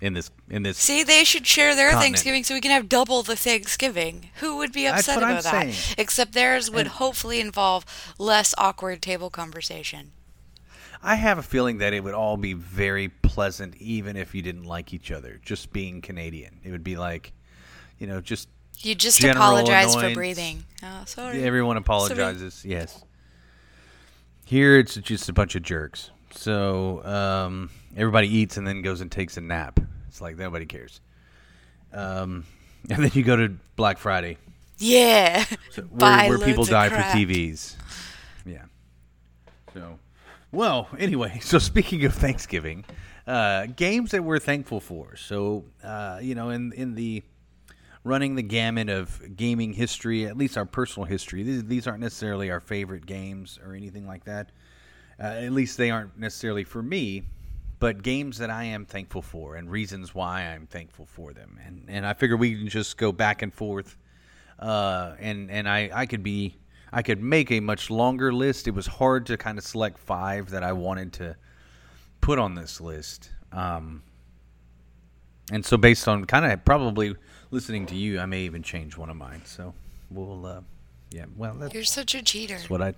in 0.00 0.14
this 0.14 0.30
in 0.48 0.62
this. 0.62 0.78
See, 0.78 1.02
they 1.02 1.24
should 1.24 1.46
share 1.46 1.76
their 1.76 1.90
Continent. 1.90 2.02
Thanksgiving 2.14 2.44
so 2.44 2.54
we 2.54 2.62
can 2.62 2.70
have 2.70 2.88
double 2.88 3.22
the 3.22 3.36
Thanksgiving. 3.36 4.30
Who 4.36 4.56
would 4.56 4.72
be 4.72 4.86
upset 4.86 5.16
what 5.16 5.24
I'm 5.24 5.30
about 5.32 5.42
that? 5.44 5.70
saying. 5.74 5.94
Except 5.98 6.32
theirs 6.32 6.70
would 6.70 6.86
And- 6.86 6.88
hopefully 6.96 7.40
involve 7.40 7.84
less 8.18 8.54
awkward 8.56 9.02
table 9.02 9.28
conversation. 9.28 10.12
I 11.02 11.16
have 11.16 11.36
a 11.36 11.42
feeling 11.42 11.76
that 11.78 11.92
it 11.92 12.02
would 12.02 12.14
all 12.14 12.38
be 12.38 12.54
very 12.54 13.08
pleasant, 13.10 13.76
even 13.76 14.16
if 14.16 14.34
you 14.34 14.40
didn't 14.40 14.64
like 14.64 14.94
each 14.94 15.10
other. 15.12 15.38
Just 15.44 15.74
being 15.74 16.00
Canadian, 16.00 16.58
it 16.64 16.70
would 16.70 16.82
be 16.82 16.96
like, 16.96 17.32
you 17.98 18.06
know, 18.06 18.22
just 18.22 18.48
You 18.80 18.94
just 18.94 19.22
apologize 19.22 19.94
for 19.94 20.12
breathing. 20.14 20.64
Oh, 20.82 21.02
sorry. 21.06 21.42
everyone 21.42 21.76
apologizes. 21.76 22.64
Yes. 22.64 23.04
Here 24.44 24.78
it's 24.78 24.94
just 24.94 25.28
a 25.28 25.32
bunch 25.32 25.54
of 25.56 25.62
jerks. 25.62 26.10
So 26.30 27.04
um, 27.04 27.70
everybody 27.96 28.28
eats 28.28 28.56
and 28.56 28.66
then 28.66 28.82
goes 28.82 29.00
and 29.00 29.10
takes 29.10 29.36
a 29.36 29.40
nap. 29.40 29.80
It's 30.08 30.20
like 30.20 30.36
nobody 30.38 30.66
cares. 30.66 31.00
Um, 31.92 32.44
and 32.90 33.04
then 33.04 33.10
you 33.14 33.22
go 33.22 33.36
to 33.36 33.54
Black 33.76 33.98
Friday, 33.98 34.38
Yeah. 34.78 35.44
So 35.72 35.82
where, 35.82 36.28
where 36.28 36.38
people 36.38 36.64
die 36.64 36.88
crap. 36.88 37.12
for 37.12 37.16
TVs. 37.18 37.76
Yeah. 38.46 38.64
So, 39.74 39.98
well, 40.52 40.88
anyway, 40.98 41.38
so 41.42 41.58
speaking 41.58 42.04
of 42.04 42.14
Thanksgiving, 42.14 42.84
uh, 43.26 43.66
games 43.66 44.12
that 44.12 44.22
we're 44.24 44.38
thankful 44.38 44.80
for. 44.80 45.16
So, 45.16 45.64
uh, 45.84 46.20
you 46.22 46.34
know, 46.34 46.50
in 46.50 46.72
in 46.72 46.94
the 46.94 47.22
running 48.08 48.34
the 48.34 48.42
gamut 48.42 48.88
of 48.88 49.36
gaming 49.36 49.72
history, 49.72 50.26
at 50.26 50.36
least 50.36 50.56
our 50.56 50.64
personal 50.64 51.06
history, 51.06 51.42
these, 51.42 51.64
these 51.64 51.86
aren't 51.86 52.00
necessarily 52.00 52.50
our 52.50 52.60
favorite 52.60 53.06
games 53.06 53.58
or 53.64 53.74
anything 53.74 54.06
like 54.06 54.24
that. 54.24 54.50
Uh, 55.20 55.26
at 55.26 55.52
least 55.52 55.76
they 55.76 55.90
aren't 55.90 56.18
necessarily 56.18 56.64
for 56.64 56.82
me, 56.82 57.22
but 57.80 58.02
games 58.02 58.38
that 58.38 58.50
I 58.50 58.64
am 58.64 58.84
thankful 58.84 59.22
for 59.22 59.56
and 59.56 59.70
reasons 59.70 60.14
why 60.14 60.42
I'm 60.42 60.66
thankful 60.66 61.06
for 61.06 61.32
them. 61.32 61.58
And 61.64 61.84
and 61.88 62.06
I 62.06 62.14
figure 62.14 62.36
we 62.36 62.56
can 62.56 62.68
just 62.68 62.96
go 62.96 63.12
back 63.12 63.42
and 63.42 63.52
forth 63.52 63.96
uh, 64.58 65.14
and 65.18 65.50
and 65.50 65.68
I 65.68 65.90
I 65.92 66.06
could 66.06 66.22
be 66.22 66.56
I 66.92 67.02
could 67.02 67.22
make 67.22 67.50
a 67.50 67.60
much 67.60 67.90
longer 67.90 68.32
list. 68.32 68.66
It 68.66 68.72
was 68.72 68.86
hard 68.86 69.26
to 69.26 69.36
kind 69.36 69.58
of 69.58 69.64
select 69.64 69.98
five 69.98 70.50
that 70.50 70.62
I 70.62 70.72
wanted 70.72 71.12
to 71.14 71.36
put 72.20 72.38
on 72.38 72.54
this 72.54 72.80
list. 72.80 73.30
Um, 73.52 74.02
and 75.52 75.64
so 75.64 75.76
based 75.76 76.08
on 76.08 76.24
kind 76.24 76.50
of 76.50 76.64
probably 76.64 77.14
listening 77.50 77.86
to 77.86 77.94
you, 77.94 78.20
I 78.20 78.26
may 78.26 78.42
even 78.42 78.62
change 78.62 78.96
one 78.96 79.10
of 79.10 79.16
mine. 79.16 79.42
So 79.44 79.74
we'll 80.10 80.46
uh, 80.46 80.60
yeah, 81.10 81.26
well 81.36 81.54
that's 81.54 81.74
You're 81.74 81.84
such 81.84 82.14
a 82.14 82.22
cheater. 82.22 82.54
That's 82.56 82.70
what 82.70 82.82
I 82.82 82.94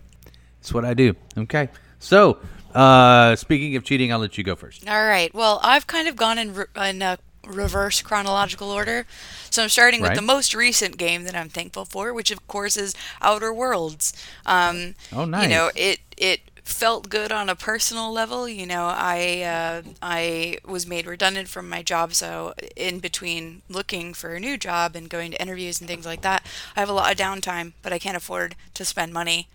that's 0.61 0.75
what 0.75 0.85
I 0.85 0.95
do. 0.95 1.15
Okay. 1.37 1.69
So, 1.99 2.39
uh, 2.75 3.37
speaking 3.37 3.77
of 3.77 3.85
cheating, 3.85 4.11
I'll 4.11 4.19
let 4.19 4.39
you 4.39 4.45
go 4.45 4.57
first. 4.57 4.89
All 4.89 5.05
right. 5.07 5.33
Well, 5.35 5.61
I've 5.63 5.87
kind 5.87 6.09
of 6.09 6.17
gone 6.17 6.39
in, 6.39 6.55
re- 6.55 6.89
in 6.89 7.03
a 7.03 7.19
reverse 7.47 8.01
chronological 8.03 8.71
order. 8.71 9.07
So 9.51 9.63
I'm 9.63 9.69
starting 9.69 10.01
with 10.01 10.15
the 10.15 10.23
most 10.23 10.55
recent 10.55 10.97
game 10.97 11.25
that 11.25 11.35
I'm 11.35 11.49
thankful 11.49 11.85
for, 11.85 12.13
which 12.15 12.31
of 12.31 12.47
course 12.47 12.77
is 12.77 12.95
Outer 13.21 13.53
Worlds. 13.53 14.13
Um, 14.47 14.95
Oh, 15.13 15.25
You 15.25 15.49
know, 15.49 15.71
it 15.75 16.01
it 16.17 16.41
felt 16.71 17.09
good 17.09 17.33
on 17.33 17.49
a 17.49 17.57
personal 17.57 18.13
level. 18.13 18.49
You 18.49 18.67
know, 18.67 18.87
I 18.87 19.43
uh, 19.43 19.83
I 20.01 20.59
was 20.65 20.87
made 20.87 21.07
redundant 21.07 21.49
from 21.49 21.69
my 21.69 21.83
job, 21.83 22.15
so 22.15 22.55
in 22.77 22.99
between 22.99 23.63
looking 23.69 24.15
for 24.15 24.35
a 24.35 24.41
new 24.41 24.57
job 24.57 24.97
and 24.97 25.09
going 25.09 25.33
to 25.33 25.41
interviews 25.41 25.81
and 25.81 25.89
things 25.89 26.07
like 26.07 26.23
that, 26.23 26.45
I 26.77 26.81
have 26.81 26.89
a 26.89 26.95
lot 26.95 27.13
of 27.13 27.19
downtime, 27.19 27.73
but 27.83 27.93
I 27.93 27.99
can't 27.99 28.17
afford 28.17 28.57
to 28.75 28.85
spend 28.85 29.13
money 29.13 29.49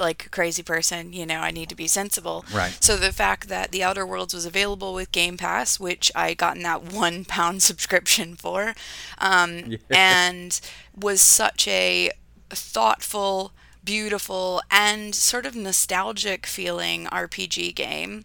like 0.00 0.26
a 0.26 0.28
crazy 0.30 0.62
person, 0.62 1.12
you 1.12 1.26
know, 1.26 1.40
I 1.40 1.50
need 1.50 1.68
to 1.68 1.74
be 1.74 1.86
sensible. 1.86 2.44
Right. 2.52 2.76
So 2.80 2.96
the 2.96 3.12
fact 3.12 3.48
that 3.48 3.70
The 3.70 3.82
Outer 3.84 4.06
Worlds 4.06 4.34
was 4.34 4.46
available 4.46 4.94
with 4.94 5.12
Game 5.12 5.36
Pass, 5.36 5.78
which 5.78 6.10
I 6.14 6.34
got 6.34 6.56
in 6.56 6.62
that 6.62 6.82
one 6.92 7.24
pound 7.24 7.62
subscription 7.62 8.34
for, 8.34 8.74
um, 9.18 9.76
and 9.90 10.60
was 10.98 11.20
such 11.20 11.68
a 11.68 12.10
thoughtful, 12.48 13.52
beautiful, 13.84 14.62
and 14.70 15.14
sort 15.14 15.46
of 15.46 15.54
nostalgic 15.54 16.46
feeling 16.46 17.06
RPG 17.06 17.74
game. 17.74 18.24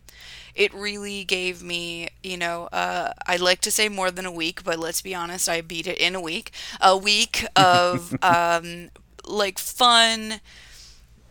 It 0.53 0.73
really 0.73 1.25
gave 1.25 1.61
me, 1.61 2.09
you 2.23 2.37
know, 2.37 2.69
uh, 2.71 3.11
I'd 3.27 3.41
like 3.41 3.59
to 3.61 3.71
say 3.71 3.89
more 3.89 4.09
than 4.09 4.25
a 4.25 4.31
week, 4.31 4.63
but 4.63 4.79
let's 4.79 5.01
be 5.01 5.13
honest, 5.13 5.49
I 5.49 5.61
beat 5.61 5.87
it 5.87 5.97
in 5.97 6.15
a 6.15 6.21
week. 6.21 6.51
A 6.79 6.95
week 6.95 7.45
of 7.55 8.15
um, 8.23 8.89
like 9.25 9.59
fun, 9.59 10.39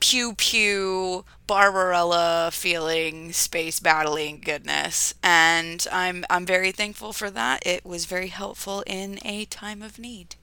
pew 0.00 0.34
pew 0.34 1.24
Barbarella 1.46 2.50
feeling 2.52 3.32
space 3.32 3.80
battling 3.80 4.40
goodness 4.44 5.14
and 5.22 5.86
I'm 5.90 6.26
I'm 6.28 6.44
very 6.44 6.72
thankful 6.72 7.14
for 7.14 7.30
that. 7.30 7.66
It 7.66 7.86
was 7.86 8.04
very 8.04 8.28
helpful 8.28 8.82
in 8.86 9.18
a 9.24 9.46
time 9.46 9.82
of 9.82 9.98
need. 9.98 10.36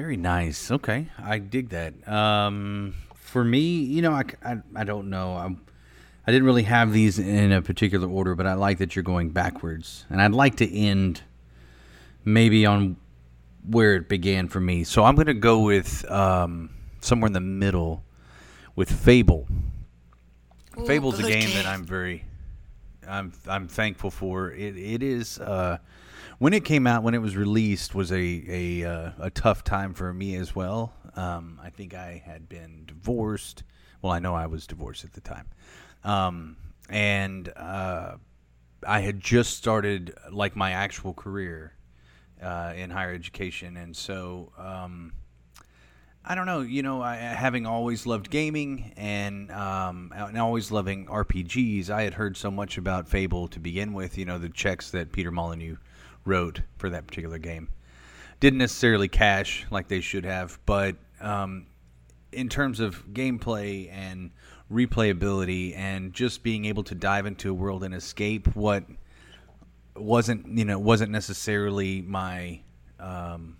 Very 0.00 0.16
nice. 0.16 0.70
Okay, 0.70 1.08
I 1.22 1.36
dig 1.36 1.68
that. 1.68 2.08
Um, 2.08 2.94
for 3.16 3.44
me, 3.44 3.82
you 3.82 4.00
know, 4.00 4.12
I, 4.12 4.24
I, 4.42 4.56
I 4.74 4.84
don't 4.84 5.10
know. 5.10 5.32
i 5.32 5.54
I 6.26 6.32
didn't 6.32 6.46
really 6.46 6.62
have 6.62 6.94
these 6.94 7.18
in 7.18 7.52
a 7.52 7.60
particular 7.60 8.08
order, 8.08 8.34
but 8.34 8.46
I 8.46 8.54
like 8.54 8.78
that 8.78 8.96
you're 8.96 9.02
going 9.02 9.28
backwards, 9.28 10.06
and 10.08 10.22
I'd 10.22 10.32
like 10.32 10.56
to 10.56 10.74
end 10.74 11.20
maybe 12.24 12.64
on 12.64 12.96
where 13.68 13.94
it 13.94 14.08
began 14.08 14.48
for 14.48 14.58
me. 14.58 14.84
So 14.84 15.04
I'm 15.04 15.16
going 15.16 15.26
to 15.26 15.34
go 15.34 15.60
with 15.60 16.10
um, 16.10 16.70
somewhere 17.02 17.26
in 17.26 17.34
the 17.34 17.40
middle 17.40 18.02
with 18.76 18.90
Fable. 18.90 19.48
Ooh, 20.78 20.86
Fable's 20.86 21.18
a 21.18 21.24
game, 21.24 21.50
that. 21.56 21.66
I'm 21.66 21.84
very, 21.84 22.24
I'm 23.06 23.32
I'm 23.46 23.68
thankful 23.68 24.10
for. 24.10 24.50
It 24.50 24.78
it 24.78 25.02
is 25.02 25.38
uh, 25.38 25.76
when 26.40 26.54
it 26.54 26.64
came 26.64 26.86
out, 26.86 27.02
when 27.02 27.12
it 27.12 27.20
was 27.20 27.36
released, 27.36 27.94
was 27.94 28.10
a 28.10 28.44
a 28.48 28.84
uh, 28.84 29.10
a 29.20 29.30
tough 29.30 29.62
time 29.62 29.92
for 29.92 30.12
me 30.12 30.34
as 30.36 30.56
well. 30.56 30.94
Um, 31.14 31.60
I 31.62 31.68
think 31.68 31.94
I 31.94 32.22
had 32.24 32.48
been 32.48 32.84
divorced. 32.86 33.62
Well, 34.00 34.10
I 34.10 34.20
know 34.20 34.34
I 34.34 34.46
was 34.46 34.66
divorced 34.66 35.04
at 35.04 35.12
the 35.12 35.20
time, 35.20 35.48
um, 36.02 36.56
and 36.88 37.52
uh, 37.54 38.16
I 38.86 39.00
had 39.00 39.20
just 39.20 39.58
started 39.58 40.14
like 40.32 40.56
my 40.56 40.70
actual 40.72 41.12
career 41.12 41.74
uh, 42.42 42.72
in 42.74 42.90
higher 42.90 43.14
education, 43.14 43.76
and 43.76 43.94
so. 43.94 44.50
Um, 44.58 45.12
I 46.22 46.34
don't 46.34 46.44
know. 46.44 46.60
You 46.60 46.82
know, 46.82 47.00
I, 47.00 47.16
having 47.16 47.64
always 47.64 48.04
loved 48.04 48.28
gaming 48.28 48.92
and 48.98 49.50
um, 49.50 50.12
and 50.14 50.36
always 50.36 50.70
loving 50.70 51.06
RPGs, 51.06 51.88
I 51.88 52.02
had 52.02 52.12
heard 52.12 52.36
so 52.36 52.50
much 52.50 52.76
about 52.76 53.08
Fable 53.08 53.48
to 53.48 53.58
begin 53.58 53.94
with. 53.94 54.18
You 54.18 54.26
know, 54.26 54.36
the 54.38 54.50
checks 54.50 54.90
that 54.90 55.12
Peter 55.12 55.30
Molyneux 55.30 55.78
wrote 56.24 56.60
for 56.78 56.90
that 56.90 57.06
particular 57.06 57.38
game 57.38 57.68
didn't 58.40 58.58
necessarily 58.58 59.06
cash 59.06 59.66
like 59.70 59.88
they 59.88 60.00
should 60.00 60.24
have, 60.24 60.58
but 60.64 60.96
um, 61.20 61.66
in 62.32 62.48
terms 62.48 62.80
of 62.80 63.06
gameplay 63.12 63.92
and 63.92 64.30
replayability 64.72 65.76
and 65.76 66.12
just 66.14 66.42
being 66.42 66.64
able 66.64 66.82
to 66.82 66.94
dive 66.94 67.26
into 67.26 67.50
a 67.50 67.54
world 67.54 67.84
and 67.84 67.94
escape 67.94 68.46
what 68.54 68.84
wasn't 69.96 70.46
you 70.46 70.64
know 70.64 70.78
wasn't 70.78 71.10
necessarily 71.10 72.00
my 72.02 72.60
um, 73.00 73.56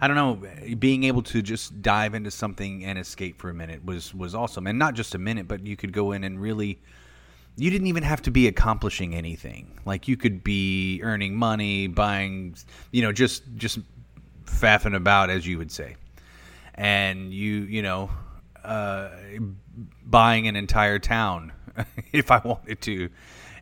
I 0.00 0.06
don't 0.06 0.16
know, 0.16 0.76
being 0.76 1.04
able 1.04 1.22
to 1.22 1.42
just 1.42 1.82
dive 1.82 2.14
into 2.14 2.30
something 2.30 2.84
and 2.84 2.98
escape 2.98 3.40
for 3.40 3.50
a 3.50 3.54
minute 3.54 3.84
was 3.84 4.14
was 4.14 4.34
awesome, 4.34 4.66
and 4.66 4.78
not 4.78 4.94
just 4.94 5.14
a 5.14 5.18
minute, 5.18 5.48
but 5.48 5.66
you 5.66 5.76
could 5.76 5.92
go 5.92 6.12
in 6.12 6.24
and 6.24 6.40
really. 6.40 6.80
You 7.58 7.70
didn't 7.70 7.88
even 7.88 8.04
have 8.04 8.22
to 8.22 8.30
be 8.30 8.46
accomplishing 8.46 9.16
anything. 9.16 9.80
Like 9.84 10.06
you 10.06 10.16
could 10.16 10.44
be 10.44 11.00
earning 11.02 11.34
money, 11.34 11.88
buying, 11.88 12.54
you 12.92 13.02
know, 13.02 13.10
just 13.10 13.42
just 13.56 13.80
faffing 14.44 14.94
about, 14.94 15.28
as 15.28 15.44
you 15.46 15.58
would 15.58 15.72
say, 15.72 15.96
and 16.74 17.32
you 17.34 17.62
you 17.62 17.82
know, 17.82 18.10
uh, 18.64 19.10
buying 20.06 20.46
an 20.46 20.54
entire 20.54 21.00
town 21.00 21.52
if 22.12 22.30
I 22.30 22.38
wanted 22.38 22.80
to, 22.82 23.10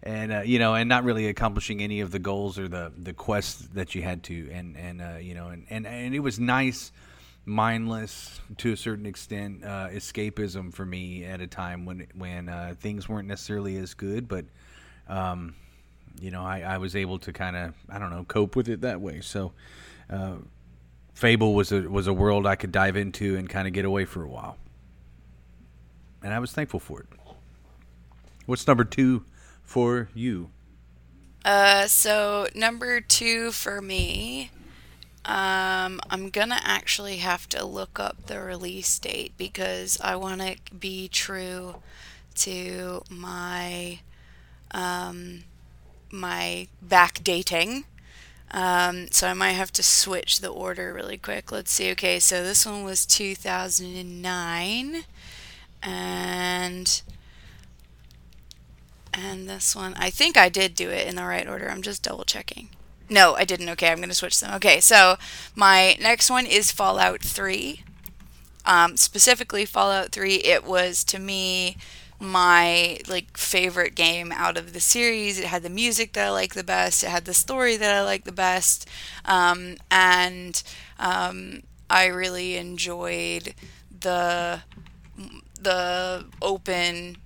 and 0.02 0.32
uh, 0.32 0.40
you 0.40 0.58
know, 0.58 0.74
and 0.74 0.88
not 0.90 1.04
really 1.04 1.28
accomplishing 1.28 1.80
any 1.80 2.00
of 2.00 2.10
the 2.10 2.18
goals 2.18 2.58
or 2.58 2.68
the 2.68 2.92
the 2.98 3.14
quests 3.14 3.66
that 3.74 3.94
you 3.94 4.02
had 4.02 4.22
to, 4.24 4.50
and 4.52 4.76
and 4.76 5.00
uh, 5.00 5.16
you 5.18 5.34
know, 5.34 5.48
and, 5.48 5.66
and 5.70 5.86
and 5.86 6.14
it 6.14 6.20
was 6.20 6.38
nice 6.38 6.92
mindless 7.46 8.40
to 8.58 8.72
a 8.72 8.76
certain 8.76 9.06
extent 9.06 9.64
uh, 9.64 9.88
escapism 9.88 10.74
for 10.74 10.84
me 10.84 11.24
at 11.24 11.40
a 11.40 11.46
time 11.46 11.86
when 11.86 12.06
when 12.14 12.48
uh, 12.48 12.74
things 12.78 13.08
weren't 13.08 13.28
necessarily 13.28 13.76
as 13.78 13.94
good, 13.94 14.28
but 14.28 14.44
um, 15.08 15.54
you 16.20 16.30
know 16.30 16.42
I, 16.42 16.60
I 16.60 16.78
was 16.78 16.96
able 16.96 17.18
to 17.20 17.32
kind 17.32 17.56
of 17.56 17.74
I 17.88 17.98
don't 17.98 18.10
know 18.10 18.24
cope 18.24 18.56
with 18.56 18.68
it 18.68 18.82
that 18.82 19.00
way. 19.00 19.20
So 19.20 19.52
uh, 20.10 20.34
Fable 21.14 21.54
was 21.54 21.72
a 21.72 21.82
was 21.82 22.08
a 22.08 22.12
world 22.12 22.46
I 22.46 22.56
could 22.56 22.72
dive 22.72 22.96
into 22.96 23.36
and 23.36 23.48
kind 23.48 23.66
of 23.66 23.72
get 23.72 23.84
away 23.84 24.04
for 24.04 24.22
a 24.22 24.28
while, 24.28 24.58
and 26.22 26.34
I 26.34 26.40
was 26.40 26.52
thankful 26.52 26.80
for 26.80 27.00
it. 27.00 27.06
What's 28.44 28.66
number 28.66 28.84
two 28.84 29.24
for 29.62 30.08
you? 30.14 30.50
Uh, 31.44 31.86
so 31.86 32.48
number 32.56 33.00
two 33.00 33.52
for 33.52 33.80
me, 33.80 34.50
um, 35.26 36.00
I'm 36.08 36.30
gonna 36.30 36.60
actually 36.62 37.16
have 37.18 37.48
to 37.48 37.64
look 37.64 37.98
up 37.98 38.26
the 38.26 38.40
release 38.40 38.98
date 38.98 39.32
because 39.36 40.00
I 40.00 40.14
want 40.16 40.40
to 40.40 40.56
be 40.72 41.08
true 41.08 41.76
to 42.36 43.02
my 43.10 44.00
um, 44.70 45.44
my 46.10 46.68
backdating. 46.86 47.84
Um, 48.52 49.08
so 49.10 49.28
I 49.28 49.34
might 49.34 49.52
have 49.52 49.72
to 49.72 49.82
switch 49.82 50.40
the 50.40 50.48
order 50.48 50.92
really 50.94 51.18
quick. 51.18 51.50
Let's 51.52 51.72
see. 51.72 51.90
Okay, 51.92 52.20
so 52.20 52.44
this 52.44 52.64
one 52.64 52.84
was 52.84 53.04
2009, 53.06 55.04
and 55.82 57.02
and 59.12 59.48
this 59.48 59.74
one, 59.74 59.94
I 59.94 60.10
think 60.10 60.36
I 60.36 60.48
did 60.48 60.74
do 60.74 60.90
it 60.90 61.06
in 61.08 61.16
the 61.16 61.24
right 61.24 61.48
order. 61.48 61.70
I'm 61.70 61.82
just 61.82 62.02
double 62.02 62.24
checking. 62.24 62.68
No, 63.08 63.34
I 63.34 63.44
didn't. 63.44 63.68
Okay, 63.70 63.88
I'm 63.90 63.98
going 63.98 64.08
to 64.08 64.14
switch 64.14 64.40
them. 64.40 64.54
Okay, 64.54 64.80
so 64.80 65.16
my 65.54 65.96
next 66.00 66.30
one 66.30 66.46
is 66.46 66.72
Fallout 66.72 67.22
3. 67.22 67.82
Um, 68.64 68.96
specifically, 68.96 69.64
Fallout 69.64 70.10
3, 70.10 70.36
it 70.36 70.64
was 70.64 71.04
to 71.04 71.18
me 71.18 71.76
my 72.18 72.98
like 73.08 73.36
favorite 73.36 73.94
game 73.94 74.32
out 74.32 74.56
of 74.56 74.72
the 74.72 74.80
series. 74.80 75.38
It 75.38 75.46
had 75.46 75.62
the 75.62 75.70
music 75.70 76.14
that 76.14 76.26
I 76.26 76.30
like 76.30 76.54
the 76.54 76.64
best. 76.64 77.04
It 77.04 77.10
had 77.10 77.26
the 77.26 77.34
story 77.34 77.76
that 77.76 77.94
I 77.94 78.02
like 78.02 78.24
the 78.24 78.32
best, 78.32 78.88
um, 79.24 79.76
and 79.90 80.60
um, 80.98 81.62
I 81.90 82.06
really 82.06 82.56
enjoyed 82.56 83.54
the 84.00 84.62
the 85.60 86.24
open 86.42 87.18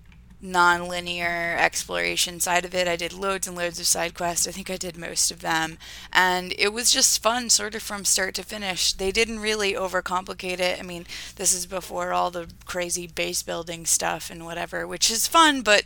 non-linear 0.43 1.57
exploration 1.59 2.41
side 2.41 2.65
of 2.65 2.75
it. 2.75 2.89
I 2.89 2.97
did 2.97 3.13
loads 3.13 3.47
and 3.47 3.57
loads 3.57 3.79
of 3.79 3.87
side 3.87 4.15
quests. 4.15 4.47
I 4.47 4.51
think 4.51 4.71
I 4.71 4.77
did 4.77 4.97
most 4.97 5.31
of 5.31 5.41
them. 5.41 5.79
And 6.13 6.55
it 6.59 6.73
was 6.73 6.93
just 6.93 7.23
fun 7.23 7.51
sort 7.51 7.75
of 7.75 7.83
from 7.83 8.05
start 8.05 8.35
to 8.37 8.43
finish. 8.43 8.93
They 8.93 9.13
didn't 9.13 9.41
really 9.41 9.75
overcomplicate 9.75 10.59
it. 10.59 10.79
I 10.79 10.83
mean, 10.83 11.07
this 11.37 11.53
is 11.55 11.67
before 11.67 12.13
all 12.13 12.31
the 12.31 12.49
crazy 12.65 13.07
base 13.07 13.43
building 13.43 13.85
stuff 13.85 14.31
and 14.31 14.45
whatever, 14.45 14.87
which 14.87 15.11
is 15.11 15.27
fun 15.27 15.63
but 15.63 15.85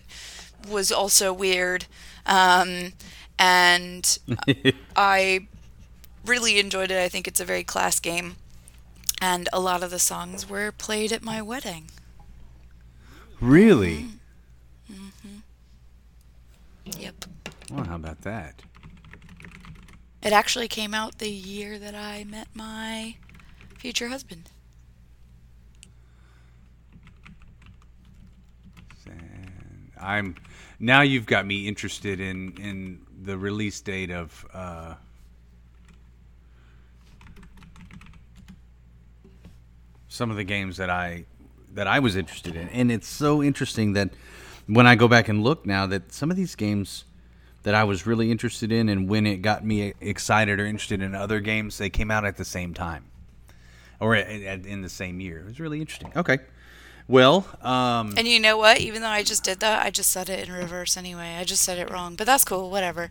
was 0.69 0.93
also 0.93 1.33
weird. 1.33 1.87
Um, 2.27 2.93
and 3.39 4.19
I 4.97 5.49
really 6.25 6.59
enjoyed 6.59 6.91
it. 6.91 7.03
I 7.03 7.09
think 7.09 7.27
it's 7.27 7.41
a 7.41 7.45
very 7.45 7.65
class 7.65 7.99
game. 8.01 8.37
And 9.21 9.49
a 9.53 9.61
lot 9.61 9.83
of 9.83 9.91
the 9.91 9.99
songs 9.99 10.49
were 10.49 10.71
played 10.73 11.13
at 11.13 11.23
my 11.23 11.41
wedding. 11.41 11.91
Really? 13.41 14.07
Yep. 16.85 17.25
Well, 17.71 17.85
how 17.85 17.97
about 17.97 18.21
that? 18.23 18.63
It 20.23 20.33
actually 20.33 20.69
came 20.69 20.95
out 20.95 21.19
the 21.19 21.31
year 21.31 21.79
that 21.79 21.95
I 21.95 22.25
met 22.25 22.49
my 22.55 23.17
future 23.77 24.09
husband. 24.09 24.51
And 29.07 29.93
I'm 30.01 30.37
now 30.79 31.03
you've 31.03 31.27
got 31.27 31.47
me 31.47 31.69
interested 31.69 32.21
in 32.21 32.57
in 32.57 33.01
the 33.23 33.37
release 33.37 33.81
date 33.81 34.11
of 34.11 34.47
uh, 34.55 34.95
some 40.09 40.31
of 40.31 40.37
the 40.37 40.45
games 40.45 40.79
that 40.79 40.91
I 40.91 41.27
that 41.75 41.87
I 41.87 41.99
was 41.99 42.17
interested 42.17 42.57
in, 42.57 42.69
and 42.69 42.91
it's 42.91 43.09
so 43.09 43.43
interesting 43.43 43.93
that 43.95 44.11
when 44.67 44.87
I 44.87 44.95
go 44.95 45.09
back 45.09 45.29
and 45.29 45.43
look 45.43 45.67
now 45.67 45.87
that 45.87 46.13
some 46.13 46.31
of 46.31 46.37
these 46.37 46.55
games 46.55 47.05
that 47.63 47.75
I 47.75 47.85
was 47.85 48.07
really 48.07 48.31
interested 48.31 48.71
in 48.71 48.89
and 48.89 49.09
when 49.09 49.27
it 49.27 49.39
got 49.39 49.65
me 49.65 49.95
excited 50.01 50.61
or 50.61 50.67
interested 50.67 51.03
in 51.03 51.15
other 51.15 51.41
games, 51.41 51.79
they 51.79 51.91
came 51.91 52.11
out 52.11 52.25
at 52.25 52.37
the 52.37 52.45
same 52.45 52.75
time 52.75 53.07
or 54.01 54.15
at, 54.15 54.29
at, 54.29 54.67
in 54.67 54.83
the 54.83 54.89
same 54.89 55.21
year. 55.21 55.39
It 55.41 55.47
was 55.47 55.61
really 55.61 55.81
interesting. 55.81 56.13
Okay. 56.15 56.39
Well, 57.07 57.47
um, 57.63 58.15
And 58.17 58.27
you 58.27 58.41
know 58.41 58.57
what? 58.57 58.81
Even 58.81 59.03
though 59.03 59.09
I 59.09 59.23
just 59.23 59.45
did 59.45 59.61
that, 59.61 59.85
I 59.85 59.91
just 59.91 60.11
said 60.11 60.29
it 60.31 60.49
in 60.49 60.55
reverse 60.55 60.97
anyway. 60.97 61.37
I 61.39 61.45
just 61.45 61.63
said 61.63 61.79
it 61.79 61.91
wrong, 61.91 62.17
but 62.17 62.27
that's 62.27 62.45
cool. 62.45 62.71
Whatever. 62.71 63.11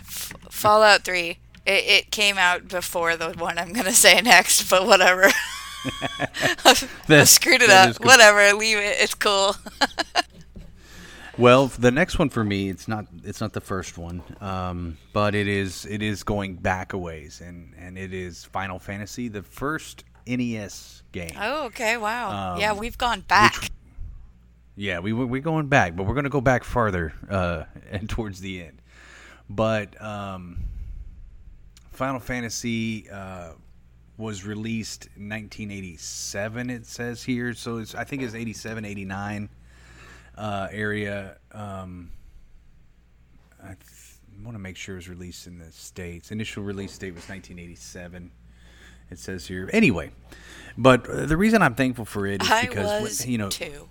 F- 0.00 0.32
Fallout 0.50 1.04
3. 1.04 1.30
It, 1.30 1.38
it 1.66 2.10
came 2.10 2.38
out 2.38 2.68
before 2.68 3.16
the 3.16 3.30
one 3.32 3.58
I'm 3.58 3.72
going 3.72 3.84
to 3.86 3.92
say 3.92 4.20
next, 4.22 4.70
but 4.70 4.86
whatever. 4.86 5.30
I 7.08 7.24
screwed 7.24 7.62
it 7.62 7.70
up. 7.70 7.96
Whatever. 8.04 8.52
Leave 8.54 8.78
it. 8.78 8.96
It's 8.98 9.14
cool. 9.14 9.56
Well, 11.38 11.66
the 11.66 11.90
next 11.90 12.18
one 12.18 12.30
for 12.30 12.42
me, 12.42 12.70
it's 12.70 12.88
not 12.88 13.06
it's 13.22 13.40
not 13.40 13.52
the 13.52 13.60
first 13.60 13.98
one, 13.98 14.22
um, 14.40 14.96
but 15.12 15.34
it 15.34 15.46
is 15.46 15.84
it 15.84 16.00
is 16.00 16.22
going 16.22 16.56
back 16.56 16.94
a 16.94 16.98
ways, 16.98 17.42
and 17.44 17.74
and 17.78 17.98
it 17.98 18.14
is 18.14 18.44
Final 18.44 18.78
Fantasy, 18.78 19.28
the 19.28 19.42
first 19.42 20.04
NES 20.26 21.02
game. 21.12 21.36
oh, 21.38 21.66
okay. 21.66 21.98
Wow. 21.98 22.54
Um, 22.54 22.60
yeah, 22.60 22.72
we've 22.72 22.96
gone 22.96 23.20
back. 23.20 23.70
Yeah, 24.76 25.00
we 25.00 25.12
we're 25.12 25.42
going 25.42 25.68
back, 25.68 25.94
but 25.94 26.04
we're 26.04 26.14
going 26.14 26.24
to 26.24 26.30
go 26.30 26.40
back 26.40 26.64
farther 26.64 27.12
uh, 27.30 27.64
and 27.90 28.08
towards 28.08 28.40
the 28.40 28.62
end. 28.62 28.80
But 29.48 30.00
um, 30.02 30.58
Final 31.92 32.20
Fantasy 32.20 33.08
uh, 33.10 33.52
was 34.16 34.44
released 34.44 35.06
in 35.16 35.28
1987. 35.28 36.70
It 36.70 36.86
says 36.86 37.22
here, 37.22 37.54
so 37.54 37.78
it's 37.78 37.94
I 37.94 38.04
think 38.04 38.22
it's 38.22 38.34
87, 38.34 38.84
89 38.84 39.48
uh, 40.36 40.68
area. 40.70 41.36
Um, 41.52 42.10
I 43.62 43.68
th- 43.68 43.80
want 44.44 44.54
to 44.54 44.58
make 44.60 44.76
sure 44.76 44.94
it 44.94 44.98
was 44.98 45.08
released 45.08 45.46
in 45.46 45.58
the 45.58 45.72
states. 45.72 46.30
Initial 46.30 46.62
release 46.62 46.96
date 46.98 47.14
was 47.14 47.28
1987. 47.28 48.30
It 49.10 49.18
says 49.18 49.46
here. 49.46 49.70
Anyway, 49.72 50.10
but 50.76 51.08
uh, 51.08 51.26
the 51.26 51.36
reason 51.36 51.62
I'm 51.62 51.74
thankful 51.74 52.04
for 52.04 52.26
it 52.26 52.42
is 52.42 52.50
I 52.50 52.62
because 52.66 53.20
when- 53.20 53.30
you 53.30 53.38
know 53.38 53.48
two. 53.48 53.88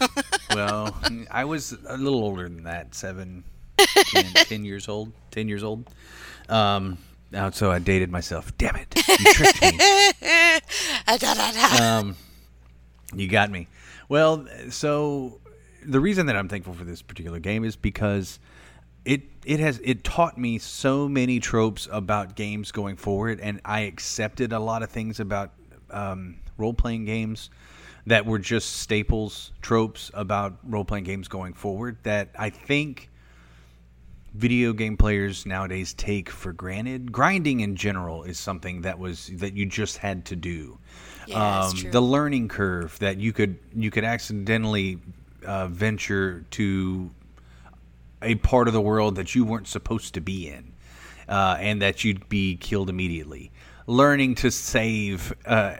well, 0.54 0.96
I 1.30 1.44
was 1.44 1.72
a 1.88 1.96
little 1.96 2.22
older 2.22 2.44
than 2.44 2.62
that, 2.64 2.94
seven, 2.94 3.42
ten, 3.78 4.24
10 4.34 4.64
years 4.64 4.88
old, 4.88 5.12
ten 5.30 5.48
years 5.48 5.64
old. 5.64 5.88
Um, 6.48 6.98
now, 7.32 7.50
so 7.50 7.70
I 7.72 7.78
dated 7.80 8.10
myself. 8.10 8.56
Damn 8.58 8.76
it, 8.76 8.94
you 8.96 9.32
tricked 9.32 9.62
me. 9.62 10.60
Um, 11.80 12.16
you 13.14 13.28
got 13.28 13.50
me. 13.50 13.66
Well, 14.08 14.46
so 14.70 15.40
the 15.84 16.00
reason 16.00 16.26
that 16.26 16.36
I'm 16.36 16.48
thankful 16.48 16.74
for 16.74 16.84
this 16.84 17.02
particular 17.02 17.38
game 17.38 17.64
is 17.64 17.76
because 17.76 18.38
it 19.04 19.22
it 19.44 19.60
has 19.60 19.80
it 19.82 20.04
taught 20.04 20.36
me 20.36 20.58
so 20.58 21.08
many 21.08 21.40
tropes 21.40 21.88
about 21.90 22.34
games 22.34 22.72
going 22.72 22.96
forward, 22.96 23.40
and 23.40 23.60
I 23.64 23.80
accepted 23.80 24.52
a 24.52 24.58
lot 24.58 24.82
of 24.82 24.90
things 24.90 25.20
about 25.20 25.52
um, 25.90 26.40
role 26.56 26.74
playing 26.74 27.04
games 27.04 27.50
that 28.06 28.26
were 28.26 28.38
just 28.38 28.76
staples 28.76 29.52
tropes 29.60 30.10
about 30.14 30.58
role 30.64 30.84
playing 30.84 31.04
games 31.04 31.28
going 31.28 31.52
forward 31.52 31.98
that 32.02 32.30
I 32.38 32.50
think 32.50 33.10
video 34.34 34.72
game 34.72 34.96
players 34.96 35.46
nowadays 35.46 35.94
take 35.94 36.30
for 36.30 36.52
granted. 36.52 37.12
Grinding 37.12 37.60
in 37.60 37.76
general 37.76 38.22
is 38.22 38.38
something 38.38 38.82
that 38.82 38.98
was 38.98 39.28
that 39.34 39.54
you 39.54 39.66
just 39.66 39.98
had 39.98 40.24
to 40.26 40.36
do. 40.36 40.78
Yeah. 41.26 41.64
Um, 41.64 41.74
the 41.90 42.00
learning 42.00 42.48
curve 42.48 42.98
that 43.00 43.18
you 43.18 43.32
could 43.32 43.58
you 43.74 43.90
could 43.90 44.04
accidentally 44.04 44.98
uh, 45.44 45.68
venture 45.68 46.44
to 46.50 47.10
a 48.22 48.34
part 48.36 48.68
of 48.68 48.74
the 48.74 48.80
world 48.80 49.16
that 49.16 49.34
you 49.34 49.44
weren't 49.44 49.68
supposed 49.68 50.14
to 50.14 50.20
be 50.20 50.48
in, 50.48 50.72
uh, 51.28 51.56
and 51.60 51.80
that 51.82 52.04
you'd 52.04 52.28
be 52.28 52.56
killed 52.56 52.90
immediately. 52.90 53.50
Learning 53.86 54.34
to 54.34 54.50
save 54.50 55.32
uh, 55.46 55.76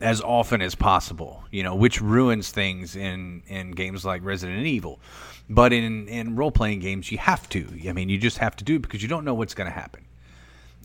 as 0.00 0.20
often 0.20 0.62
as 0.62 0.74
possible, 0.74 1.44
you 1.50 1.62
know, 1.62 1.74
which 1.74 2.00
ruins 2.00 2.50
things 2.50 2.96
in 2.96 3.42
in 3.48 3.72
games 3.72 4.04
like 4.04 4.24
Resident 4.24 4.66
Evil. 4.66 5.00
But 5.48 5.72
in 5.72 6.08
in 6.08 6.36
role 6.36 6.50
playing 6.50 6.80
games, 6.80 7.10
you 7.10 7.18
have 7.18 7.48
to. 7.50 7.66
I 7.88 7.92
mean, 7.92 8.08
you 8.08 8.18
just 8.18 8.38
have 8.38 8.56
to 8.56 8.64
do 8.64 8.76
it 8.76 8.82
because 8.82 9.02
you 9.02 9.08
don't 9.08 9.24
know 9.24 9.34
what's 9.34 9.54
going 9.54 9.70
to 9.70 9.74
happen. 9.74 10.04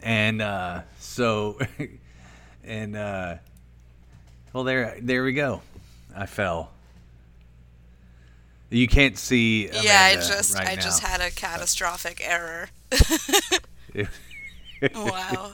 And 0.02 0.42
uh, 0.42 0.82
so, 1.00 1.60
and 2.64 2.96
uh, 2.96 3.36
well, 4.54 4.64
there 4.64 4.98
there 5.02 5.24
we 5.24 5.34
go. 5.34 5.62
I 6.16 6.26
fell. 6.26 6.73
You 8.74 8.88
can't 8.88 9.18
see. 9.18 9.70
yeah, 9.72 10.10
I 10.12 10.16
just 10.16 10.56
right 10.56 10.70
I 10.70 10.76
just 10.76 11.04
had 11.04 11.22
a 11.22 11.30
catastrophic 11.30 12.22
error. 12.28 12.70
wow, 14.96 15.54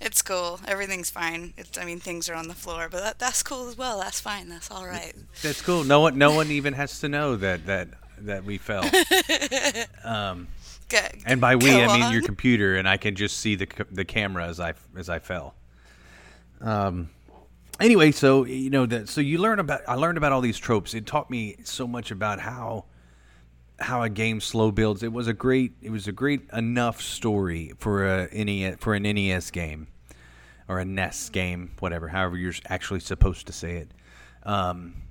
it's 0.00 0.20
cool. 0.22 0.60
Everything's 0.68 1.10
fine. 1.10 1.54
It's, 1.56 1.78
I 1.78 1.84
mean, 1.84 1.98
things 1.98 2.28
are 2.28 2.34
on 2.34 2.48
the 2.48 2.54
floor, 2.54 2.88
but 2.90 3.02
that, 3.02 3.18
that's 3.18 3.42
cool 3.42 3.68
as 3.68 3.78
well. 3.78 3.98
That's 4.00 4.20
fine. 4.20 4.48
That's 4.48 4.70
all 4.70 4.86
right. 4.86 5.14
That's 5.42 5.62
cool. 5.62 5.82
No 5.84 6.00
one, 6.00 6.18
no 6.18 6.34
one 6.34 6.50
even 6.50 6.74
has 6.74 7.00
to 7.00 7.08
know 7.08 7.36
that 7.36 7.66
that 7.66 7.88
that 8.18 8.44
we 8.44 8.58
fell. 8.58 8.84
Um, 10.04 10.48
Go, 10.88 10.98
and 11.24 11.40
by 11.40 11.56
we, 11.56 11.70
I 11.72 11.86
mean 11.86 12.02
on. 12.02 12.12
your 12.12 12.22
computer, 12.22 12.76
and 12.76 12.86
I 12.86 12.98
can 12.98 13.14
just 13.14 13.38
see 13.38 13.54
the 13.54 13.68
the 13.90 14.04
camera 14.04 14.46
as 14.46 14.60
I 14.60 14.74
as 14.96 15.08
I 15.08 15.20
fell. 15.20 15.54
Um. 16.60 17.08
Anyway, 17.80 18.12
so 18.12 18.44
you 18.44 18.70
know 18.70 18.86
that. 18.86 19.08
So 19.08 19.20
you 19.20 19.38
learn 19.38 19.58
about. 19.58 19.80
I 19.88 19.94
learned 19.94 20.18
about 20.18 20.32
all 20.32 20.40
these 20.40 20.58
tropes. 20.58 20.94
It 20.94 21.06
taught 21.06 21.30
me 21.30 21.56
so 21.64 21.86
much 21.86 22.10
about 22.10 22.40
how 22.40 22.84
how 23.80 24.02
a 24.02 24.08
game 24.08 24.40
slow 24.40 24.70
builds. 24.70 25.02
It 25.02 25.12
was 25.12 25.26
a 25.26 25.32
great. 25.32 25.72
It 25.82 25.90
was 25.90 26.06
a 26.06 26.12
great 26.12 26.48
enough 26.52 27.00
story 27.00 27.72
for 27.78 28.06
a 28.06 28.28
NES 28.32 28.76
for 28.78 28.94
an 28.94 29.02
NES 29.02 29.50
game 29.50 29.88
or 30.68 30.78
a 30.78 30.84
NES 30.84 31.30
game, 31.30 31.72
whatever, 31.80 32.08
however 32.08 32.36
you're 32.36 32.54
actually 32.68 33.00
supposed 33.00 33.46
to 33.46 33.52
say 33.52 33.76
it. 33.76 33.90
Um, 34.44 35.02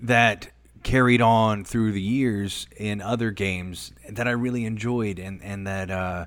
that 0.00 0.50
carried 0.82 1.20
on 1.20 1.64
through 1.64 1.92
the 1.92 2.00
years 2.00 2.66
in 2.76 3.00
other 3.00 3.30
games 3.30 3.92
that 4.08 4.26
I 4.26 4.32
really 4.32 4.64
enjoyed, 4.64 5.18
and 5.18 5.42
and 5.42 5.66
that 5.66 5.90
uh, 5.90 6.26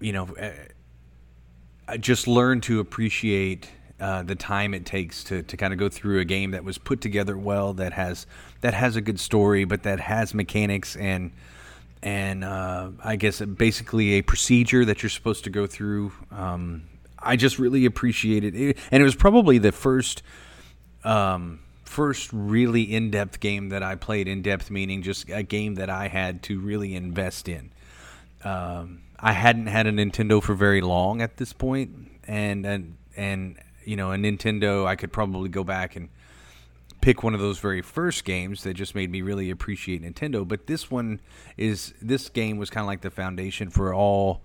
you 0.00 0.12
know, 0.12 0.28
uh, 0.40 0.50
I 1.88 1.96
just 1.96 2.26
learned 2.26 2.62
to 2.64 2.80
appreciate 2.80 3.70
uh, 3.98 4.22
the 4.22 4.34
time 4.34 4.74
it 4.74 4.84
takes 4.84 5.24
to, 5.24 5.42
to 5.42 5.56
kind 5.56 5.72
of 5.72 5.78
go 5.78 5.88
through 5.88 6.20
a 6.20 6.24
game 6.24 6.50
that 6.50 6.64
was 6.64 6.76
put 6.76 7.00
together 7.00 7.36
well, 7.36 7.72
that 7.74 7.94
has 7.94 8.26
that 8.60 8.74
has 8.74 8.96
a 8.96 9.00
good 9.00 9.18
story, 9.18 9.64
but 9.64 9.84
that 9.84 10.00
has 10.00 10.34
mechanics 10.34 10.96
and 10.96 11.32
and 12.02 12.44
uh, 12.44 12.90
I 13.02 13.16
guess 13.16 13.40
basically 13.40 14.14
a 14.14 14.22
procedure 14.22 14.84
that 14.84 15.02
you're 15.02 15.10
supposed 15.10 15.44
to 15.44 15.50
go 15.50 15.66
through. 15.66 16.12
Um, 16.30 16.84
I 17.18 17.36
just 17.36 17.58
really 17.58 17.86
appreciated 17.86 18.54
it, 18.54 18.78
and 18.90 19.00
it 19.00 19.04
was 19.04 19.16
probably 19.16 19.58
the 19.58 19.72
first 19.72 20.22
um, 21.02 21.60
first 21.84 22.30
really 22.32 22.82
in 22.82 23.10
depth 23.10 23.40
game 23.40 23.70
that 23.70 23.82
I 23.82 23.94
played. 23.94 24.28
In 24.28 24.42
depth 24.42 24.70
meaning 24.70 25.02
just 25.02 25.30
a 25.30 25.42
game 25.42 25.76
that 25.76 25.88
I 25.88 26.08
had 26.08 26.42
to 26.44 26.60
really 26.60 26.94
invest 26.94 27.48
in. 27.48 27.72
Um, 28.44 29.00
I 29.18 29.32
hadn't 29.32 29.68
had 29.68 29.86
a 29.86 29.92
Nintendo 29.92 30.42
for 30.42 30.54
very 30.54 30.82
long 30.82 31.22
at 31.22 31.38
this 31.38 31.54
point, 31.54 31.90
and 32.28 32.66
and 32.66 32.96
and 33.16 33.56
you 33.86 33.96
know 33.96 34.12
a 34.12 34.16
Nintendo 34.16 34.86
I 34.86 34.96
could 34.96 35.12
probably 35.12 35.48
go 35.48 35.64
back 35.64 35.96
and 35.96 36.08
pick 37.00 37.22
one 37.22 37.34
of 37.34 37.40
those 37.40 37.58
very 37.58 37.82
first 37.82 38.24
games 38.24 38.62
that 38.64 38.74
just 38.74 38.94
made 38.94 39.10
me 39.10 39.22
really 39.22 39.50
appreciate 39.50 40.02
Nintendo. 40.02 40.46
But 40.46 40.66
this 40.66 40.90
one 40.90 41.20
is 41.56 41.94
this 42.02 42.28
game 42.28 42.58
was 42.58 42.70
kind 42.70 42.82
of 42.82 42.88
like 42.88 43.02
the 43.02 43.10
foundation 43.10 43.70
for 43.70 43.94
all 43.94 44.42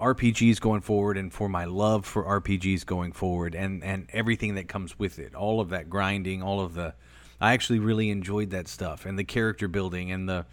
RPGs 0.00 0.60
going 0.60 0.80
forward 0.80 1.16
and 1.16 1.32
for 1.32 1.48
my 1.48 1.64
love 1.64 2.06
for 2.06 2.24
RPGs 2.40 2.86
going 2.86 3.12
forward 3.12 3.54
and 3.54 3.82
and 3.82 4.08
everything 4.12 4.54
that 4.54 4.68
comes 4.68 4.98
with 4.98 5.18
it. 5.18 5.34
All 5.34 5.60
of 5.60 5.70
that 5.70 5.90
grinding, 5.90 6.42
all 6.42 6.60
of 6.60 6.74
the 6.74 6.94
I 7.40 7.52
actually 7.52 7.78
really 7.78 8.10
enjoyed 8.10 8.50
that 8.50 8.68
stuff 8.68 9.06
and 9.06 9.18
the 9.18 9.24
character 9.24 9.68
building 9.68 10.10
and 10.10 10.28
the 10.28 10.46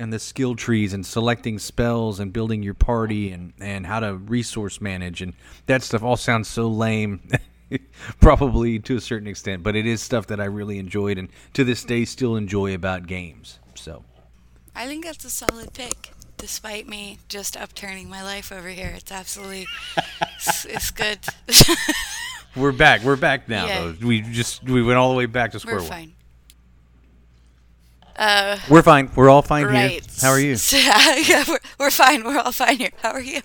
and 0.00 0.12
the 0.12 0.18
skill 0.18 0.56
trees 0.56 0.92
and 0.92 1.04
selecting 1.04 1.58
spells 1.58 2.18
and 2.18 2.32
building 2.32 2.62
your 2.62 2.74
party 2.74 3.30
and 3.30 3.52
and 3.60 3.86
how 3.86 4.00
to 4.00 4.14
resource 4.14 4.80
manage 4.80 5.20
and 5.22 5.34
that 5.66 5.82
stuff 5.82 6.02
all 6.02 6.16
sounds 6.16 6.48
so 6.48 6.66
lame 6.68 7.20
probably 8.20 8.78
to 8.78 8.96
a 8.96 9.00
certain 9.00 9.28
extent 9.28 9.62
but 9.62 9.76
it 9.76 9.86
is 9.86 10.00
stuff 10.02 10.26
that 10.26 10.40
I 10.40 10.46
really 10.46 10.78
enjoyed 10.78 11.18
and 11.18 11.28
to 11.52 11.64
this 11.64 11.84
day 11.84 12.04
still 12.04 12.34
enjoy 12.36 12.74
about 12.74 13.06
games. 13.06 13.58
So 13.74 14.04
I 14.74 14.86
think 14.86 15.04
that's 15.04 15.24
a 15.24 15.30
solid 15.30 15.72
pick, 15.72 16.12
despite 16.36 16.88
me 16.88 17.18
just 17.28 17.56
upturning 17.56 18.08
my 18.08 18.22
life 18.22 18.52
over 18.52 18.68
here. 18.68 18.92
It's 18.96 19.10
absolutely, 19.12 19.66
it's, 20.36 20.64
it's 20.64 20.90
good. 20.90 21.18
We're 22.56 22.72
back. 22.72 23.02
We're 23.02 23.16
back 23.16 23.48
now, 23.48 23.66
Yeah. 23.66 23.80
though. 24.00 24.06
We 24.06 24.22
just 24.22 24.62
we 24.64 24.82
went 24.82 24.98
all 24.98 25.10
the 25.10 25.16
way 25.16 25.26
back 25.26 25.52
to 25.52 25.60
square 25.60 25.76
We're 25.76 25.88
one. 25.88 26.14
Uh, 28.20 28.58
We're 28.68 28.82
fine. 28.82 29.10
We're 29.16 29.30
all 29.30 29.40
fine 29.40 29.64
right. 29.64 29.90
here. 29.92 30.00
How 30.20 30.28
are 30.28 30.38
you? 30.38 30.56
Yeah, 30.72 31.44
we're, 31.48 31.58
we're 31.78 31.90
fine. 31.90 32.22
We're 32.22 32.38
all 32.38 32.52
fine 32.52 32.76
here. 32.76 32.90
How 33.02 33.12
are 33.12 33.20
you? 33.20 33.40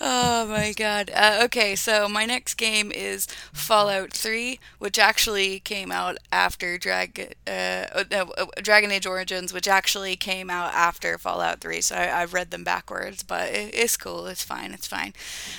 Oh 0.00 0.46
my 0.46 0.72
god. 0.76 1.10
Uh, 1.14 1.40
okay, 1.44 1.74
so 1.74 2.08
my 2.08 2.24
next 2.24 2.54
game 2.54 2.92
is 2.92 3.26
Fallout 3.52 4.12
3, 4.12 4.58
which 4.78 4.98
actually 4.98 5.60
came 5.60 5.90
out 5.90 6.18
after 6.30 6.76
Drag, 6.78 7.34
uh, 7.46 7.86
oh, 7.94 8.04
no, 8.10 8.22
uh, 8.36 8.46
Dragon 8.62 8.90
Age 8.90 9.06
Origins, 9.06 9.52
which 9.52 9.68
actually 9.68 10.16
came 10.16 10.50
out 10.50 10.74
after 10.74 11.16
Fallout 11.18 11.60
3. 11.60 11.80
So 11.80 11.94
I, 11.96 12.22
I've 12.22 12.34
read 12.34 12.50
them 12.50 12.64
backwards, 12.64 13.22
but 13.22 13.48
it, 13.50 13.74
it's 13.74 13.96
cool. 13.96 14.26
It's 14.26 14.44
fine. 14.44 14.72
It's 14.72 14.86
fine. 14.86 15.14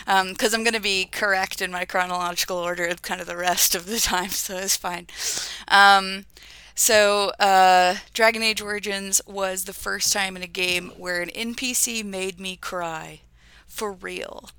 Because 0.05 0.53
I'm 0.53 0.63
going 0.63 0.73
to 0.73 0.79
be 0.79 1.05
correct 1.05 1.61
in 1.61 1.71
my 1.71 1.85
chronological 1.85 2.57
order 2.57 2.85
of 2.85 3.01
kind 3.01 3.21
of 3.21 3.27
the 3.27 3.37
rest 3.37 3.75
of 3.75 3.85
the 3.85 3.99
time, 3.99 4.29
so 4.29 4.57
it's 4.57 4.77
fine. 4.77 5.07
Um, 5.67 6.25
so, 6.75 7.31
uh, 7.39 7.95
Dragon 8.13 8.41
Age 8.41 8.61
Origins 8.61 9.21
was 9.27 9.65
the 9.65 9.73
first 9.73 10.13
time 10.13 10.37
in 10.37 10.43
a 10.43 10.47
game 10.47 10.93
where 10.97 11.21
an 11.21 11.29
NPC 11.29 12.05
made 12.05 12.39
me 12.39 12.55
cry. 12.55 13.19
For 13.69 13.93
real. 13.93 14.49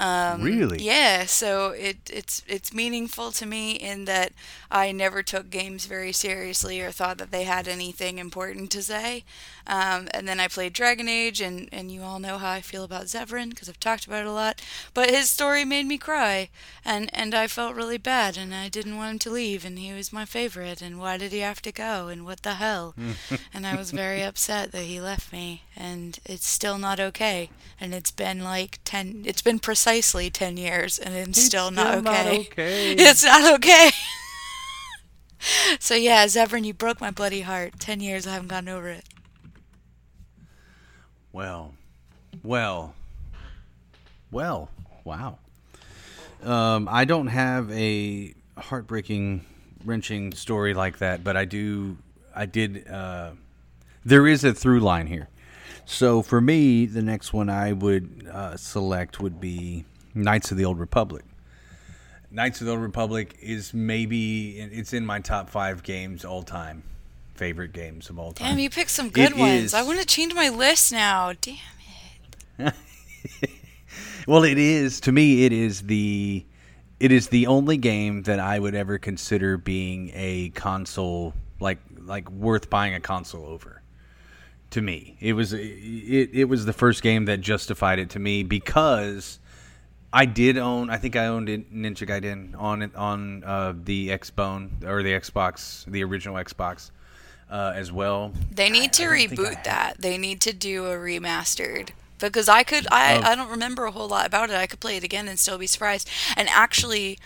Um, 0.00 0.40
Really? 0.42 0.82
Yeah, 0.82 1.26
so 1.26 1.70
it, 1.72 1.98
it's 2.10 2.42
it's 2.48 2.72
meaningful 2.72 3.32
to 3.32 3.44
me 3.44 3.72
in 3.72 4.06
that 4.06 4.32
I 4.70 4.92
never 4.92 5.22
took 5.22 5.50
games 5.50 5.84
very 5.84 6.12
seriously 6.12 6.80
or 6.80 6.90
thought 6.90 7.18
that 7.18 7.30
they 7.30 7.44
had 7.44 7.68
anything 7.68 8.18
important 8.18 8.70
to 8.72 8.82
say. 8.82 9.24
Um, 9.66 10.08
and 10.12 10.26
then 10.26 10.40
I 10.40 10.48
played 10.48 10.72
Dragon 10.72 11.08
Age, 11.08 11.40
and, 11.40 11.68
and 11.70 11.92
you 11.92 12.02
all 12.02 12.18
know 12.18 12.38
how 12.38 12.50
I 12.50 12.60
feel 12.60 12.82
about 12.82 13.04
Zevran 13.04 13.50
because 13.50 13.68
I've 13.68 13.78
talked 13.78 14.06
about 14.06 14.22
it 14.22 14.28
a 14.28 14.32
lot. 14.32 14.60
But 14.94 15.10
his 15.10 15.30
story 15.30 15.64
made 15.64 15.86
me 15.86 15.98
cry, 15.98 16.48
and, 16.84 17.10
and 17.12 17.34
I 17.34 17.46
felt 17.46 17.76
really 17.76 17.98
bad, 17.98 18.36
and 18.36 18.52
I 18.54 18.68
didn't 18.68 18.96
want 18.96 19.12
him 19.12 19.18
to 19.20 19.30
leave, 19.30 19.64
and 19.64 19.78
he 19.78 19.92
was 19.92 20.12
my 20.12 20.24
favorite, 20.24 20.82
and 20.82 20.98
why 20.98 21.18
did 21.18 21.30
he 21.30 21.38
have 21.40 21.62
to 21.62 21.72
go, 21.72 22.08
and 22.08 22.24
what 22.24 22.42
the 22.42 22.54
hell? 22.54 22.94
and 23.54 23.66
I 23.66 23.76
was 23.76 23.90
very 23.92 24.22
upset 24.22 24.72
that 24.72 24.84
he 24.84 25.00
left 25.00 25.32
me, 25.32 25.62
and 25.76 26.18
it's 26.24 26.48
still 26.48 26.78
not 26.78 26.98
okay. 26.98 27.50
And 27.80 27.94
it's 27.94 28.10
been 28.10 28.42
like 28.42 28.78
10, 28.84 29.22
it's 29.26 29.42
been 29.42 29.60
precisely 29.90 30.30
10 30.30 30.56
years, 30.56 30.98
and 31.00 31.16
it's, 31.16 31.42
still, 31.42 31.70
not 31.72 31.98
okay. 31.98 32.48
okay. 32.52 32.92
It's 32.98 33.24
not 33.24 33.54
okay. 33.54 33.90
so 35.80 35.96
yeah, 35.96 36.24
Zevran, 36.26 36.64
you 36.64 36.72
broke 36.72 37.00
my 37.00 37.10
bloody 37.10 37.40
heart. 37.40 37.80
Ten 37.80 37.98
years, 38.00 38.24
I 38.24 38.32
haven't 38.34 38.48
gotten 38.48 38.68
over 38.68 38.88
it. 38.88 39.04
Well, 41.32 41.74
well, 42.44 42.94
well. 44.30 44.70
Wow. 45.02 45.38
Um, 46.44 46.88
I 46.90 47.04
don't 47.04 47.26
have 47.26 47.70
a 47.72 48.34
heartbreaking, 48.56 49.44
wrenching 49.84 50.32
story 50.34 50.72
like 50.72 50.98
that, 50.98 51.24
but 51.24 51.36
I 51.36 51.46
do. 51.46 51.96
I 52.34 52.46
did. 52.46 52.86
Uh, 52.86 53.32
there 54.04 54.28
is 54.28 54.44
a 54.44 54.54
through 54.54 54.80
line 54.80 55.08
here. 55.08 55.29
So 55.90 56.22
for 56.22 56.40
me, 56.40 56.86
the 56.86 57.02
next 57.02 57.32
one 57.32 57.50
I 57.50 57.72
would 57.72 58.28
uh, 58.32 58.56
select 58.56 59.18
would 59.20 59.40
be 59.40 59.84
Knights 60.14 60.52
of 60.52 60.56
the 60.56 60.64
Old 60.64 60.78
Republic. 60.78 61.24
Knights 62.30 62.60
of 62.60 62.66
the 62.68 62.72
Old 62.72 62.80
Republic 62.80 63.36
is 63.42 63.74
maybe 63.74 64.60
it's 64.60 64.92
in 64.92 65.04
my 65.04 65.18
top 65.18 65.50
five 65.50 65.82
games 65.82 66.24
all 66.24 66.44
time, 66.44 66.84
favorite 67.34 67.72
games 67.72 68.08
of 68.08 68.20
all 68.20 68.30
time. 68.30 68.50
Damn, 68.50 68.58
you 68.60 68.70
picked 68.70 68.90
some 68.92 69.10
good 69.10 69.32
It 69.32 69.36
ones. 69.36 69.62
is- 69.64 69.74
I 69.74 69.82
want 69.82 69.98
to 69.98 70.06
change 70.06 70.32
my 70.32 70.48
list 70.48 70.92
now. 70.92 71.32
Damn. 71.40 71.56
It. 72.60 72.74
well, 74.28 74.44
it 74.44 74.58
is 74.58 75.00
to 75.00 75.12
me. 75.12 75.44
It 75.44 75.52
is 75.52 75.82
the 75.82 76.46
it 77.00 77.10
is 77.10 77.28
the 77.28 77.48
only 77.48 77.76
game 77.78 78.22
that 78.22 78.38
I 78.38 78.60
would 78.60 78.76
ever 78.76 78.96
consider 78.98 79.56
being 79.56 80.12
a 80.14 80.50
console 80.50 81.34
like 81.58 81.78
like 81.98 82.30
worth 82.30 82.70
buying 82.70 82.94
a 82.94 83.00
console 83.00 83.44
over. 83.44 83.82
To 84.70 84.80
me, 84.80 85.16
it 85.20 85.32
was 85.32 85.52
it, 85.52 86.30
it 86.32 86.44
was 86.48 86.64
the 86.64 86.72
first 86.72 87.02
game 87.02 87.24
that 87.24 87.40
justified 87.40 87.98
it 87.98 88.10
to 88.10 88.18
me 88.20 88.44
because 88.44 89.40
I 90.12 90.26
did 90.26 90.58
own. 90.58 90.90
I 90.90 90.96
think 90.96 91.16
I 91.16 91.26
owned 91.26 91.48
it- 91.48 91.74
Ninja 91.74 92.06
Gaiden 92.06 92.54
on 92.56 92.82
it 92.82 92.94
on 92.94 93.42
uh, 93.44 93.72
the 93.76 94.10
Xbone 94.10 94.84
or 94.84 95.02
the 95.02 95.10
Xbox, 95.12 95.84
the 95.90 96.04
original 96.04 96.36
Xbox, 96.36 96.90
uh, 97.50 97.72
as 97.74 97.90
well. 97.90 98.32
They 98.52 98.70
need 98.70 98.92
to 98.94 99.04
reboot 99.04 99.64
that. 99.64 99.96
They 100.00 100.16
need 100.18 100.40
to 100.42 100.52
do 100.52 100.86
a 100.86 100.94
remastered. 100.94 101.90
Because 102.20 102.48
I 102.50 102.64
could, 102.64 102.86
I, 102.92 103.14
Of- 103.14 103.24
I 103.24 103.34
don't 103.34 103.50
remember 103.50 103.86
a 103.86 103.90
whole 103.90 104.06
lot 104.08 104.26
about 104.26 104.50
it. 104.50 104.56
I 104.56 104.66
could 104.66 104.78
play 104.78 104.96
it 104.98 105.02
again 105.04 105.26
and 105.26 105.38
still 105.38 105.56
be 105.58 105.66
surprised. 105.66 106.08
And 106.36 106.48
actually, 106.50 107.18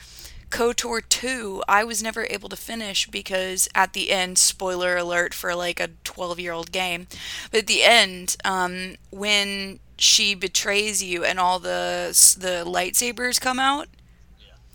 KOTOR 0.54 1.02
2, 1.08 1.64
I 1.68 1.82
was 1.82 2.00
never 2.00 2.28
able 2.30 2.48
to 2.48 2.54
finish 2.54 3.08
because 3.08 3.68
at 3.74 3.92
the 3.92 4.12
end, 4.12 4.38
spoiler 4.38 4.96
alert 4.96 5.34
for 5.34 5.52
like 5.54 5.80
a 5.80 5.88
12 6.04 6.38
year 6.38 6.52
old 6.52 6.70
game, 6.70 7.08
but 7.50 7.58
at 7.62 7.66
the 7.66 7.82
end, 7.82 8.36
um, 8.44 8.94
when 9.10 9.80
she 9.98 10.34
betrays 10.36 11.02
you 11.02 11.24
and 11.24 11.40
all 11.40 11.58
the 11.58 12.08
the 12.38 12.62
lightsabers 12.64 13.40
come 13.40 13.58
out, 13.58 13.88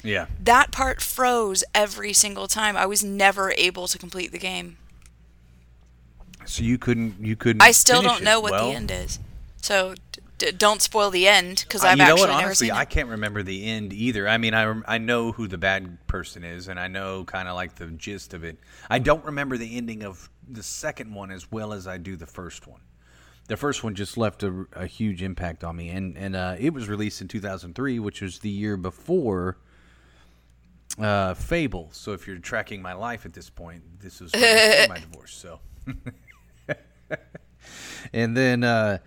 Yeah. 0.03 0.25
that 0.43 0.73
part 0.73 1.01
froze 1.01 1.63
every 1.73 2.11
single 2.11 2.49
time. 2.49 2.75
I 2.75 2.86
was 2.86 3.01
never 3.01 3.53
able 3.57 3.88
to 3.88 3.97
complete 3.97 4.34
the 4.34 4.38
game. 4.38 4.77
So 6.45 6.61
you 6.61 6.77
couldn't 6.77 7.15
you 7.21 7.38
couldn't. 7.38 7.61
I 7.61 7.71
still 7.71 8.01
don't 8.01 8.21
it. 8.21 8.25
know 8.25 8.41
what 8.41 8.51
Well, 8.51 8.67
the 8.69 8.75
end 8.75 8.91
is. 8.91 9.17
So 9.61 9.95
d- 10.39 10.51
don't 10.51 10.81
spoil 10.81 11.11
the 11.11 11.27
end 11.27 11.63
because 11.67 11.83
uh, 11.83 11.87
I've 11.87 11.97
you 11.97 12.03
know 12.05 12.13
actually 12.13 12.21
what? 12.21 12.27
never 12.29 12.45
Honestly, 12.45 12.67
seen 12.67 12.75
I 12.75 12.85
can't 12.85 13.09
remember 13.09 13.43
the 13.43 13.65
end 13.65 13.93
either. 13.93 14.27
I 14.27 14.37
mean, 14.37 14.53
I 14.53 14.65
rem- 14.65 14.85
I 14.87 14.97
know 14.97 15.31
who 15.31 15.47
the 15.47 15.57
bad 15.57 16.07
person 16.07 16.43
is, 16.43 16.67
and 16.67 16.79
I 16.79 16.87
know 16.87 17.23
kind 17.23 17.47
of 17.47 17.55
like 17.55 17.75
the 17.75 17.87
gist 17.87 18.33
of 18.33 18.43
it. 18.43 18.57
I 18.89 18.99
don't 18.99 19.23
remember 19.23 19.57
the 19.57 19.77
ending 19.77 20.03
of 20.03 20.29
the 20.49 20.63
second 20.63 21.13
one 21.13 21.29
as 21.31 21.51
well 21.51 21.73
as 21.73 21.87
I 21.87 21.97
do 21.97 22.15
the 22.15 22.25
first 22.25 22.67
one. 22.67 22.81
The 23.47 23.57
first 23.57 23.83
one 23.83 23.95
just 23.95 24.17
left 24.17 24.43
a, 24.43 24.65
a 24.73 24.85
huge 24.85 25.21
impact 25.23 25.63
on 25.63 25.75
me, 25.75 25.89
and 25.89 26.17
and 26.17 26.35
uh, 26.35 26.55
it 26.57 26.73
was 26.73 26.87
released 26.89 27.21
in 27.21 27.27
2003, 27.27 27.99
which 27.99 28.21
was 28.21 28.39
the 28.39 28.49
year 28.49 28.77
before 28.77 29.57
uh, 30.99 31.33
Fable. 31.33 31.89
So 31.91 32.13
if 32.13 32.27
you're 32.27 32.37
tracking 32.37 32.81
my 32.81 32.93
life 32.93 33.25
at 33.25 33.33
this 33.33 33.49
point, 33.49 33.83
this 33.99 34.19
before 34.19 34.39
my 34.39 34.99
divorce. 35.11 35.33
So, 35.33 35.59
and 38.13 38.35
then 38.35 38.63
uh, 38.63 38.99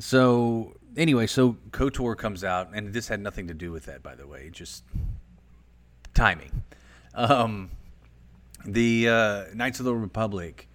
so 0.00 0.74
anyway, 0.96 1.26
so 1.26 1.56
Kotor 1.70 2.16
comes 2.16 2.44
out, 2.44 2.70
and 2.74 2.92
this 2.92 3.08
had 3.08 3.20
nothing 3.20 3.48
to 3.48 3.54
do 3.54 3.72
with 3.72 3.86
that, 3.86 4.02
by 4.02 4.14
the 4.14 4.26
way, 4.26 4.50
just 4.50 4.84
timing. 6.14 6.62
Um, 7.14 7.70
the 8.64 9.08
uh, 9.08 9.44
Knights 9.54 9.78
of 9.80 9.86
the 9.86 9.94
Republic 9.94 10.68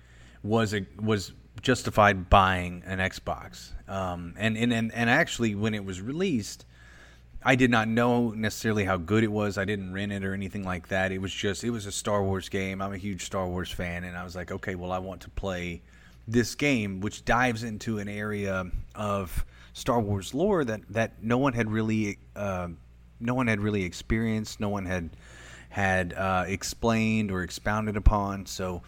was 0.43 0.73
a, 0.73 0.85
was 0.99 1.33
justified 1.61 2.29
buying 2.29 2.83
an 2.85 2.99
Xbox, 2.99 3.71
um, 3.89 4.33
and, 4.37 4.57
and 4.57 4.73
and 4.73 4.93
and 4.93 5.09
actually 5.09 5.55
when 5.55 5.73
it 5.73 5.83
was 5.83 6.01
released, 6.01 6.65
I 7.43 7.55
did 7.55 7.71
not 7.71 7.87
know 7.87 8.31
necessarily 8.31 8.85
how 8.85 8.97
good 8.97 9.23
it 9.23 9.31
was. 9.31 9.57
I 9.57 9.65
didn't 9.65 9.93
rent 9.93 10.11
it 10.11 10.23
or 10.23 10.33
anything 10.33 10.63
like 10.63 10.89
that. 10.89 11.11
It 11.11 11.19
was 11.19 11.33
just 11.33 11.63
it 11.63 11.69
was 11.69 11.85
a 11.85 11.91
Star 11.91 12.23
Wars 12.23 12.49
game. 12.49 12.81
I'm 12.81 12.93
a 12.93 12.97
huge 12.97 13.23
Star 13.23 13.47
Wars 13.47 13.71
fan, 13.71 14.03
and 14.03 14.17
I 14.17 14.23
was 14.23 14.35
like, 14.35 14.51
okay, 14.51 14.75
well, 14.75 14.91
I 14.91 14.99
want 14.99 15.21
to 15.21 15.29
play 15.29 15.81
this 16.27 16.55
game, 16.55 17.01
which 17.01 17.25
dives 17.25 17.63
into 17.63 17.99
an 17.99 18.07
area 18.07 18.71
of 18.95 19.45
Star 19.73 19.99
Wars 19.99 20.33
lore 20.33 20.63
that 20.65 20.81
that 20.89 21.21
no 21.21 21.37
one 21.37 21.53
had 21.53 21.69
really 21.71 22.19
uh, 22.35 22.69
no 23.19 23.33
one 23.33 23.47
had 23.47 23.59
really 23.59 23.83
experienced. 23.83 24.59
No 24.59 24.69
one 24.69 24.85
had 24.85 25.11
had 25.69 26.13
uh, 26.13 26.45
explained 26.47 27.31
or 27.31 27.43
expounded 27.43 27.97
upon. 27.97 28.45
So 28.45 28.81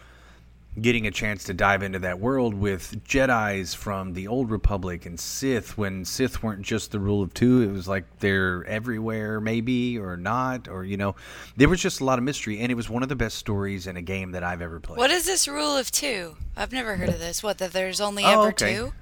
getting 0.82 1.06
a 1.06 1.10
chance 1.10 1.44
to 1.44 1.54
dive 1.54 1.82
into 1.82 1.98
that 2.00 2.18
world 2.20 2.54
with 2.54 3.02
Jedi's 3.04 3.74
from 3.74 4.12
the 4.14 4.26
old 4.28 4.50
Republic 4.50 5.06
and 5.06 5.18
Sith 5.18 5.76
when 5.78 6.04
Sith 6.04 6.42
weren't 6.42 6.62
just 6.62 6.90
the 6.92 7.00
rule 7.00 7.22
of 7.22 7.32
two, 7.34 7.62
it 7.62 7.72
was 7.72 7.86
like 7.88 8.04
they're 8.20 8.64
everywhere, 8.64 9.40
maybe 9.40 9.98
or 9.98 10.16
not, 10.16 10.68
or 10.68 10.84
you 10.84 10.96
know, 10.96 11.14
there 11.56 11.68
was 11.68 11.80
just 11.80 12.00
a 12.00 12.04
lot 12.04 12.18
of 12.18 12.24
mystery, 12.24 12.58
and 12.60 12.70
it 12.72 12.74
was 12.74 12.88
one 12.90 13.02
of 13.02 13.08
the 13.08 13.16
best 13.16 13.38
stories 13.38 13.86
in 13.86 13.96
a 13.96 14.02
game 14.02 14.32
that 14.32 14.42
I've 14.42 14.62
ever 14.62 14.80
played. 14.80 14.98
What 14.98 15.10
is 15.10 15.26
this 15.26 15.46
rule 15.48 15.76
of 15.76 15.90
two? 15.90 16.36
I've 16.56 16.72
never 16.72 16.96
heard 16.96 17.08
of 17.08 17.18
this. 17.18 17.42
What 17.42 17.58
that 17.58 17.72
there's 17.72 18.00
only 18.00 18.24
Oh, 18.24 18.30
ever 18.42 18.48
okay. 18.48 18.74
two? 18.74 18.92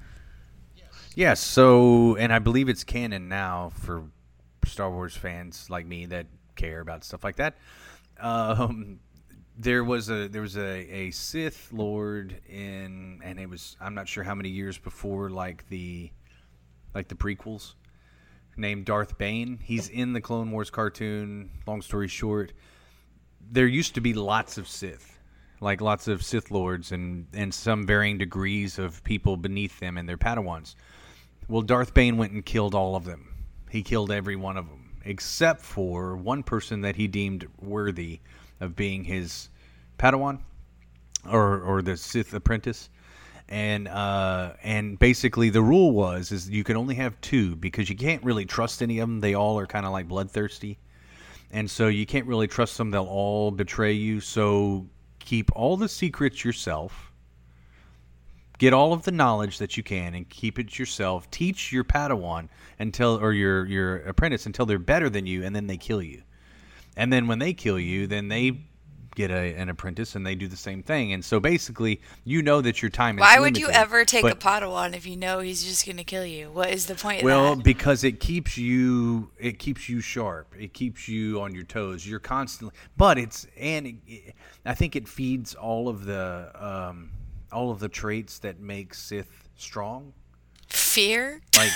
Yes, 1.15 1.39
so 1.39 2.15
and 2.17 2.31
I 2.31 2.39
believe 2.39 2.69
it's 2.69 2.83
canon 2.83 3.27
now 3.27 3.71
for 3.73 4.03
Star 4.65 4.91
Wars 4.91 5.15
fans 5.15 5.67
like 5.69 5.85
me 5.85 6.05
that 6.07 6.27
care 6.55 6.79
about 6.79 7.03
stuff 7.03 7.23
like 7.23 7.37
that. 7.37 7.55
Um, 8.19 8.99
there 9.57 9.83
was 9.83 10.09
a 10.09 10.27
there 10.27 10.41
was 10.41 10.55
a, 10.55 10.61
a 10.61 11.11
Sith 11.11 11.69
Lord 11.73 12.39
in, 12.47 13.21
and 13.23 13.39
it 13.39 13.49
was 13.49 13.75
I'm 13.81 13.95
not 13.95 14.07
sure 14.07 14.23
how 14.23 14.35
many 14.35 14.49
years 14.49 14.77
before 14.77 15.29
like 15.29 15.67
the 15.69 16.11
like 16.93 17.07
the 17.07 17.15
prequels, 17.15 17.73
named 18.55 18.85
Darth 18.85 19.17
Bane. 19.17 19.59
He's 19.61 19.89
in 19.89 20.13
the 20.13 20.21
Clone 20.21 20.51
Wars 20.51 20.69
cartoon. 20.69 21.49
Long 21.65 21.81
story 21.81 22.07
short, 22.07 22.53
there 23.51 23.67
used 23.67 23.95
to 23.95 24.01
be 24.01 24.13
lots 24.13 24.57
of 24.57 24.67
Sith, 24.67 25.19
like 25.59 25.81
lots 25.81 26.07
of 26.07 26.23
Sith 26.23 26.51
lords, 26.51 26.91
and 26.91 27.25
and 27.33 27.51
some 27.51 27.87
varying 27.87 28.19
degrees 28.19 28.77
of 28.77 29.03
people 29.03 29.37
beneath 29.37 29.79
them 29.79 29.97
and 29.97 30.07
their 30.07 30.17
Padawans. 30.17 30.75
Well, 31.47 31.63
Darth 31.63 31.93
Bane 31.93 32.17
went 32.17 32.33
and 32.33 32.45
killed 32.45 32.75
all 32.75 32.95
of 32.95 33.05
them. 33.05 33.33
He 33.71 33.81
killed 33.81 34.11
every 34.11 34.35
one 34.35 34.57
of 34.57 34.67
them, 34.67 34.97
except 35.03 35.61
for 35.61 36.15
one 36.15 36.43
person 36.43 36.81
that 36.81 36.95
he 36.95 37.07
deemed 37.07 37.47
worthy 37.59 38.19
of 38.59 38.75
being 38.75 39.03
his 39.03 39.49
Padawan, 39.97 40.39
or 41.29 41.61
or 41.61 41.81
the 41.81 41.97
Sith 41.97 42.33
apprentice. 42.33 42.89
And 43.49 43.87
uh, 43.87 44.53
and 44.63 44.99
basically 44.99 45.49
the 45.49 45.61
rule 45.61 45.91
was 45.91 46.31
is 46.31 46.49
you 46.49 46.63
can 46.63 46.75
only 46.75 46.95
have 46.95 47.19
two 47.21 47.55
because 47.55 47.89
you 47.89 47.95
can't 47.95 48.23
really 48.23 48.45
trust 48.45 48.81
any 48.81 48.99
of 48.99 49.07
them. 49.07 49.21
They 49.21 49.35
all 49.35 49.57
are 49.57 49.67
kind 49.67 49.85
of 49.85 49.93
like 49.93 50.07
bloodthirsty, 50.07 50.77
and 51.51 51.69
so 51.69 51.87
you 51.87 52.05
can't 52.05 52.25
really 52.25 52.47
trust 52.47 52.77
them. 52.77 52.91
They'll 52.91 53.05
all 53.05 53.51
betray 53.51 53.93
you. 53.93 54.19
So 54.19 54.87
keep 55.19 55.49
all 55.55 55.77
the 55.77 55.87
secrets 55.87 56.43
yourself 56.43 57.07
get 58.57 58.73
all 58.73 58.93
of 58.93 59.03
the 59.03 59.11
knowledge 59.11 59.59
that 59.59 59.77
you 59.77 59.83
can 59.83 60.15
and 60.15 60.27
keep 60.29 60.59
it 60.59 60.77
yourself. 60.77 61.29
Teach 61.31 61.71
your 61.71 61.83
Padawan 61.83 62.49
until 62.79 63.17
or 63.17 63.33
your 63.33 63.65
your 63.65 63.97
apprentice 63.97 64.45
until 64.45 64.65
they're 64.65 64.79
better 64.79 65.09
than 65.09 65.25
you, 65.25 65.43
and 65.43 65.55
then 65.55 65.67
they 65.67 65.77
kill 65.77 66.01
you. 66.01 66.23
And 66.97 67.13
then 67.13 67.27
when 67.27 67.39
they 67.39 67.53
kill 67.53 67.79
you, 67.79 68.07
then 68.07 68.27
they 68.27 68.59
get 69.15 69.31
a, 69.31 69.55
an 69.55 69.69
apprentice 69.69 70.15
and 70.15 70.25
they 70.25 70.35
do 70.35 70.47
the 70.47 70.57
same 70.57 70.83
thing. 70.83 71.13
And 71.13 71.23
so 71.23 71.39
basically, 71.39 72.01
you 72.23 72.41
know 72.41 72.59
that 72.61 72.81
your 72.81 72.89
time 72.91 73.17
is. 73.17 73.21
Why 73.21 73.39
would 73.39 73.57
you 73.57 73.69
ever 73.69 74.03
take 74.03 74.23
but- 74.23 74.33
a 74.33 74.35
Padawan 74.35 74.95
if 74.95 75.05
you 75.07 75.15
know 75.15 75.39
he's 75.39 75.63
just 75.63 75.87
gonna 75.87 76.03
kill 76.03 76.25
you? 76.25 76.51
What 76.51 76.71
is 76.71 76.87
the 76.87 76.95
point 76.95 77.23
well, 77.23 77.53
of 77.53 77.57
that? 77.59 77.63
because 77.63 78.03
it 78.03 78.19
keeps 78.19 78.57
you 78.57 79.31
it 79.39 79.59
keeps 79.59 79.87
you 79.87 80.01
sharp. 80.01 80.53
It 80.59 80.73
keeps 80.73 81.07
you 81.07 81.39
on 81.41 81.55
your 81.55 81.63
toes. 81.63 82.05
You're 82.05 82.19
constantly, 82.19 82.75
but 82.97 83.17
it's 83.17 83.47
and 83.57 83.87
it, 83.87 83.95
it- 84.07 84.35
I 84.65 84.73
think 84.73 84.95
it 84.95 85.07
feeds 85.07 85.55
all 85.55 85.87
of 85.87 86.05
the 86.05 86.51
um, 86.55 87.11
all 87.51 87.71
of 87.71 87.79
the 87.79 87.89
traits 87.89 88.39
that 88.39 88.59
make 88.59 88.93
Sith 88.93 89.49
strong, 89.55 90.13
Fear? 90.67 91.41
like 91.55 91.71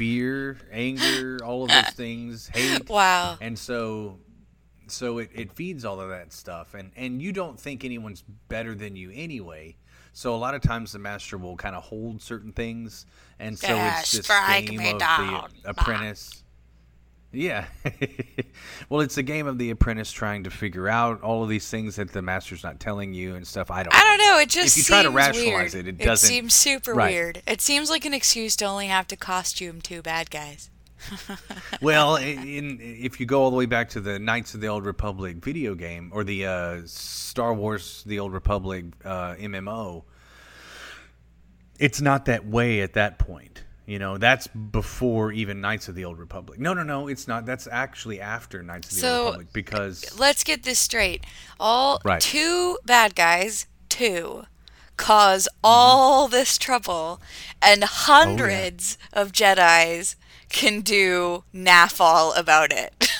fear, 0.00 0.56
anger, 0.72 1.38
all 1.44 1.62
of 1.64 1.68
those 1.68 1.90
things, 1.94 2.48
hate. 2.54 2.88
Wow. 2.88 3.36
And 3.40 3.58
so 3.58 4.18
so 4.86 5.18
it, 5.18 5.30
it 5.34 5.52
feeds 5.52 5.84
all 5.84 6.00
of 6.00 6.08
that 6.08 6.32
stuff 6.32 6.72
and 6.74 6.90
and 6.96 7.20
you 7.20 7.32
don't 7.32 7.60
think 7.60 7.84
anyone's 7.84 8.24
better 8.48 8.74
than 8.74 8.96
you 8.96 9.10
anyway. 9.14 9.76
So 10.12 10.34
a 10.34 10.38
lot 10.38 10.54
of 10.54 10.62
times 10.62 10.92
the 10.92 10.98
master 10.98 11.36
will 11.38 11.56
kind 11.56 11.76
of 11.76 11.82
hold 11.82 12.22
certain 12.22 12.52
things 12.52 13.04
and 13.38 13.58
so 13.58 13.68
Yeah, 13.68 14.00
it's 14.00 14.12
this 14.12 14.26
game 14.66 14.78
me 14.78 14.92
of 14.92 14.98
down. 14.98 15.50
the 15.62 15.70
apprentice. 15.70 16.42
Yeah. 17.32 17.66
well, 18.88 19.00
it's 19.02 19.16
a 19.16 19.22
game 19.22 19.46
of 19.46 19.56
the 19.58 19.70
apprentice 19.70 20.10
trying 20.10 20.42
to 20.44 20.50
figure 20.50 20.88
out 20.88 21.22
all 21.22 21.42
of 21.44 21.48
these 21.48 21.68
things 21.70 21.96
that 21.96 22.12
the 22.12 22.22
master's 22.22 22.64
not 22.64 22.80
telling 22.80 23.14
you 23.14 23.36
and 23.36 23.46
stuff. 23.46 23.70
I 23.70 23.84
don't 23.84 23.94
I 23.94 24.00
don't 24.02 24.18
know. 24.18 24.38
It 24.40 24.48
just 24.48 24.76
If 24.76 24.78
you 24.78 24.84
try 24.84 25.02
to 25.02 25.08
seems 25.08 25.14
rationalize 25.16 25.74
weird. 25.74 25.86
it, 25.86 26.00
it 26.00 26.04
doesn't- 26.04 26.26
It 26.26 26.32
seems 26.32 26.54
super 26.54 26.92
Right. 26.92 27.12
weird. 27.12 27.42
It 27.46 27.60
seems 27.60 27.88
like 27.88 28.04
an 28.04 28.14
excuse 28.14 28.56
to 28.56 28.64
only 28.64 28.88
have 28.88 29.06
to 29.08 29.16
costume 29.16 29.80
two 29.80 30.02
bad 30.02 30.30
guys. 30.30 30.70
well, 31.80 32.16
in, 32.16 32.46
in, 32.46 32.78
if 32.80 33.20
you 33.20 33.26
go 33.26 33.42
all 33.42 33.50
the 33.50 33.56
way 33.56 33.64
back 33.66 33.88
to 33.90 34.00
the 34.00 34.18
Knights 34.18 34.52
of 34.54 34.60
the 34.60 34.66
Old 34.66 34.84
Republic 34.84 35.36
video 35.36 35.74
game 35.74 36.10
or 36.12 36.24
the 36.24 36.44
uh, 36.44 36.80
Star 36.84 37.54
Wars: 37.54 38.02
The 38.06 38.18
Old 38.18 38.32
Republic 38.34 38.84
uh, 39.04 39.34
MMO, 39.36 40.02
it's 41.78 42.00
not 42.02 42.26
that 42.26 42.44
way 42.46 42.82
at 42.82 42.92
that 42.94 43.18
point. 43.18 43.64
You 43.90 43.98
know, 43.98 44.18
that's 44.18 44.46
before 44.46 45.32
even 45.32 45.60
Knights 45.60 45.88
of 45.88 45.96
the 45.96 46.04
Old 46.04 46.20
Republic. 46.20 46.60
No, 46.60 46.74
no, 46.74 46.84
no, 46.84 47.08
it's 47.08 47.26
not. 47.26 47.44
That's 47.44 47.66
actually 47.66 48.20
after 48.20 48.62
Knights 48.62 48.90
of 48.90 48.94
the 48.94 49.00
So, 49.00 49.16
Old 49.16 49.26
Republic 49.26 49.48
because 49.52 50.16
Let's 50.16 50.44
get 50.44 50.62
this 50.62 50.78
straight. 50.78 51.26
All 51.58 52.00
Right. 52.04 52.20
two 52.20 52.78
bad 52.84 53.16
guys, 53.16 53.66
two, 53.88 54.44
cause 54.96 55.48
Mm-hmm. 55.48 55.64
all 55.64 56.28
this 56.28 56.56
trouble, 56.56 57.18
Oh, 57.20 57.26
and 57.60 57.82
hundreds 57.82 58.96
of 59.12 59.32
Jedi's 59.32 60.14
can 60.50 60.82
do 60.82 61.42
naff 61.52 62.00
all 62.00 62.32
about 62.34 62.72
it. 62.72 63.10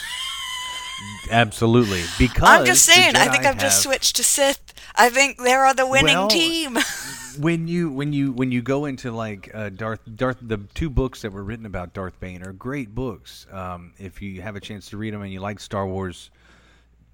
absolutely 1.32 2.02
because 2.16 2.48
I'm 2.48 2.64
just 2.64 2.84
saying. 2.84 3.16
I 3.16 3.28
think 3.28 3.44
I've 3.44 3.58
just 3.58 3.82
switched 3.82 4.14
to 4.16 4.22
Sith. 4.22 4.72
I 4.94 5.08
think 5.08 5.38
they're 5.38 5.66
on 5.66 5.74
the 5.74 5.86
winning 5.86 6.14
Well, 6.16 6.28
team. 6.28 6.78
when 7.38 7.68
you 7.68 7.90
when 7.90 8.12
you 8.12 8.32
when 8.32 8.52
you 8.52 8.62
go 8.62 8.84
into 8.84 9.10
like 9.10 9.50
uh, 9.54 9.68
Darth 9.70 10.00
Darth 10.16 10.38
the 10.40 10.58
two 10.74 10.90
books 10.90 11.22
that 11.22 11.32
were 11.32 11.44
written 11.44 11.66
about 11.66 11.92
Darth 11.92 12.18
Bane 12.20 12.42
are 12.42 12.52
great 12.52 12.94
books. 12.94 13.46
Um, 13.50 13.92
if 13.98 14.22
you 14.22 14.42
have 14.42 14.56
a 14.56 14.60
chance 14.60 14.90
to 14.90 14.96
read 14.96 15.14
them 15.14 15.22
and 15.22 15.32
you 15.32 15.40
like 15.40 15.60
Star 15.60 15.86
Wars 15.86 16.30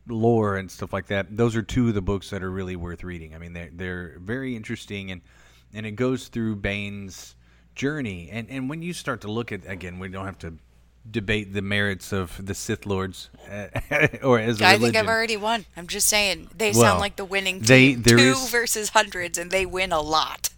lore 0.08 0.56
and 0.56 0.70
stuff 0.70 0.92
like 0.92 1.06
that, 1.06 1.36
those 1.36 1.56
are 1.56 1.62
two 1.62 1.88
of 1.88 1.94
the 1.94 2.02
books 2.02 2.30
that 2.30 2.42
are 2.42 2.50
really 2.50 2.76
worth 2.76 3.02
reading. 3.04 3.34
I 3.34 3.38
mean, 3.38 3.52
they're 3.52 3.70
they're 3.72 4.18
very 4.18 4.56
interesting 4.56 5.10
and 5.10 5.20
and 5.72 5.86
it 5.86 5.92
goes 5.92 6.28
through 6.28 6.56
Bane's 6.56 7.36
journey. 7.74 8.28
And 8.30 8.48
and 8.50 8.68
when 8.68 8.82
you 8.82 8.92
start 8.92 9.20
to 9.22 9.30
look 9.30 9.52
at 9.52 9.60
again, 9.66 9.98
we 9.98 10.08
don't 10.08 10.26
have 10.26 10.38
to 10.38 10.54
debate 11.10 11.52
the 11.54 11.62
merits 11.62 12.12
of 12.12 12.44
the 12.44 12.54
Sith 12.54 12.86
Lords 12.86 13.30
uh, 13.50 13.68
or 14.22 14.38
as 14.38 14.60
a 14.60 14.64
I 14.64 14.72
religion. 14.72 14.80
think 14.80 14.96
I've 14.96 15.08
already 15.08 15.36
won. 15.36 15.64
I'm 15.76 15.86
just 15.86 16.08
saying 16.08 16.48
they 16.56 16.72
Well, 16.72 16.80
sound 16.80 17.00
like 17.00 17.16
the 17.16 17.24
winning 17.24 17.60
team. 17.62 18.02
there 18.02 18.16
Two 18.18 18.22
is- 18.32 18.50
versus 18.50 18.90
hundreds, 18.90 19.38
and 19.38 19.50
they 19.50 19.66
win 19.66 19.92
a 19.92 20.00
lot. 20.00 20.50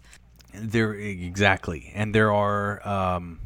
There 0.53 0.93
exactly, 0.93 1.91
and 1.93 2.13
there 2.15 2.31
are, 2.33 2.85
um, 2.87 3.39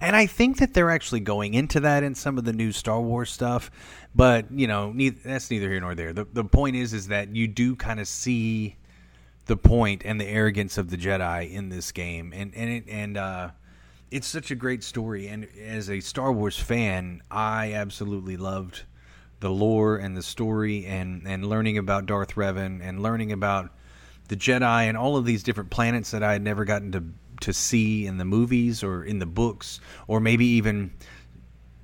and 0.00 0.14
I 0.14 0.26
think 0.26 0.58
that 0.58 0.72
they're 0.72 0.90
actually 0.90 1.18
going 1.20 1.54
into 1.54 1.80
that 1.80 2.04
in 2.04 2.14
some 2.14 2.38
of 2.38 2.44
the 2.44 2.52
new 2.52 2.70
Star 2.70 3.00
Wars 3.00 3.30
stuff. 3.30 3.70
But 4.14 4.50
you 4.52 4.68
know, 4.68 4.92
neith 4.92 5.24
that's 5.24 5.50
neither 5.50 5.68
here 5.68 5.80
nor 5.80 5.96
there. 5.96 6.12
The 6.12 6.26
the 6.32 6.44
point 6.44 6.76
is, 6.76 6.92
is 6.92 7.08
that 7.08 7.34
you 7.34 7.48
do 7.48 7.74
kind 7.74 7.98
of 7.98 8.06
see 8.06 8.76
the 9.46 9.56
point 9.56 10.02
and 10.04 10.20
the 10.20 10.26
arrogance 10.26 10.78
of 10.78 10.90
the 10.90 10.96
Jedi 10.96 11.50
in 11.50 11.70
this 11.70 11.90
game, 11.90 12.32
and 12.34 12.54
and 12.54 12.70
it, 12.70 12.84
and 12.88 13.16
uh, 13.16 13.50
it's 14.10 14.26
such 14.26 14.50
a 14.50 14.54
great 14.54 14.82
story. 14.82 15.28
And 15.28 15.48
as 15.60 15.90
a 15.90 16.00
Star 16.00 16.32
Wars 16.32 16.58
fan, 16.58 17.22
I 17.30 17.72
absolutely 17.72 18.36
loved 18.36 18.82
the 19.40 19.50
lore 19.50 19.96
and 19.96 20.16
the 20.16 20.22
story, 20.22 20.86
and 20.86 21.26
and 21.26 21.46
learning 21.46 21.78
about 21.78 22.06
Darth 22.06 22.34
Revan 22.34 22.80
and 22.82 23.02
learning 23.02 23.32
about 23.32 23.70
the 24.28 24.36
Jedi 24.36 24.84
and 24.84 24.96
all 24.96 25.16
of 25.16 25.24
these 25.24 25.42
different 25.42 25.70
planets 25.70 26.10
that 26.10 26.22
I 26.22 26.32
had 26.32 26.42
never 26.42 26.64
gotten 26.64 26.92
to 26.92 27.04
to 27.40 27.52
see 27.52 28.06
in 28.06 28.18
the 28.18 28.24
movies 28.24 28.82
or 28.82 29.04
in 29.04 29.20
the 29.20 29.26
books, 29.26 29.80
or 30.08 30.20
maybe 30.20 30.44
even 30.44 30.92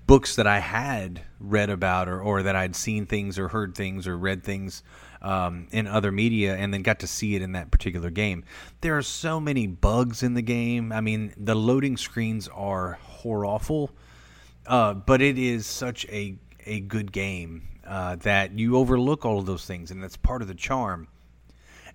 books 0.07 0.37
that 0.37 0.47
I 0.47 0.59
had 0.59 1.23
read 1.41 1.71
about 1.71 2.09
or, 2.09 2.21
or 2.21 2.43
that 2.43 2.57
I'd 2.57 2.77
seen 2.77 3.07
things 3.07 3.39
or 3.39 3.49
heard 3.49 3.75
things 3.75 4.07
or 4.07 4.19
read 4.19 4.43
things 4.43 4.83
um, 5.25 5.67
in 5.73 5.87
other 5.87 6.13
media 6.13 6.55
and 6.55 6.73
then 6.73 6.83
got 6.83 7.01
to 7.01 7.07
see 7.07 7.35
it 7.35 7.43
in 7.43 7.53
that 7.53 7.71
particular 7.71 8.11
game. 8.11 8.45
There 8.83 8.97
are 8.97 9.03
so 9.03 9.41
many 9.41 9.67
bugs 9.67 10.23
in 10.23 10.35
the 10.35 10.43
game. 10.43 10.93
I 10.93 11.01
mean, 11.01 11.33
the 11.37 11.55
loading 11.55 11.97
screens 11.97 12.47
are 12.49 12.99
horrible, 13.03 13.91
uh, 14.67 14.93
but 14.95 15.23
it 15.23 15.39
is 15.39 15.67
such 15.67 16.05
a, 16.07 16.37
a 16.67 16.81
good 16.81 17.11
game 17.11 17.63
uh, 17.87 18.17
that 18.17 18.59
you 18.59 18.77
overlook 18.77 19.25
all 19.25 19.39
of 19.39 19.47
those 19.47 19.65
things, 19.65 19.91
and 19.91 20.03
that's 20.03 20.17
part 20.17 20.43
of 20.43 20.49
the 20.49 20.55
charm. 20.55 21.09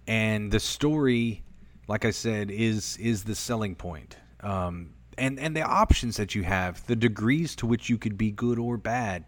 And 0.07 0.51
the 0.51 0.59
story, 0.59 1.43
like 1.87 2.05
I 2.05 2.11
said, 2.11 2.49
is 2.49 2.97
is 2.97 3.23
the 3.23 3.35
selling 3.35 3.75
point. 3.75 4.17
Um, 4.41 4.89
and 5.19 5.39
and 5.39 5.55
the 5.55 5.61
options 5.61 6.17
that 6.17 6.33
you 6.33 6.43
have, 6.43 6.83
the 6.87 6.95
degrees 6.95 7.55
to 7.57 7.67
which 7.67 7.89
you 7.89 7.99
could 7.99 8.17
be 8.17 8.31
good 8.31 8.57
or 8.57 8.77
bad. 8.77 9.25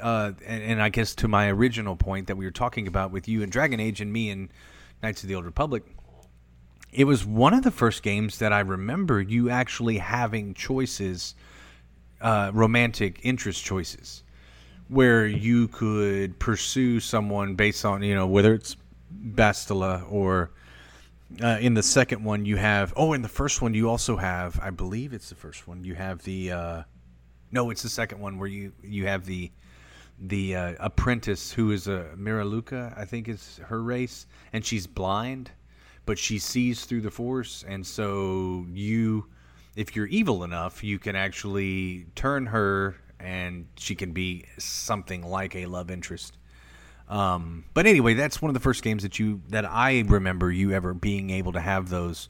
Uh, 0.00 0.32
and, 0.46 0.62
and, 0.62 0.82
I 0.82 0.90
guess 0.90 1.14
to 1.16 1.28
my 1.28 1.48
original 1.48 1.96
point 1.96 2.28
that 2.28 2.36
we 2.36 2.44
were 2.44 2.52
talking 2.52 2.86
about 2.86 3.10
with 3.10 3.26
you 3.26 3.42
and 3.42 3.50
Dragon 3.50 3.80
Age 3.80 4.00
and 4.00 4.12
me 4.12 4.30
and 4.30 4.48
Knights 5.02 5.22
of 5.22 5.28
the 5.28 5.34
Old 5.34 5.44
Republic, 5.44 5.82
it 6.92 7.04
was 7.04 7.24
one 7.24 7.52
of 7.52 7.64
the 7.64 7.70
first 7.70 8.02
games 8.02 8.38
that 8.38 8.52
I 8.52 8.60
remember 8.60 9.20
you 9.20 9.50
actually 9.50 9.98
having 9.98 10.54
choices, 10.54 11.34
uh, 12.20 12.50
romantic 12.54 13.20
interest 13.24 13.64
choices, 13.64 14.22
where 14.88 15.26
you 15.26 15.68
could 15.68 16.38
pursue 16.38 17.00
someone 17.00 17.54
based 17.54 17.84
on 17.84 18.02
you 18.02 18.14
know 18.14 18.26
whether 18.26 18.54
it's 18.54 18.76
Bastila 19.12 20.10
or 20.10 20.50
uh, 21.42 21.58
in 21.60 21.74
the 21.74 21.82
second 21.82 22.24
one 22.24 22.44
you 22.44 22.56
have 22.56 22.92
oh 22.96 23.12
in 23.12 23.22
the 23.22 23.28
first 23.28 23.60
one 23.60 23.74
you 23.74 23.88
also 23.88 24.16
have 24.16 24.58
i 24.62 24.70
believe 24.70 25.12
it's 25.12 25.28
the 25.28 25.34
first 25.34 25.68
one 25.68 25.84
you 25.84 25.94
have 25.94 26.22
the 26.22 26.50
uh, 26.50 26.82
no 27.52 27.70
it's 27.70 27.82
the 27.82 27.88
second 27.88 28.18
one 28.18 28.38
where 28.38 28.48
you 28.48 28.72
you 28.82 29.06
have 29.06 29.26
the 29.26 29.50
the 30.20 30.56
uh, 30.56 30.74
apprentice 30.80 31.52
who 31.52 31.70
is 31.70 31.86
a 31.86 32.10
Miraluka, 32.16 32.96
I 32.98 33.04
think 33.04 33.28
is 33.28 33.60
her 33.66 33.82
race, 33.82 34.26
and 34.52 34.64
she's 34.64 34.86
blind, 34.86 35.50
but 36.06 36.18
she 36.18 36.38
sees 36.38 36.84
through 36.84 37.02
the 37.02 37.10
force, 37.10 37.64
and 37.66 37.86
so 37.86 38.66
you, 38.72 39.26
if 39.76 39.94
you're 39.94 40.06
evil 40.06 40.44
enough, 40.44 40.82
you 40.82 40.98
can 40.98 41.14
actually 41.14 42.06
turn 42.14 42.46
her, 42.46 42.96
and 43.20 43.66
she 43.76 43.94
can 43.94 44.12
be 44.12 44.44
something 44.58 45.22
like 45.22 45.54
a 45.54 45.66
love 45.66 45.90
interest. 45.90 46.38
Um, 47.08 47.64
but 47.72 47.86
anyway, 47.86 48.14
that's 48.14 48.42
one 48.42 48.50
of 48.50 48.54
the 48.54 48.60
first 48.60 48.82
games 48.82 49.02
that 49.02 49.18
you 49.18 49.40
that 49.48 49.64
I 49.64 50.04
remember 50.06 50.52
you 50.52 50.72
ever 50.72 50.92
being 50.92 51.30
able 51.30 51.52
to 51.52 51.60
have 51.60 51.88
those 51.88 52.28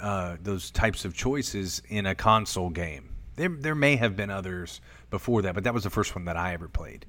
uh, 0.00 0.36
those 0.42 0.70
types 0.70 1.04
of 1.04 1.14
choices 1.14 1.82
in 1.88 2.06
a 2.06 2.14
console 2.14 2.70
game. 2.70 3.10
There 3.38 3.48
there 3.48 3.74
may 3.74 3.96
have 3.96 4.16
been 4.16 4.30
others 4.30 4.80
before 5.10 5.42
that, 5.42 5.54
but 5.54 5.64
that 5.64 5.72
was 5.72 5.84
the 5.84 5.90
first 5.90 6.14
one 6.14 6.26
that 6.26 6.36
I 6.36 6.52
ever 6.52 6.68
played. 6.68 7.06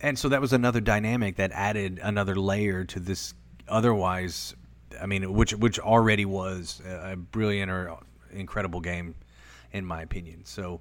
And 0.00 0.18
so 0.18 0.28
that 0.30 0.40
was 0.40 0.52
another 0.52 0.80
dynamic 0.80 1.36
that 1.36 1.52
added 1.52 2.00
another 2.02 2.36
layer 2.36 2.84
to 2.84 3.00
this 3.00 3.34
otherwise 3.68 4.54
I 5.00 5.06
mean 5.06 5.32
which 5.32 5.52
which 5.54 5.78
already 5.78 6.24
was 6.24 6.80
a 6.86 7.16
brilliant 7.16 7.70
or 7.70 7.98
incredible 8.32 8.80
game 8.80 9.14
in 9.72 9.84
my 9.84 10.02
opinion. 10.02 10.44
So 10.44 10.80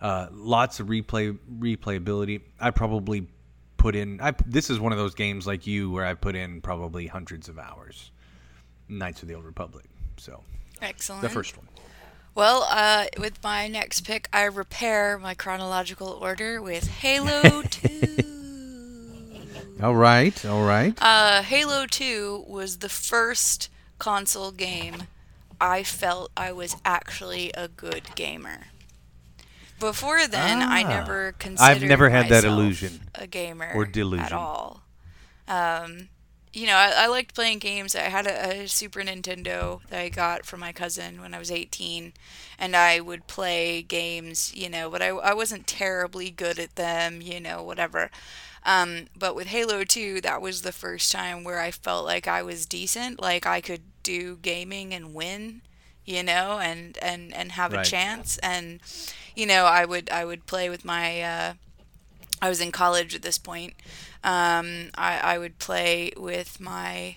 uh, 0.00 0.26
lots 0.32 0.80
of 0.80 0.88
replay 0.88 1.38
replayability. 1.58 2.42
I 2.60 2.70
probably 2.72 3.28
put 3.76 3.94
in. 3.94 4.20
I, 4.20 4.34
this 4.46 4.68
is 4.68 4.80
one 4.80 4.92
of 4.92 4.98
those 4.98 5.14
games 5.14 5.46
like 5.46 5.66
you 5.66 5.90
where 5.90 6.04
I 6.04 6.14
put 6.14 6.34
in 6.34 6.60
probably 6.60 7.06
hundreds 7.06 7.48
of 7.48 7.58
hours. 7.58 8.10
Knights 8.88 9.22
of 9.22 9.28
the 9.28 9.34
Old 9.34 9.44
Republic. 9.44 9.84
So 10.16 10.42
excellent. 10.82 11.22
The 11.22 11.28
first 11.28 11.56
one. 11.56 11.68
Well, 12.34 12.66
uh, 12.70 13.06
with 13.18 13.42
my 13.42 13.68
next 13.68 14.02
pick, 14.02 14.28
I 14.32 14.44
repair 14.44 15.18
my 15.18 15.34
chronological 15.34 16.08
order 16.08 16.62
with 16.62 16.88
Halo 16.88 17.62
Two. 17.70 18.24
all 19.82 19.94
right, 19.94 20.44
all 20.46 20.64
right. 20.64 20.96
Uh, 21.00 21.42
Halo 21.42 21.86
Two 21.86 22.44
was 22.48 22.78
the 22.78 22.88
first 22.88 23.68
console 23.98 24.50
game 24.50 25.04
I 25.60 25.82
felt 25.82 26.32
I 26.36 26.52
was 26.52 26.76
actually 26.84 27.52
a 27.54 27.68
good 27.68 28.14
gamer. 28.16 28.68
Before 29.78 30.26
then, 30.26 30.62
ah. 30.62 30.68
I 30.70 30.82
never 30.82 31.32
considered. 31.32 31.70
I've 31.70 31.82
never 31.82 32.08
had 32.08 32.28
that 32.30 32.44
illusion. 32.44 33.00
A 33.14 33.26
gamer 33.26 33.70
or 33.74 33.84
delusion 33.84 34.26
at 34.26 34.32
all. 34.32 34.82
Um, 35.46 36.08
you 36.52 36.66
know, 36.66 36.74
I, 36.74 36.92
I, 36.96 37.06
liked 37.06 37.34
playing 37.34 37.58
games. 37.58 37.96
I 37.96 38.02
had 38.02 38.26
a, 38.26 38.62
a, 38.62 38.68
Super 38.68 39.00
Nintendo 39.00 39.80
that 39.88 40.00
I 40.00 40.08
got 40.08 40.44
from 40.44 40.60
my 40.60 40.72
cousin 40.72 41.20
when 41.20 41.34
I 41.34 41.38
was 41.38 41.50
18, 41.50 42.12
and 42.58 42.76
I 42.76 43.00
would 43.00 43.26
play 43.26 43.82
games, 43.82 44.54
you 44.54 44.68
know, 44.68 44.90
but 44.90 45.00
I, 45.00 45.08
I 45.08 45.34
wasn't 45.34 45.66
terribly 45.66 46.30
good 46.30 46.58
at 46.58 46.76
them, 46.76 47.22
you 47.22 47.40
know, 47.40 47.62
whatever. 47.62 48.10
Um, 48.64 49.06
but 49.18 49.34
with 49.34 49.48
Halo 49.48 49.82
2, 49.84 50.20
that 50.20 50.42
was 50.42 50.62
the 50.62 50.72
first 50.72 51.10
time 51.10 51.42
where 51.42 51.58
I 51.58 51.70
felt 51.70 52.04
like 52.04 52.28
I 52.28 52.42
was 52.42 52.66
decent, 52.66 53.20
like 53.20 53.46
I 53.46 53.60
could 53.60 53.82
do 54.02 54.36
gaming 54.36 54.92
and 54.92 55.14
win, 55.14 55.62
you 56.04 56.22
know, 56.22 56.58
and, 56.58 56.98
and, 57.00 57.34
and 57.34 57.52
have 57.52 57.72
right. 57.72 57.86
a 57.86 57.90
chance. 57.90 58.38
And 58.38 58.80
you 59.34 59.46
know, 59.46 59.64
I 59.64 59.84
would 59.84 60.10
I 60.10 60.24
would 60.24 60.46
play 60.46 60.68
with 60.68 60.84
my. 60.84 61.22
Uh, 61.22 61.54
I 62.40 62.48
was 62.48 62.60
in 62.60 62.72
college 62.72 63.14
at 63.14 63.22
this 63.22 63.38
point. 63.38 63.74
Um, 64.24 64.90
I 64.96 65.18
I 65.18 65.38
would 65.38 65.58
play 65.58 66.12
with 66.16 66.60
my. 66.60 67.16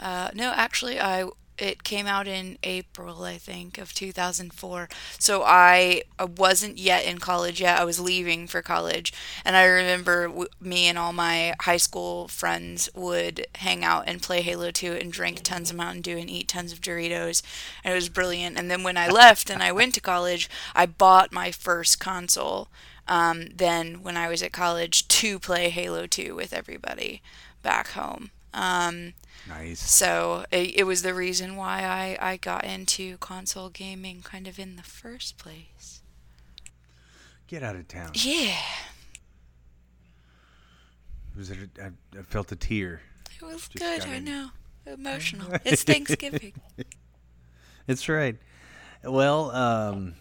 Uh, 0.00 0.30
no, 0.34 0.52
actually, 0.54 1.00
I 1.00 1.28
it 1.58 1.82
came 1.82 2.06
out 2.06 2.28
in 2.28 2.56
April, 2.62 3.24
I 3.24 3.36
think, 3.36 3.78
of 3.78 3.92
2004. 3.92 4.88
So 5.18 5.42
I, 5.44 6.02
wasn't 6.36 6.78
yet 6.78 7.04
in 7.04 7.18
college 7.18 7.60
yet. 7.60 7.80
I 7.80 7.84
was 7.84 7.98
leaving 7.98 8.46
for 8.46 8.62
college. 8.62 9.12
And 9.44 9.56
I 9.56 9.64
remember 9.64 10.28
w- 10.28 10.48
me 10.60 10.86
and 10.86 10.96
all 10.96 11.12
my 11.12 11.54
high 11.60 11.76
school 11.76 12.28
friends 12.28 12.88
would 12.94 13.46
hang 13.56 13.84
out 13.84 14.04
and 14.06 14.22
play 14.22 14.40
Halo 14.42 14.70
2 14.70 14.92
and 14.92 15.12
drink 15.12 15.42
tons 15.42 15.70
of 15.70 15.76
Mountain 15.76 16.02
Dew 16.02 16.16
and 16.16 16.30
eat 16.30 16.48
tons 16.48 16.72
of 16.72 16.80
Doritos. 16.80 17.42
And 17.82 17.92
it 17.92 17.96
was 17.96 18.08
brilliant. 18.08 18.56
And 18.56 18.70
then 18.70 18.82
when 18.84 18.96
I 18.96 19.08
left 19.08 19.50
and 19.50 19.62
I 19.62 19.72
went 19.72 19.94
to 19.94 20.00
college, 20.00 20.48
I 20.74 20.86
bought 20.86 21.32
my 21.32 21.50
first 21.50 21.98
console. 21.98 22.68
Um, 23.08 23.46
then 23.54 24.02
when 24.02 24.16
I 24.16 24.28
was 24.28 24.42
at 24.42 24.52
college 24.52 25.08
to 25.08 25.38
play 25.38 25.70
Halo 25.70 26.06
2 26.06 26.34
with 26.34 26.52
everybody 26.52 27.22
back 27.62 27.88
home. 27.88 28.30
Um, 28.54 29.14
Nice. 29.48 29.80
So 29.80 30.44
it, 30.50 30.74
it 30.76 30.84
was 30.84 31.02
the 31.02 31.14
reason 31.14 31.56
why 31.56 31.82
I, 31.82 32.32
I 32.32 32.36
got 32.36 32.64
into 32.64 33.16
console 33.18 33.70
gaming 33.70 34.20
kind 34.22 34.46
of 34.46 34.58
in 34.58 34.76
the 34.76 34.82
first 34.82 35.38
place. 35.38 36.02
Get 37.46 37.62
out 37.62 37.76
of 37.76 37.88
town. 37.88 38.10
Yeah. 38.14 38.56
Was 41.36 41.50
it? 41.50 41.58
I, 41.80 41.90
I 42.18 42.22
felt 42.22 42.52
a 42.52 42.56
tear. 42.56 43.00
It 43.40 43.44
was 43.44 43.68
Just 43.68 43.78
good. 43.78 44.02
I 44.02 44.18
know. 44.18 44.50
Emotional. 44.84 45.46
it's 45.64 45.82
Thanksgiving. 45.82 46.52
It's 47.86 48.08
right. 48.08 48.36
Well, 49.02 49.50
um, 49.52 50.14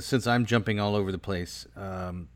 since 0.00 0.26
I'm 0.26 0.46
jumping 0.46 0.80
all 0.80 0.94
over 0.94 1.12
the 1.12 1.18
place, 1.18 1.66
um, 1.76 2.28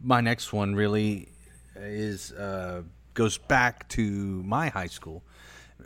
my 0.00 0.20
next 0.20 0.52
one 0.52 0.74
really 0.74 1.32
is 1.76 2.32
uh, 2.32 2.82
goes 3.14 3.38
back 3.38 3.88
to 3.90 4.42
my 4.42 4.68
high 4.68 4.86
school, 4.86 5.22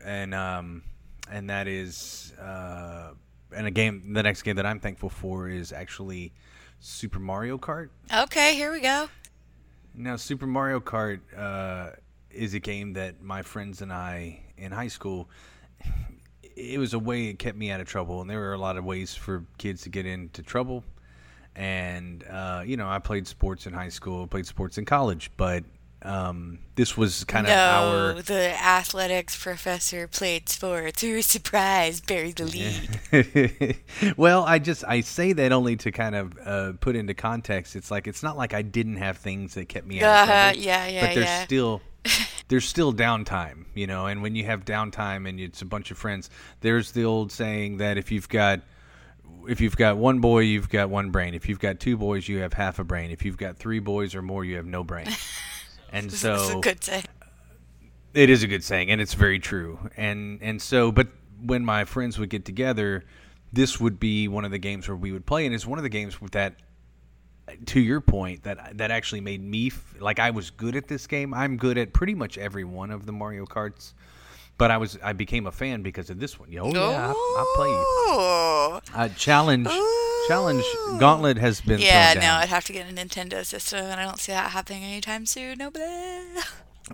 and 0.05 0.35
um, 0.35 0.83
and 1.31 1.49
that 1.51 1.69
is 1.69 2.35
uh, 2.41 3.11
and 3.55 3.67
a 3.67 3.71
game. 3.71 4.13
The 4.13 4.23
next 4.23 4.43
game 4.43 4.57
that 4.57 4.67
I'm 4.67 4.81
thankful 4.81 5.09
for 5.11 5.49
is 5.49 5.73
actually 5.73 6.33
Super 6.81 7.19
Mario 7.19 7.59
Kart. 7.59 7.91
Okay, 8.13 8.55
here 8.55 8.73
we 8.73 8.81
go. 8.81 9.09
Now, 9.95 10.17
Super 10.17 10.47
Mario 10.47 10.81
Kart 10.81 11.21
uh, 11.37 11.91
is 12.31 12.55
a 12.55 12.61
game 12.61 12.93
that 12.95 13.21
my 13.21 13.43
friends 13.43 13.83
and 13.83 13.93
I 13.93 14.41
in 14.57 14.73
high 14.73 14.89
school. 14.89 15.29
It 16.59 16.79
was 16.79 16.93
a 16.93 16.99
way 16.99 17.29
it 17.29 17.39
kept 17.39 17.57
me 17.57 17.71
out 17.71 17.81
of 17.81 17.87
trouble, 17.87 18.21
and 18.21 18.29
there 18.29 18.41
were 18.41 18.53
a 18.53 18.59
lot 18.59 18.77
of 18.77 18.85
ways 18.85 19.15
for 19.15 19.45
kids 19.59 19.83
to 19.83 19.89
get 19.89 20.07
into 20.07 20.43
trouble. 20.43 20.85
And 21.55 22.25
uh, 22.25 22.63
you 22.67 22.77
know, 22.77 22.89
I 22.89 22.99
played 22.99 23.27
sports 23.27 23.67
in 23.67 23.73
high 23.73 23.89
school, 23.89 24.27
played 24.27 24.47
sports 24.47 24.79
in 24.79 24.85
college, 24.85 25.31
but 25.37 25.65
um, 26.03 26.61
this 26.77 26.97
was 26.97 27.25
kind 27.25 27.47
of 27.47 27.51
no, 27.51 28.15
our. 28.17 28.23
the 28.23 28.55
athletics 28.65 29.37
professor 29.41 30.07
played 30.07 30.49
sports. 30.49 31.03
Ooh, 31.03 31.23
surprise, 31.23 32.01
Barry 32.01 32.33
the 32.33 32.45
lead. 32.45 33.79
well, 34.17 34.45
I 34.45 34.61
just 34.61 34.85
I 34.87 35.01
say 35.01 35.33
that 35.33 35.51
only 35.51 35.75
to 35.77 35.91
kind 35.91 36.15
of 36.15 36.39
uh, 36.45 36.73
put 36.81 36.95
into 36.95 37.15
context. 37.15 37.75
It's 37.75 37.91
like 37.91 38.07
it's 38.07 38.23
not 38.23 38.37
like 38.37 38.55
I 38.55 38.63
didn't 38.63 38.97
have 38.97 39.19
things 39.19 39.55
that 39.55 39.69
kept 39.69 39.87
me 39.87 40.01
out. 40.01 40.29
Uh-huh, 40.29 40.53
yeah, 40.57 40.87
yeah, 40.87 41.07
But 41.07 41.15
there's 41.15 41.27
yeah. 41.27 41.45
still 41.45 41.83
there's 42.49 42.65
still 42.65 42.93
downtime, 42.93 43.65
you 43.75 43.87
know. 43.87 44.07
And 44.07 44.23
when 44.23 44.35
you 44.35 44.45
have 44.45 44.65
downtime 44.65 45.29
and 45.29 45.39
it's 45.41 45.63
a 45.63 45.67
bunch 45.67 45.91
of 45.91 45.99
friends, 45.99 46.31
there's 46.61 46.93
the 46.93 47.05
old 47.05 47.33
saying 47.33 47.79
that 47.79 47.99
if 47.99 48.11
you've 48.13 48.29
got 48.29 48.61
if 49.49 49.61
you've 49.61 49.77
got 49.77 49.97
one 49.97 50.19
boy, 50.21 50.41
you've 50.41 50.69
got 50.69 50.91
one 50.91 51.11
brain. 51.11 51.35
If 51.35 51.49
you've 51.49 51.59
got 51.61 51.81
two 51.81 51.97
boys, 51.97 52.29
you 52.29 52.39
have 52.39 52.53
half 52.53 52.79
a 52.79 52.85
brain. 52.85 53.11
If 53.11 53.25
you've 53.25 53.37
got 53.39 53.57
three 53.57 53.79
boys 53.79 54.15
or 54.15 54.23
more, 54.23 54.45
you 54.45 54.57
have 54.57 54.67
no 54.67 54.85
brain. 54.85 55.09
And 55.91 56.13
so 56.13 56.37
That's 56.37 56.51
a 56.51 56.61
good 56.61 56.85
saying. 56.85 57.05
it 58.13 58.29
is 58.29 58.43
a 58.43 58.47
good 58.47 58.63
saying, 58.63 58.91
and 58.91 59.01
it's 59.01 59.15
very 59.15 59.39
true. 59.39 59.79
And 59.97 60.39
and 60.43 60.61
so, 60.61 60.93
but 60.93 61.09
when 61.43 61.65
my 61.65 61.87
friends 61.87 62.19
would 62.19 62.29
get 62.29 62.45
together, 62.45 63.05
this 63.55 63.81
would 63.81 63.99
be 63.99 64.29
one 64.29 64.45
of 64.45 64.51
the 64.51 64.59
games 64.59 64.87
where 64.87 64.97
we 64.97 65.13
would 65.13 65.25
play, 65.25 65.47
and 65.47 65.55
it's 65.55 65.67
one 65.67 65.79
of 65.79 65.83
the 65.83 65.89
games 65.89 66.21
with 66.21 66.33
that. 66.33 66.57
To 67.67 67.81
your 67.81 68.01
point, 68.01 68.43
that 68.45 68.79
that 68.79 68.91
actually 68.91 69.21
made 69.21 69.43
me 69.43 69.69
f- 69.69 69.95
like 70.01 70.19
I 70.19 70.31
was 70.31 70.51
good 70.51 70.77
at 70.77 70.89
this 70.89 71.07
game. 71.07 71.33
I'm 71.33 71.57
good 71.57 71.79
at 71.79 71.93
pretty 71.93 72.15
much 72.15 72.37
every 72.39 72.65
one 72.65 72.91
of 72.91 73.07
the 73.07 73.13
Mario 73.13 73.47
Karts, 73.47 73.95
but 74.59 74.71
I 74.71 74.77
was 74.77 74.99
I 75.03 75.13
became 75.13 75.47
a 75.47 75.53
fan 75.53 75.83
because 75.83 76.11
of 76.11 76.21
this 76.21 76.39
one. 76.39 76.49
Oh 76.59 76.73
yeah, 76.73 77.09
I, 77.09 77.11
I 77.11 77.53
play. 77.57 77.69
Oh. 77.71 78.81
Uh, 78.95 79.09
challenge, 79.11 79.69
challenge, 80.29 80.65
Gauntlet 80.99 81.39
has 81.39 81.61
been 81.61 81.81
Yeah, 81.81 82.15
no. 82.15 82.33
I'd 82.35 82.49
have 82.49 82.65
to 82.67 82.73
get 82.73 82.89
a 82.91 82.93
Nintendo 82.93 83.45
system, 83.45 83.81
and 83.85 84.01
I 84.01 84.05
don't 84.05 84.19
see 84.21 84.33
that 84.33 84.51
happening 84.53 84.85
anytime 84.85 85.27
soon. 85.27 85.59
No, 85.59 85.71
but 85.71 85.83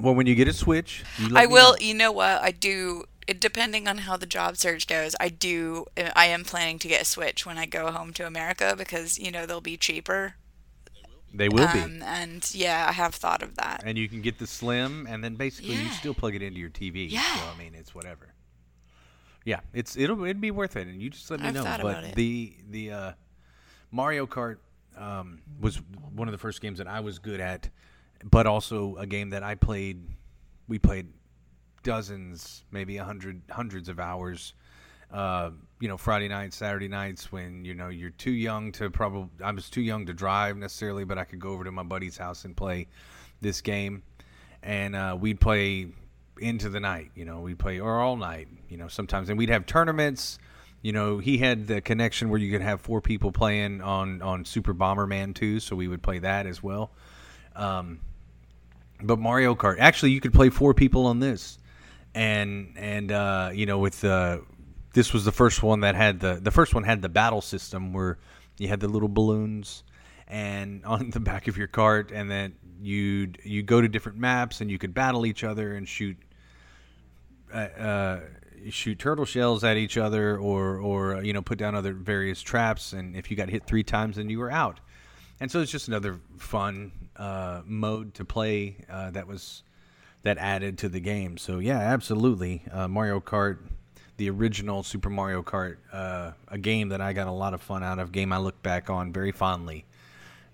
Well, 0.00 0.14
when 0.14 0.26
you 0.26 0.34
get 0.34 0.48
a 0.48 0.52
Switch, 0.52 1.05
I 1.34 1.46
will. 1.46 1.72
know. 1.72 1.76
You 1.80 1.94
know 1.94 2.12
what? 2.12 2.40
I 2.42 2.50
do. 2.52 3.05
It, 3.26 3.40
depending 3.40 3.88
on 3.88 3.98
how 3.98 4.16
the 4.18 4.26
job 4.26 4.57
search 4.59 4.86
goes, 4.86 5.16
I 5.18 5.30
do. 5.30 5.86
I 6.14 6.26
am 6.26 6.44
planning 6.44 6.78
to 6.80 6.88
get 6.88 7.00
a 7.02 7.05
Switch 7.07 7.46
when 7.46 7.57
I 7.57 7.64
go 7.66 7.90
home 7.90 8.12
to 8.14 8.26
America 8.26 8.74
because 8.76 9.18
you 9.18 9.30
know 9.30 9.46
they'll 9.46 9.61
be 9.62 9.76
cheaper. 9.78 10.34
They 11.37 11.49
will 11.49 11.70
be. 11.72 11.80
Um, 11.80 12.01
and 12.03 12.49
yeah, 12.55 12.87
I 12.89 12.93
have 12.93 13.14
thought 13.14 13.43
of 13.43 13.57
that. 13.57 13.82
and 13.85 13.99
you 13.99 14.09
can 14.09 14.22
get 14.22 14.39
the 14.39 14.47
slim, 14.47 15.07
and 15.11 15.22
then 15.22 15.35
basically 15.35 15.74
you 15.74 15.89
still 15.89 16.14
plug 16.14 16.35
it 16.37 16.43
into 16.43 16.61
your 16.61 16.70
TV. 16.70 17.11
Yeah. 17.11 17.22
So 17.22 17.43
I 17.55 17.59
mean, 17.59 17.74
it's 17.74 17.95
whatever. 17.95 18.32
Yeah, 19.45 19.61
it's 19.74 19.97
it'll 19.97 20.22
it'd 20.24 20.41
be 20.41 20.53
worth 20.53 20.76
it, 20.76 20.87
and 20.87 21.03
you 21.03 21.11
just 21.11 21.30
let 21.30 21.41
me 21.41 21.49
I've 21.49 21.55
know. 21.55 21.64
but 21.64 21.80
about 21.80 22.05
it. 22.05 22.14
the 22.14 22.55
the 22.70 22.93
uh, 22.93 23.12
Mario 23.91 24.26
Kart 24.26 24.59
um, 24.97 25.41
was 25.61 25.80
one 26.14 26.28
of 26.28 26.32
the 26.32 26.39
first 26.39 26.61
games 26.61 26.78
that 26.78 26.87
I 26.87 27.01
was 27.01 27.18
good 27.18 27.41
at, 27.41 27.68
but 28.22 28.47
also 28.47 28.97
a 28.97 29.07
game 29.07 29.30
that 29.30 29.43
I 29.43 29.57
played. 29.57 30.07
We 30.68 30.78
played 30.78 31.09
dozens, 31.82 32.64
maybe 32.70 32.97
a 32.97 33.05
hundred, 33.05 33.43
hundreds 33.51 33.89
of 33.89 34.01
hours. 34.01 34.55
Uh, 35.12 35.51
you 35.85 35.89
know, 35.89 35.99
Friday 35.99 36.28
nights, 36.28 36.57
Saturday 36.57 36.89
nights, 36.89 37.30
when 37.30 37.62
you 37.62 37.74
know 37.74 37.91
you're 37.91 38.09
too 38.09 38.30
young 38.30 38.72
to 38.72 38.89
probably. 38.89 39.28
I 39.45 39.51
was 39.51 39.68
too 39.68 39.82
young 39.82 40.07
to 40.07 40.14
drive 40.14 40.57
necessarily, 40.57 41.05
but 41.05 41.18
I 41.18 41.24
could 41.24 41.41
go 41.41 41.51
over 41.51 41.62
to 41.64 41.70
my 41.70 41.82
buddy's 41.82 42.16
house 42.16 42.47
and 42.47 42.57
play 42.57 42.87
this 43.43 43.61
game, 43.61 44.03
and 44.62 44.97
uh, 44.97 45.14
we'd 45.20 45.43
play 45.43 45.89
into 46.39 46.70
the 46.70 46.80
night. 46.80 47.11
You 47.14 47.26
know, 47.26 47.41
we'd 47.41 47.59
play 47.59 47.80
or 47.80 48.01
all 48.01 48.16
night. 48.16 48.49
You 48.70 48.78
know, 48.78 48.89
sometimes, 48.89 49.28
and 49.28 49.37
we'd 49.37 49.51
have 49.51 49.66
tournaments. 49.66 50.39
You 50.80 50.93
know, 50.93 51.18
he 51.18 51.37
had 51.37 51.66
the 51.66 51.82
connection 51.82 52.30
where 52.30 52.41
you 52.41 52.51
could 52.51 52.62
have 52.62 52.80
four 52.80 53.03
people 53.03 53.30
playing 53.30 53.82
on 53.82 54.22
on 54.22 54.47
Super 54.47 54.72
Bomberman 54.72 55.35
2, 55.35 55.61
so 55.61 55.76
we 55.76 55.87
would 55.87 56.03
play 56.03 56.18
that 56.20 56.47
as 56.47 56.62
well. 56.62 56.93
Um, 57.55 58.01
but 59.03 59.18
Mario 59.18 59.55
Kart, 59.55 59.76
actually, 59.80 60.12
you 60.12 60.22
could 60.22 60.32
play 60.32 60.49
four 60.49 60.72
people 60.72 61.05
on 61.05 61.20
this, 61.20 61.59
and 62.14 62.72
and 62.74 63.12
uh, 63.12 63.51
you 63.53 63.66
know, 63.66 63.80
with 63.80 64.03
uh, 64.03 64.39
this 64.95 65.12
was 65.12 65.24
the 65.24 65.32
first 65.32 65.62
one 65.62 65.80
that 65.80 65.95
had 65.95 66.20
the 66.20 66.38
the 66.40 66.51
first 66.51 66.74
one 66.74 66.84
had 66.84 67.03
the 67.03 67.09
battle 67.09 67.42
system 67.42 67.92
where 67.92 68.18
you 68.59 68.68
had 68.68 68.80
the 68.80 68.88
little 68.88 69.09
balloons 69.09 69.82
and 70.26 70.84
on 70.86 71.11
the 71.11 71.20
back 71.20 71.49
of 71.49 71.59
your 71.59 71.66
cart, 71.66 72.11
and 72.12 72.30
then 72.30 72.55
you'd 72.80 73.38
you 73.45 73.62
go 73.62 73.80
to 73.80 73.88
different 73.88 74.18
maps 74.18 74.61
and 74.61 74.70
you 74.70 74.78
could 74.78 74.95
battle 74.95 75.26
each 75.26 75.45
other 75.45 75.74
and 75.74 75.88
shoot 75.88 76.16
uh, 77.53 77.57
uh, 77.57 78.20
shoot 78.70 78.99
turtle 78.99 79.24
shells 79.24 79.64
at 79.64 79.76
each 79.76 79.97
other 79.97 80.38
or 80.38 80.78
or 80.78 81.16
uh, 81.16 81.20
you 81.20 81.32
know 81.32 81.42
put 81.42 81.59
down 81.59 81.74
other 81.74 81.92
various 81.92 82.40
traps 82.40 82.92
and 82.92 83.16
if 83.16 83.30
you 83.30 83.36
got 83.36 83.49
hit 83.49 83.66
three 83.66 83.84
times 83.84 84.16
then 84.16 84.30
you 84.30 84.38
were 84.38 84.51
out. 84.51 84.80
And 85.40 85.51
so 85.51 85.61
it's 85.61 85.72
just 85.72 85.88
another 85.88 86.20
fun 86.38 86.92
uh, 87.16 87.62
mode 87.66 88.14
to 88.14 88.24
play 88.24 88.76
uh, 88.88 89.11
that 89.11 89.26
was 89.26 89.64
that 90.22 90.38
added 90.38 90.78
to 90.78 90.88
the 90.88 91.01
game. 91.01 91.36
So 91.36 91.59
yeah 91.59 91.78
absolutely. 91.78 92.62
Uh, 92.70 92.88
mario 92.88 93.20
kart 93.20 93.59
the 94.16 94.30
original 94.30 94.82
super 94.82 95.10
mario 95.10 95.42
kart 95.42 95.76
uh, 95.92 96.32
a 96.48 96.58
game 96.58 96.88
that 96.88 97.00
i 97.00 97.12
got 97.12 97.26
a 97.26 97.32
lot 97.32 97.54
of 97.54 97.60
fun 97.62 97.82
out 97.82 97.98
of 97.98 98.12
game 98.12 98.32
i 98.32 98.38
look 98.38 98.60
back 98.62 98.90
on 98.90 99.12
very 99.12 99.32
fondly 99.32 99.84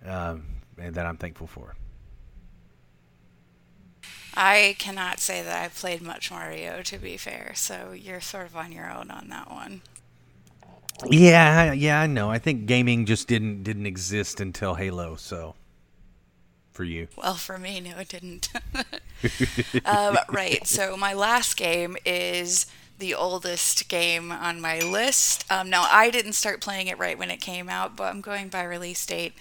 um, 0.05 0.45
and 0.79 0.95
that 0.95 1.07
i'm 1.07 1.17
thankful 1.17 1.47
for 1.47 1.75
I 4.35 4.77
cannot 4.79 5.19
say 5.19 5.43
that 5.43 5.63
I've 5.63 5.75
played 5.75 6.03
much 6.03 6.31
Mario, 6.31 6.83
to 6.83 6.99
be 6.99 7.17
fair. 7.17 7.53
So 7.55 7.93
you're 7.93 8.21
sort 8.21 8.47
of 8.47 8.57
on 8.57 8.73
your 8.73 8.91
own 8.91 9.11
on 9.11 9.29
that 9.29 9.51
one. 9.51 9.83
Yeah, 11.09 11.73
yeah, 11.73 12.01
I 12.01 12.07
know. 12.07 12.31
I 12.31 12.39
think 12.39 12.67
gaming 12.67 13.07
just 13.07 13.27
didn't 13.27 13.63
didn't 13.63 13.87
exist 13.87 14.41
until 14.41 14.75
Halo. 14.75 15.17
So, 15.17 15.55
for 16.73 16.85
you, 16.85 17.09
Well, 17.17 17.35
for 17.35 17.59
me, 17.59 17.81
no, 17.81 17.99
it 17.99 18.09
didn't. 18.09 18.51
um, 19.85 20.19
right. 20.29 20.67
So 20.67 20.97
my 20.97 21.15
last 21.15 21.57
game 21.57 21.97
is 22.05 22.67
the 23.01 23.15
oldest 23.15 23.89
game 23.89 24.31
on 24.31 24.61
my 24.61 24.79
list. 24.79 25.45
Um, 25.51 25.69
now 25.69 25.87
I 25.91 26.11
didn't 26.11 26.35
start 26.35 26.61
playing 26.61 26.87
it 26.87 26.99
right 26.99 27.19
when 27.19 27.31
it 27.31 27.41
came 27.41 27.69
out, 27.69 27.97
but 27.97 28.05
I'm 28.05 28.21
going 28.21 28.49
by 28.49 28.63
release 28.63 29.05
date. 29.05 29.35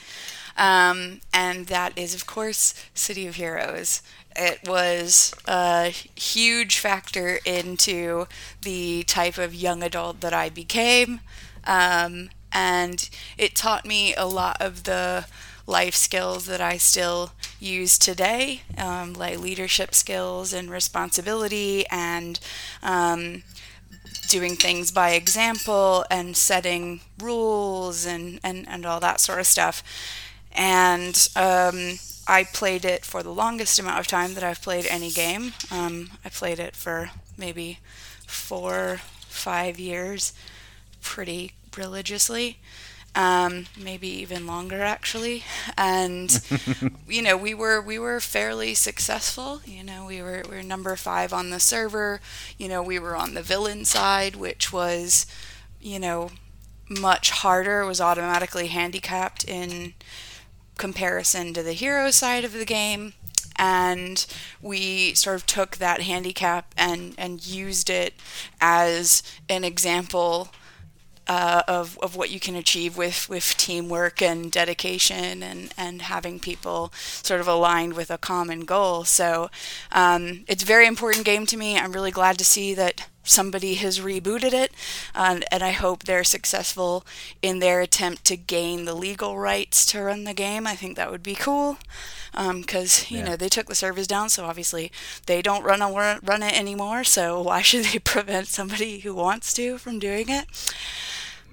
Um, 0.57 1.22
and 1.34 1.68
that 1.68 1.97
is, 1.97 2.14
of 2.14 2.26
course, 2.26 2.74
City 2.93 3.28
of 3.28 3.36
Heroes. 3.36 4.01
It 4.36 4.68
was 4.68 5.34
a 5.47 5.89
huge 6.16 6.80
factor 6.80 7.39
into 7.45 8.28
the 8.62 9.03
type 9.03 9.38
of 9.38 9.55
young 9.55 9.84
adult 9.84 10.22
that 10.22 10.34
I 10.34 10.49
became. 10.49 11.22
Um, 11.66 12.30
and 12.51 13.10
it 13.38 13.55
taught 13.55 13.86
me 13.86 14.14
a 14.16 14.26
lot 14.26 14.57
of 14.60 14.84
the 14.84 15.26
life 15.66 15.95
skills 15.95 16.45
that 16.47 16.62
I 16.62 16.78
still 16.78 17.32
use 17.60 17.97
today, 17.97 18.62
um, 18.78 19.14
like 19.14 19.39
leadership 19.39 19.93
skills 19.93 20.53
and 20.53 20.70
responsibility 20.70 21.86
and 21.91 22.39
um, 22.82 23.43
doing 24.30 24.55
things 24.55 24.91
by 24.91 25.12
example 25.12 26.05
and 26.10 26.38
setting 26.38 27.01
rules 27.20 28.05
and, 28.05 28.39
and, 28.43 28.68
and 28.68 28.86
all 28.86 28.99
that 28.99 29.20
sort 29.20 29.39
of 29.39 29.47
stuff. 29.47 29.84
And 30.51 31.28
um, 31.36 31.99
I 32.28 32.45
played 32.53 32.86
it 32.86 33.05
for 33.05 33.24
the 33.24 33.34
longest 33.34 33.80
amount 33.80 33.99
of 33.99 34.07
time 34.07 34.34
that 34.36 34.43
I've 34.43 34.62
played 34.62 34.86
any 34.88 35.12
game. 35.12 35.53
Um, 35.72 36.12
I 36.24 36.30
played 36.30 36.60
it 36.60 36.76
for 36.76 37.12
maybe 37.38 37.80
four, 38.28 39.01
five 39.28 39.80
years, 39.80 40.34
pretty 41.01 41.53
religiously. 41.76 42.60
Um, 43.16 43.66
maybe 43.78 44.07
even 44.07 44.45
longer 44.45 44.82
actually, 44.82 45.43
and 45.78 46.41
you 47.07 47.22
know 47.22 47.36
we 47.36 47.53
were 47.53 47.82
we 47.82 47.97
were 47.99 48.20
fairly 48.20 48.76
successful. 48.76 49.62
You 49.66 49.84
know 49.84 50.05
we 50.05 50.22
were 50.22 50.43
we 50.49 50.57
were 50.57 50.64
number 50.64 50.95
five 50.95 51.34
on 51.34 51.49
the 51.49 51.60
server. 51.60 52.22
You 52.57 52.68
know 52.70 52.84
we 52.84 52.99
were 52.99 53.16
on 53.16 53.34
the 53.34 53.41
villain 53.41 53.84
side, 53.84 54.36
which 54.36 54.72
was 54.72 55.26
you 55.82 55.99
know 55.99 56.30
much 56.88 57.32
harder. 57.32 57.86
Was 57.86 57.99
automatically 57.99 58.68
handicapped 58.68 59.43
in 59.43 59.93
comparison 60.78 61.53
to 61.53 61.64
the 61.64 61.74
hero 61.74 62.12
side 62.12 62.45
of 62.45 62.53
the 62.53 62.66
game 62.66 63.14
and 63.57 64.26
we 64.62 65.14
sort 65.14 65.36
of 65.36 65.45
took 65.45 65.78
that 65.78 66.01
handicap 66.01 66.74
and 66.78 67.14
and 67.18 67.45
used 67.45 67.89
it 67.89 68.14
as 68.62 69.22
an 69.49 69.64
example 69.64 70.49
uh, 71.30 71.61
of, 71.67 71.97
of 72.01 72.15
what 72.17 72.32
you 72.32 72.39
can 72.39 72.55
achieve 72.55 72.97
with, 72.97 73.30
with 73.30 73.55
teamwork 73.55 74.21
and 74.21 74.51
dedication 74.51 75.43
and, 75.43 75.73
and 75.77 76.01
having 76.01 76.39
people 76.39 76.91
sort 76.97 77.39
of 77.39 77.47
aligned 77.47 77.93
with 77.93 78.09
a 78.11 78.17
common 78.17 78.61
goal. 78.65 79.03
So 79.05 79.49
um, 79.91 80.43
it's 80.47 80.63
a 80.63 80.65
very 80.65 80.88
important 80.88 81.23
game 81.25 81.45
to 81.45 81.55
me. 81.57 81.77
I'm 81.77 81.93
really 81.93 82.11
glad 82.11 82.38
to 82.39 82.43
see 82.45 82.73
that 82.73 83.07
somebody 83.23 83.75
has 83.75 83.99
rebooted 83.99 84.53
it, 84.53 84.71
and 85.13 85.45
I 85.51 85.69
hope 85.71 86.03
they're 86.03 86.23
successful 86.23 87.05
in 87.43 87.59
their 87.59 87.80
attempt 87.82 88.25
to 88.25 88.36
gain 88.38 88.86
the 88.86 88.95
legal 88.95 89.38
rights 89.38 89.86
to 89.88 90.01
run 90.01 90.23
the 90.23 90.34
game. 90.34 90.65
I 90.65 90.75
think 90.75 90.95
that 90.97 91.11
would 91.11 91.21
be 91.21 91.36
cool 91.36 91.77
because 92.34 93.09
you 93.11 93.19
Yeah. 93.19 93.25
know 93.25 93.36
they 93.36 93.49
took 93.49 93.67
the 93.67 93.75
servers 93.75 94.07
down, 94.07 94.30
so 94.30 94.45
obviously 94.45 94.91
they 95.27 95.41
don't 95.43 95.63
run 95.63 95.82
a, 95.82 95.91
run 96.23 96.41
it 96.43 96.59
anymore. 96.59 97.03
So 97.03 97.39
why 97.41 97.61
should 97.67 97.86
they 97.86 97.99
prevent 97.99 98.47
somebody 98.47 98.99
who 98.99 99.13
wants 99.13 99.53
to 99.53 99.77
from 99.77 99.99
doing 99.99 100.30
it? 100.30 100.47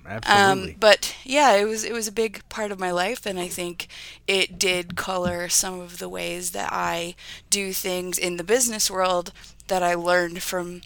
Absolutely. 0.09 0.73
Um, 0.73 0.77
but 0.81 1.15
yeah, 1.25 1.53
it 1.55 1.65
was 1.65 1.85
it 1.85 1.93
was 1.93 2.09
a 2.09 2.13
big 2.13 2.47
part 2.49 2.71
of 2.73 2.79
my 2.81 2.91
life, 2.91 3.27
and 3.27 3.39
I 3.39 3.49
think 3.49 3.89
it 4.27 4.59
did 4.59 4.97
color 4.97 5.49
some 5.49 5.81
of 5.81 5.99
the 5.99 6.09
ways 6.09 6.51
that 6.53 6.73
I 6.73 7.15
do 7.51 7.73
things 7.73 8.19
in 8.19 8.37
the 8.37 8.45
business 8.45 8.91
world 8.91 9.33
that 9.69 9.83
I 9.83 9.95
learned 9.95 10.43
from 10.43 10.83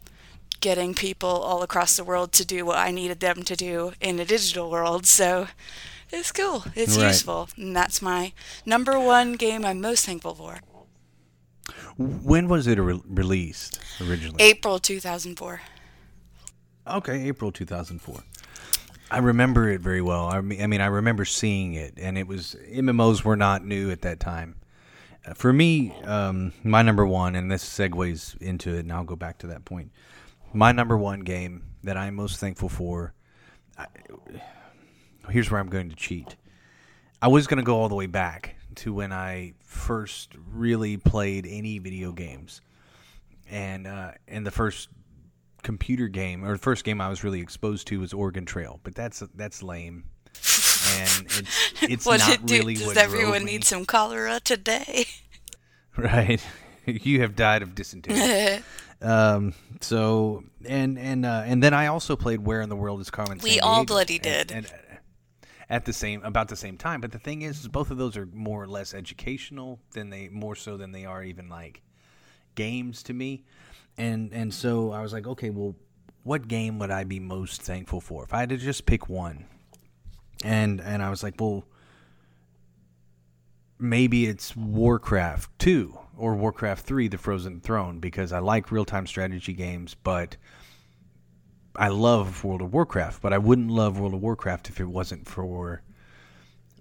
getting 0.60 0.94
people 0.94 1.28
all 1.28 1.62
across 1.62 1.96
the 1.96 2.04
world 2.04 2.32
to 2.32 2.44
do 2.44 2.64
what 2.66 2.78
I 2.78 2.90
needed 2.90 3.20
them 3.20 3.42
to 3.44 3.56
do 3.56 3.92
in 4.00 4.18
a 4.20 4.24
digital 4.24 4.70
world. 4.70 5.06
So 5.06 5.48
it's 6.10 6.32
cool. 6.32 6.64
It's 6.74 6.96
Right. 6.96 7.08
useful, 7.08 7.48
and 7.56 7.74
that's 7.74 8.02
my 8.02 8.32
number 8.66 8.98
one 8.98 9.34
game 9.34 9.64
I'm 9.64 9.80
most 9.80 10.04
thankful 10.04 10.34
for. 10.34 10.60
When 11.96 12.48
was 12.48 12.66
it 12.66 12.78
re- 12.78 13.00
released 13.06 13.78
originally? 14.00 14.42
April 14.42 14.78
2004. 14.78 15.60
Okay, 16.86 17.28
April 17.28 17.52
2004. 17.52 18.22
I 19.10 19.18
remember 19.18 19.68
it 19.68 19.80
very 19.80 20.00
well. 20.00 20.26
I 20.26 20.40
mean, 20.40 20.80
I 20.80 20.86
remember 20.86 21.24
seeing 21.24 21.74
it, 21.74 21.94
and 21.96 22.16
it 22.16 22.28
was 22.28 22.56
MMOs 22.70 23.24
were 23.24 23.36
not 23.36 23.64
new 23.64 23.90
at 23.90 24.02
that 24.02 24.20
time. 24.20 24.56
Uh, 25.26 25.34
For 25.34 25.52
me, 25.52 25.92
um, 26.04 26.52
my 26.62 26.82
number 26.82 27.04
one, 27.04 27.34
and 27.34 27.50
this 27.50 27.64
segues 27.64 28.40
into 28.40 28.74
it, 28.74 28.80
and 28.80 28.92
I'll 28.92 29.04
go 29.04 29.16
back 29.16 29.38
to 29.38 29.48
that 29.48 29.64
point. 29.64 29.90
My 30.52 30.70
number 30.72 30.96
one 30.96 31.20
game 31.20 31.64
that 31.82 31.96
I'm 31.96 32.14
most 32.14 32.38
thankful 32.38 32.68
for. 32.68 33.12
I, 33.76 33.86
here's 35.28 35.50
where 35.50 35.60
I'm 35.60 35.68
going 35.68 35.90
to 35.90 35.96
cheat. 35.96 36.36
I 37.20 37.28
was 37.28 37.46
going 37.46 37.58
to 37.58 37.64
go 37.64 37.76
all 37.76 37.88
the 37.88 37.94
way 37.94 38.06
back 38.06 38.56
to 38.76 38.94
when 38.94 39.12
I 39.12 39.54
first 39.60 40.34
really 40.52 40.96
played 40.96 41.46
any 41.46 41.78
video 41.78 42.12
games, 42.12 42.60
and 43.50 43.86
uh, 43.86 44.12
and 44.28 44.46
the 44.46 44.50
first 44.50 44.88
computer 45.62 46.08
game 46.08 46.44
or 46.44 46.52
the 46.52 46.58
first 46.58 46.84
game 46.84 47.00
I 47.00 47.08
was 47.08 47.24
really 47.24 47.40
exposed 47.40 47.86
to 47.88 48.00
was 48.00 48.12
Oregon 48.12 48.44
Trail, 48.44 48.80
but 48.82 48.94
that's 48.94 49.22
that's 49.34 49.62
lame. 49.62 50.04
And 50.34 51.26
it's 51.26 51.72
it's 51.82 52.06
what 52.06 52.20
not 52.20 52.46
do? 52.46 52.54
really 52.54 52.74
Does 52.74 52.86
what 52.86 52.96
everyone 52.96 53.44
need 53.44 53.64
some 53.64 53.84
cholera 53.84 54.40
today? 54.40 55.06
Right. 55.96 56.40
you 56.86 57.20
have 57.20 57.36
died 57.36 57.62
of 57.62 57.74
dysentery. 57.74 58.62
um, 59.02 59.54
so 59.80 60.44
and 60.64 60.98
and 60.98 61.26
uh, 61.26 61.42
and 61.44 61.62
then 61.62 61.74
I 61.74 61.88
also 61.88 62.16
played 62.16 62.40
Where 62.40 62.62
in 62.62 62.68
the 62.68 62.76
World 62.76 63.00
is 63.00 63.10
Carmen. 63.10 63.40
We 63.42 63.60
all 63.60 63.84
bloody 63.84 64.18
did. 64.18 64.52
And, 64.52 64.66
uh, 64.66 64.70
at 65.68 65.84
the 65.84 65.92
same 65.92 66.22
about 66.24 66.48
the 66.48 66.56
same 66.56 66.76
time, 66.76 67.00
but 67.00 67.12
the 67.12 67.18
thing 67.18 67.42
is, 67.42 67.60
is 67.60 67.68
both 67.68 67.90
of 67.90 67.96
those 67.96 68.16
are 68.16 68.26
more 68.26 68.62
or 68.62 68.66
less 68.66 68.92
educational 68.92 69.78
than 69.92 70.10
they 70.10 70.28
more 70.28 70.56
so 70.56 70.76
than 70.76 70.90
they 70.90 71.04
are 71.04 71.22
even 71.22 71.48
like 71.48 71.80
games 72.60 73.02
to 73.04 73.14
me. 73.14 73.42
And 73.96 74.32
and 74.34 74.52
so 74.52 74.92
I 74.92 75.00
was 75.00 75.12
like, 75.14 75.26
okay, 75.26 75.48
well, 75.48 75.74
what 76.24 76.46
game 76.46 76.78
would 76.78 76.90
I 76.90 77.04
be 77.04 77.18
most 77.18 77.62
thankful 77.62 78.00
for 78.00 78.22
if 78.22 78.34
I 78.34 78.40
had 78.40 78.50
to 78.50 78.58
just 78.58 78.84
pick 78.84 79.08
one? 79.08 79.46
And 80.44 80.80
and 80.80 81.02
I 81.02 81.08
was 81.08 81.22
like, 81.22 81.40
well, 81.40 81.64
maybe 83.78 84.26
it's 84.26 84.54
Warcraft 84.54 85.58
2 85.58 85.98
or 86.18 86.34
Warcraft 86.34 86.84
3 86.84 87.08
The 87.08 87.16
Frozen 87.16 87.60
Throne 87.60 87.98
because 87.98 88.30
I 88.30 88.40
like 88.40 88.70
real-time 88.70 89.06
strategy 89.06 89.54
games, 89.54 89.94
but 89.94 90.36
I 91.74 91.88
love 91.88 92.44
World 92.44 92.60
of 92.60 92.74
Warcraft, 92.74 93.22
but 93.22 93.32
I 93.32 93.38
wouldn't 93.38 93.70
love 93.70 93.98
World 93.98 94.14
of 94.14 94.20
Warcraft 94.20 94.68
if 94.68 94.80
it 94.80 94.86
wasn't 94.86 95.26
for 95.26 95.82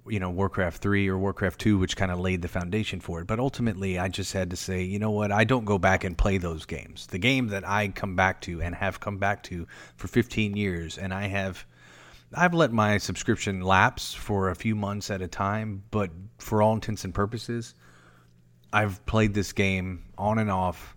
you 0.08 0.20
know 0.20 0.30
Warcraft 0.30 0.82
3 0.82 1.08
or 1.08 1.18
Warcraft 1.18 1.60
2 1.60 1.78
which 1.78 1.98
kind 1.98 2.12
of 2.12 2.20
laid 2.20 2.42
the 2.42 2.48
foundation 2.48 3.00
for 3.00 3.22
it. 3.22 3.28
But 3.28 3.40
ultimately 3.40 4.00
I 4.00 4.08
just 4.08 4.34
had 4.34 4.50
to 4.52 4.56
say, 4.56 4.84
you 4.84 5.00
know 5.00 5.12
what? 5.12 5.32
I 5.32 5.44
don't 5.44 5.66
go 5.66 5.78
back 5.78 6.04
and 6.04 6.18
play 6.18 6.38
those 6.38 6.66
games. 6.66 7.08
The 7.08 7.20
game 7.20 7.48
that 7.48 7.68
I 7.68 7.90
come 7.90 8.16
back 8.16 8.42
to 8.42 8.62
and 8.62 8.76
have 8.76 9.00
come 9.00 9.18
back 9.18 9.44
to 9.44 9.68
for 9.96 10.08
15 10.08 10.56
years 10.56 10.98
and 10.98 11.14
I 11.14 11.28
have 11.28 11.66
I've 12.34 12.54
let 12.54 12.72
my 12.72 12.98
subscription 13.00 13.62
lapse 13.62 14.14
for 14.14 14.50
a 14.50 14.56
few 14.56 14.76
months 14.76 15.10
at 15.10 15.22
a 15.22 15.28
time, 15.28 15.84
but 15.90 16.12
for 16.38 16.62
all 16.62 16.74
intents 16.74 17.04
and 17.04 17.14
purposes, 17.14 17.74
I've 18.72 19.04
played 19.08 19.34
this 19.34 19.52
game 19.52 20.04
on 20.16 20.38
and 20.38 20.52
off 20.52 20.96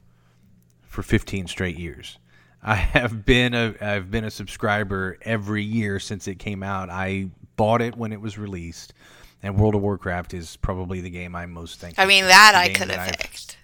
for 0.82 1.02
15 1.02 1.46
straight 1.46 1.78
years. 1.78 2.18
I 2.62 2.74
have 2.74 3.24
been 3.24 3.54
a 3.54 3.74
I've 3.80 4.10
been 4.10 4.24
a 4.24 4.30
subscriber 4.30 5.18
every 5.22 5.64
year 5.64 5.98
since 5.98 6.28
it 6.28 6.38
came 6.38 6.62
out. 6.62 6.90
I 6.90 7.30
bought 7.62 7.80
it 7.80 7.94
when 7.96 8.12
it 8.12 8.20
was 8.20 8.36
released, 8.38 8.92
and 9.40 9.56
World 9.56 9.76
of 9.76 9.82
Warcraft 9.82 10.34
is 10.34 10.56
probably 10.56 11.00
the 11.00 11.10
game 11.10 11.36
I'm 11.36 11.52
most 11.52 11.78
thankful. 11.78 12.02
I 12.02 12.08
mean, 12.08 12.24
that 12.24 12.54
I 12.56 12.70
could 12.70 12.90
have 12.90 13.16
picked. 13.16 13.56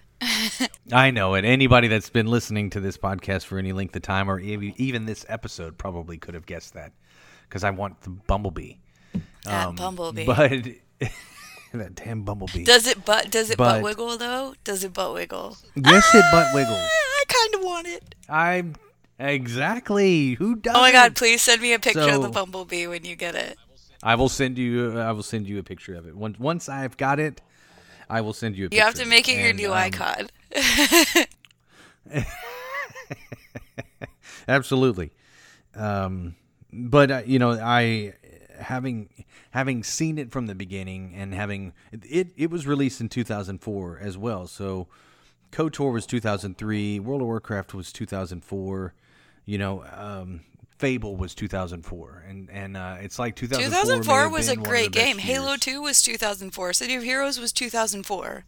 I 0.93 1.11
know 1.11 1.33
it. 1.33 1.43
Anybody 1.43 1.89
that's 1.89 2.09
been 2.09 2.27
listening 2.27 2.69
to 2.69 2.79
this 2.79 2.97
podcast 2.97 3.43
for 3.43 3.57
any 3.57 3.73
length 3.73 3.93
of 3.97 4.01
time, 4.01 4.31
or 4.31 4.39
even 4.39 5.05
this 5.05 5.25
episode, 5.27 5.77
probably 5.77 6.17
could 6.17 6.33
have 6.33 6.45
guessed 6.45 6.75
that, 6.75 6.93
because 7.43 7.65
I 7.65 7.71
want 7.71 7.99
the 7.99 8.11
Bumblebee. 8.11 8.75
That 9.43 9.67
um, 9.67 9.75
bumblebee. 9.75 10.25
But 10.25 10.49
that 11.73 11.95
damn 11.95 12.23
Bumblebee. 12.23 12.63
does 12.63 12.87
it 12.87 13.03
butt 13.03 13.29
does 13.29 13.49
it 13.49 13.57
butt 13.57 13.83
wiggle 13.83 14.17
though? 14.17 14.55
Does 14.63 14.85
it 14.85 14.93
butt 14.93 15.13
wiggle? 15.13 15.57
yes, 15.75 16.15
it 16.15 16.23
butt 16.31 16.47
ah, 16.47 16.55
wiggles. 16.55 16.77
I 16.77 17.23
kind 17.27 17.55
of 17.55 17.61
want 17.65 17.87
it. 17.87 18.15
I'm 18.29 18.75
exactly 19.19 20.35
who 20.35 20.55
does. 20.55 20.73
Oh 20.73 20.79
my 20.79 20.93
god, 20.93 21.17
please 21.17 21.41
send 21.41 21.61
me 21.61 21.73
a 21.73 21.79
picture 21.79 22.11
of 22.11 22.21
the 22.21 22.29
bumblebee 22.29 22.87
when 22.87 23.03
you 23.03 23.17
get 23.17 23.35
it. 23.35 23.57
I 24.01 24.15
will 24.15 24.29
send 24.29 24.57
you. 24.57 24.99
I 24.99 25.11
will 25.11 25.23
send 25.23 25.47
you 25.47 25.59
a 25.59 25.63
picture 25.63 25.95
of 25.95 26.07
it. 26.07 26.15
Once 26.15 26.39
once 26.39 26.69
I've 26.69 26.97
got 26.97 27.19
it, 27.19 27.41
I 28.09 28.21
will 28.21 28.33
send 28.33 28.55
you 28.55 28.65
a. 28.65 28.69
Picture. 28.69 28.77
You 28.77 28.85
have 28.85 28.93
to 28.95 29.05
make 29.05 29.27
it 29.27 29.39
your 29.39 29.53
new 29.53 29.71
um, 29.71 29.77
icon. 29.77 30.29
Absolutely. 34.47 35.11
Um, 35.75 36.35
but 36.71 37.11
uh, 37.11 37.21
you 37.25 37.39
know, 37.39 37.51
I 37.51 38.13
having 38.59 39.09
having 39.51 39.83
seen 39.83 40.17
it 40.17 40.31
from 40.31 40.47
the 40.47 40.55
beginning 40.55 41.13
and 41.15 41.33
having 41.33 41.73
it 41.91 42.27
it 42.35 42.49
was 42.49 42.67
released 42.67 43.01
in 43.01 43.09
2004 43.09 43.99
as 44.01 44.17
well. 44.17 44.47
So 44.47 44.87
KOTOR 45.51 45.91
was 45.91 46.05
2003, 46.05 46.99
World 46.99 47.21
of 47.21 47.27
Warcraft 47.27 47.73
was 47.73 47.91
2004, 47.91 48.93
you 49.45 49.57
know, 49.57 49.83
um, 49.91 50.41
Fable 50.79 51.17
was 51.17 51.35
2004 51.35 52.25
and 52.27 52.49
and 52.49 52.77
uh, 52.77 52.95
it's 53.01 53.19
like 53.19 53.35
2004 53.35 53.81
2004 53.81 54.29
was 54.29 54.47
a 54.47 54.51
been 54.51 54.61
one 54.61 54.65
of 54.65 54.65
the 54.65 54.69
great 54.69 54.91
game. 54.93 55.17
Halo 55.17 55.49
years. 55.49 55.59
2 55.59 55.81
was 55.81 56.01
2004. 56.01 56.73
City 56.73 56.95
of 56.95 57.03
Heroes 57.03 57.37
was 57.37 57.51
2004. 57.51 58.45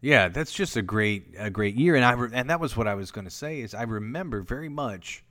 Yeah, 0.00 0.28
that's 0.28 0.52
just 0.52 0.76
a 0.76 0.82
great 0.82 1.34
a 1.36 1.50
great 1.50 1.74
year, 1.74 1.96
and 1.96 2.04
I 2.04 2.12
re- 2.12 2.30
and 2.32 2.50
that 2.50 2.60
was 2.60 2.76
what 2.76 2.86
I 2.86 2.94
was 2.94 3.10
going 3.10 3.24
to 3.24 3.32
say 3.32 3.60
is 3.60 3.74
I 3.74 3.82
remember 3.82 4.42
very 4.42 4.68
much 4.68 5.24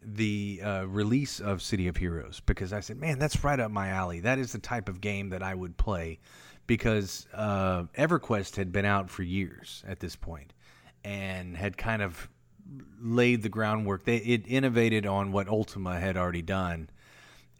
the 0.00 0.60
uh, 0.62 0.84
release 0.86 1.40
of 1.40 1.60
City 1.60 1.88
of 1.88 1.96
Heroes 1.96 2.40
because 2.46 2.72
I 2.72 2.80
said, 2.80 2.98
man, 2.98 3.18
that's 3.18 3.42
right 3.42 3.58
up 3.58 3.70
my 3.70 3.88
alley. 3.88 4.20
That 4.20 4.38
is 4.38 4.52
the 4.52 4.58
type 4.58 4.88
of 4.88 5.00
game 5.00 5.30
that 5.30 5.42
I 5.42 5.54
would 5.54 5.76
play 5.76 6.20
because 6.66 7.26
uh, 7.34 7.84
EverQuest 7.98 8.56
had 8.56 8.70
been 8.70 8.84
out 8.84 9.10
for 9.10 9.22
years 9.22 9.82
at 9.88 10.00
this 10.00 10.14
point 10.14 10.52
and 11.04 11.56
had 11.56 11.76
kind 11.76 12.02
of 12.02 12.28
laid 13.00 13.42
the 13.42 13.48
groundwork. 13.48 14.04
They 14.04 14.16
it 14.16 14.44
innovated 14.46 15.06
on 15.06 15.32
what 15.32 15.48
Ultima 15.48 15.98
had 15.98 16.16
already 16.16 16.42
done 16.42 16.88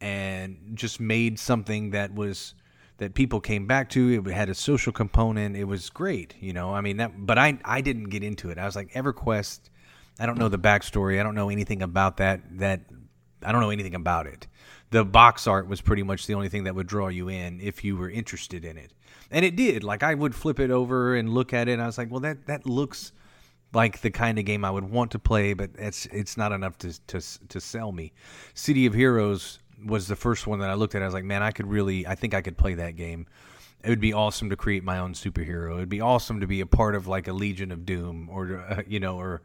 and 0.01 0.73
just 0.75 1.01
made 1.01 1.39
something 1.39 1.91
that 1.91 2.15
was 2.15 2.55
that 2.99 3.15
people 3.15 3.41
came 3.41 3.67
back 3.67 3.89
to. 3.91 4.23
It 4.27 4.33
had 4.33 4.49
a 4.49 4.55
social 4.55 4.93
component. 4.93 5.57
It 5.57 5.65
was 5.65 5.91
great, 5.91 6.35
you 6.41 6.53
know. 6.53 6.75
I 6.75 6.81
mean 6.81 6.99
that, 6.99 7.27
but 7.27 7.39
I 7.39 7.59
I 7.65 7.81
didn't 7.81 8.11
get 8.11 8.23
into 8.23 8.51
it. 8.51 8.59
I 8.59 8.65
was 8.65 8.77
like 8.77 8.93
EverQuest. 8.93 9.61
I 10.19 10.27
don't 10.27 10.39
know 10.39 10.49
the 10.49 10.59
backstory. 10.59 11.19
I 11.19 11.23
don't 11.23 11.35
know 11.35 11.49
anything 11.49 11.83
about 11.83 12.19
that. 12.19 12.41
That 12.59 12.83
I 13.43 13.53
don't 13.53 13.61
know 13.61 13.71
anything 13.71 13.95
about 13.95 14.27
it. 14.27 14.47
The 14.91 15.05
box 15.05 15.47
art 15.47 15.69
was 15.69 15.81
pretty 15.81 16.03
much 16.03 16.27
the 16.27 16.35
only 16.35 16.49
thing 16.49 16.65
that 16.65 16.75
would 16.75 16.87
draw 16.87 17.09
you 17.09 17.29
in 17.29 17.61
if 17.61 17.83
you 17.83 17.97
were 17.97 18.11
interested 18.11 18.65
in 18.65 18.77
it, 18.77 18.93
and 19.31 19.45
it 19.45 19.57
did. 19.57 19.83
Like 19.83 20.03
I 20.03 20.15
would 20.15 20.34
flip 20.34 20.61
it 20.61 20.71
over 20.71 21.17
and 21.17 21.30
look 21.30 21.53
at 21.53 21.68
it, 21.68 21.80
I 21.80 21.87
was 21.87 21.97
like, 21.97 22.11
well, 22.11 22.21
that 22.21 22.47
that 22.47 22.67
looks 22.67 23.13
like 23.74 24.00
the 24.00 24.11
kind 24.11 24.38
of 24.38 24.44
game 24.44 24.64
I 24.64 24.70
would 24.70 24.90
want 24.90 25.11
to 25.12 25.18
play, 25.18 25.54
but 25.54 25.70
it's 25.78 26.07
it's 26.07 26.36
not 26.36 26.53
enough 26.53 26.78
to 26.78 26.99
to 27.08 27.20
to 27.49 27.61
sell 27.61 27.92
me. 27.92 28.12
City 28.54 28.86
of 28.86 28.94
Heroes 28.94 29.58
was 29.84 30.07
the 30.08 30.16
first 30.16 30.46
one 30.46 30.61
that 30.61 30.70
I 30.70 30.74
looked 30.74 30.94
at. 30.94 31.03
I 31.03 31.04
was 31.04 31.14
like, 31.14 31.24
man, 31.24 31.42
I 31.42 31.50
could 31.50 31.66
really, 31.66 32.07
I 32.07 32.14
think 32.14 32.34
I 32.34 32.40
could 32.40 32.57
play 32.57 32.74
that 32.74 32.96
game. 32.96 33.26
It 33.82 33.88
would 33.88 34.00
be 34.00 34.12
awesome 34.12 34.50
to 34.50 34.57
create 34.57 34.84
my 34.84 34.99
own 34.99 35.12
superhero. 35.14 35.76
It'd 35.76 35.88
be 35.88 36.00
awesome 36.00 36.40
to 36.40 36.46
be 36.46 36.61
a 36.61 36.66
part 36.66 36.94
of 36.94 37.08
like 37.08 37.26
a 37.26 37.32
Legion 37.32 37.72
of 37.72 37.84
Doom 37.84 38.28
or 38.30 38.64
uh, 38.68 38.82
you 38.86 39.00
know 39.00 39.18
or 39.18 39.42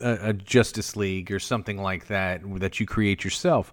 a, 0.00 0.30
a 0.30 0.32
Justice 0.32 0.96
League 0.96 1.30
or 1.30 1.38
something 1.38 1.80
like 1.80 2.08
that 2.08 2.40
that 2.58 2.80
you 2.80 2.86
create 2.86 3.22
yourself. 3.22 3.72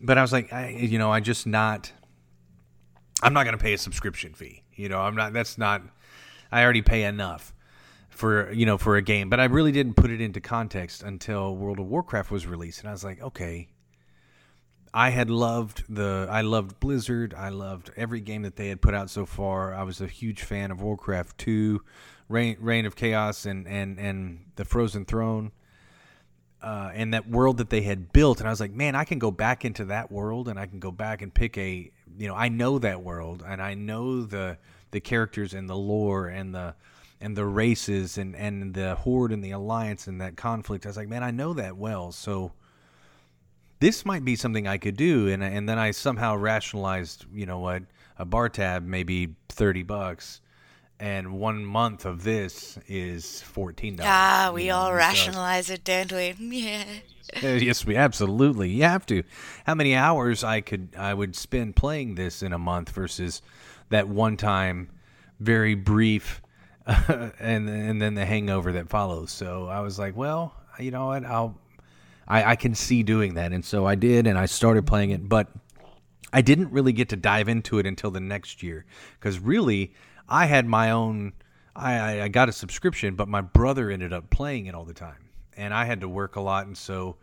But 0.00 0.18
I 0.18 0.22
was 0.22 0.32
like, 0.32 0.52
I, 0.52 0.68
you 0.68 0.98
know, 0.98 1.10
I 1.10 1.20
just 1.20 1.46
not. 1.46 1.92
I'm 3.22 3.32
not 3.32 3.44
going 3.44 3.56
to 3.56 3.62
pay 3.62 3.72
a 3.72 3.78
subscription 3.78 4.34
fee. 4.34 4.64
You 4.74 4.88
know, 4.88 4.98
I'm 5.00 5.16
not. 5.16 5.32
That's 5.32 5.56
not. 5.56 5.82
I 6.52 6.62
already 6.62 6.82
pay 6.82 7.04
enough 7.04 7.53
for 8.14 8.52
you 8.52 8.64
know 8.64 8.78
for 8.78 8.96
a 8.96 9.02
game, 9.02 9.28
but 9.28 9.40
I 9.40 9.44
really 9.44 9.72
didn't 9.72 9.94
put 9.94 10.10
it 10.10 10.20
into 10.20 10.40
context 10.40 11.02
until 11.02 11.56
World 11.56 11.78
of 11.78 11.86
Warcraft 11.86 12.30
was 12.30 12.46
released, 12.46 12.80
and 12.80 12.88
I 12.88 12.92
was 12.92 13.04
like, 13.04 13.20
okay. 13.20 13.68
I 14.96 15.10
had 15.10 15.28
loved 15.28 15.82
the 15.88 16.28
I 16.30 16.42
loved 16.42 16.78
Blizzard. 16.78 17.34
I 17.34 17.48
loved 17.48 17.90
every 17.96 18.20
game 18.20 18.42
that 18.42 18.54
they 18.54 18.68
had 18.68 18.80
put 18.80 18.94
out 18.94 19.10
so 19.10 19.26
far. 19.26 19.74
I 19.74 19.82
was 19.82 20.00
a 20.00 20.06
huge 20.06 20.42
fan 20.44 20.70
of 20.70 20.80
Warcraft 20.80 21.36
2, 21.36 21.82
Reign, 22.28 22.56
Reign 22.60 22.86
of 22.86 22.94
Chaos 22.94 23.44
and 23.44 23.66
and 23.66 23.98
and 23.98 24.52
the 24.54 24.64
Frozen 24.64 25.06
Throne. 25.06 25.50
Uh, 26.62 26.92
and 26.94 27.12
that 27.12 27.28
world 27.28 27.56
that 27.56 27.70
they 27.70 27.82
had 27.82 28.12
built 28.12 28.38
and 28.38 28.48
I 28.48 28.52
was 28.52 28.60
like, 28.60 28.72
man, 28.72 28.94
I 28.94 29.02
can 29.02 29.18
go 29.18 29.32
back 29.32 29.64
into 29.64 29.84
that 29.86 30.12
world 30.12 30.48
and 30.48 30.60
I 30.60 30.66
can 30.66 30.78
go 30.78 30.92
back 30.92 31.22
and 31.22 31.34
pick 31.34 31.58
a 31.58 31.90
you 32.16 32.28
know, 32.28 32.36
I 32.36 32.48
know 32.48 32.78
that 32.78 33.02
world 33.02 33.42
and 33.44 33.60
I 33.60 33.74
know 33.74 34.22
the 34.22 34.58
the 34.92 35.00
characters 35.00 35.54
and 35.54 35.68
the 35.68 35.74
lore 35.74 36.28
and 36.28 36.54
the 36.54 36.76
and 37.20 37.36
the 37.36 37.46
races 37.46 38.18
and 38.18 38.34
and 38.36 38.74
the 38.74 38.94
horde 38.96 39.32
and 39.32 39.42
the 39.44 39.52
alliance 39.52 40.06
and 40.06 40.20
that 40.20 40.36
conflict. 40.36 40.86
I 40.86 40.88
was 40.90 40.96
like, 40.96 41.08
man, 41.08 41.22
I 41.22 41.30
know 41.30 41.52
that 41.54 41.76
well. 41.76 42.12
So 42.12 42.52
this 43.80 44.04
might 44.06 44.24
be 44.24 44.36
something 44.36 44.66
I 44.66 44.78
could 44.78 44.96
do. 44.96 45.28
And, 45.28 45.42
and 45.42 45.68
then 45.68 45.78
I 45.78 45.90
somehow 45.90 46.36
rationalized, 46.36 47.26
you 47.34 47.46
know 47.46 47.58
what, 47.58 47.82
a 48.18 48.24
bar 48.24 48.48
tab, 48.48 48.84
maybe 48.86 49.34
30 49.48 49.82
bucks. 49.82 50.40
and 51.00 51.32
one 51.40 51.64
month 51.64 52.04
of 52.06 52.22
this 52.24 52.78
is 52.86 53.42
fourteen 53.42 53.96
dollars. 53.96 54.10
Ah, 54.12 54.52
we 54.54 54.70
all 54.70 54.88
so, 54.88 54.94
rationalize 54.94 55.70
it, 55.70 55.84
don't 55.84 56.12
we? 56.12 56.34
Yeah. 56.40 56.84
yes, 57.42 57.84
we 57.86 57.96
absolutely. 57.96 58.70
You 58.70 58.84
have 58.84 59.06
to. 59.06 59.22
How 59.66 59.74
many 59.74 59.94
hours 59.96 60.44
I 60.44 60.60
could 60.60 60.90
I 60.96 61.14
would 61.14 61.34
spend 61.34 61.74
playing 61.74 62.14
this 62.16 62.42
in 62.42 62.52
a 62.52 62.58
month 62.58 62.90
versus 62.90 63.42
that 63.88 64.08
one 64.08 64.36
time, 64.36 64.90
very 65.40 65.74
brief, 65.74 66.42
and 67.38 67.68
and 67.68 68.00
then 68.00 68.14
the 68.14 68.24
hangover 68.24 68.72
that 68.72 68.88
follows. 68.88 69.30
So 69.30 69.66
I 69.68 69.80
was 69.80 69.98
like, 69.98 70.16
well, 70.16 70.54
you 70.78 70.90
know 70.90 71.06
what, 71.06 71.24
I'll. 71.24 71.58
I, 72.26 72.52
I 72.52 72.56
can 72.56 72.74
see 72.74 73.02
doing 73.02 73.34
that, 73.34 73.52
and 73.52 73.62
so 73.62 73.86
I 73.86 73.96
did, 73.96 74.26
and 74.26 74.38
I 74.38 74.46
started 74.46 74.86
playing 74.86 75.10
it, 75.10 75.28
but 75.28 75.48
I 76.32 76.40
didn't 76.40 76.72
really 76.72 76.94
get 76.94 77.10
to 77.10 77.16
dive 77.16 77.48
into 77.48 77.78
it 77.78 77.84
until 77.84 78.10
the 78.10 78.20
next 78.20 78.62
year 78.62 78.86
because 79.18 79.38
really 79.38 79.92
I 80.28 80.46
had 80.46 80.66
my 80.66 80.90
own. 80.90 81.32
I, 81.76 82.22
I 82.22 82.28
got 82.28 82.48
a 82.48 82.52
subscription, 82.52 83.14
but 83.14 83.28
my 83.28 83.40
brother 83.40 83.90
ended 83.90 84.12
up 84.12 84.30
playing 84.30 84.66
it 84.66 84.74
all 84.74 84.84
the 84.84 84.94
time, 84.94 85.30
and 85.56 85.74
I 85.74 85.84
had 85.84 86.00
to 86.02 86.08
work 86.08 86.36
a 86.36 86.40
lot, 86.40 86.66
and 86.66 86.76
so 86.76 87.16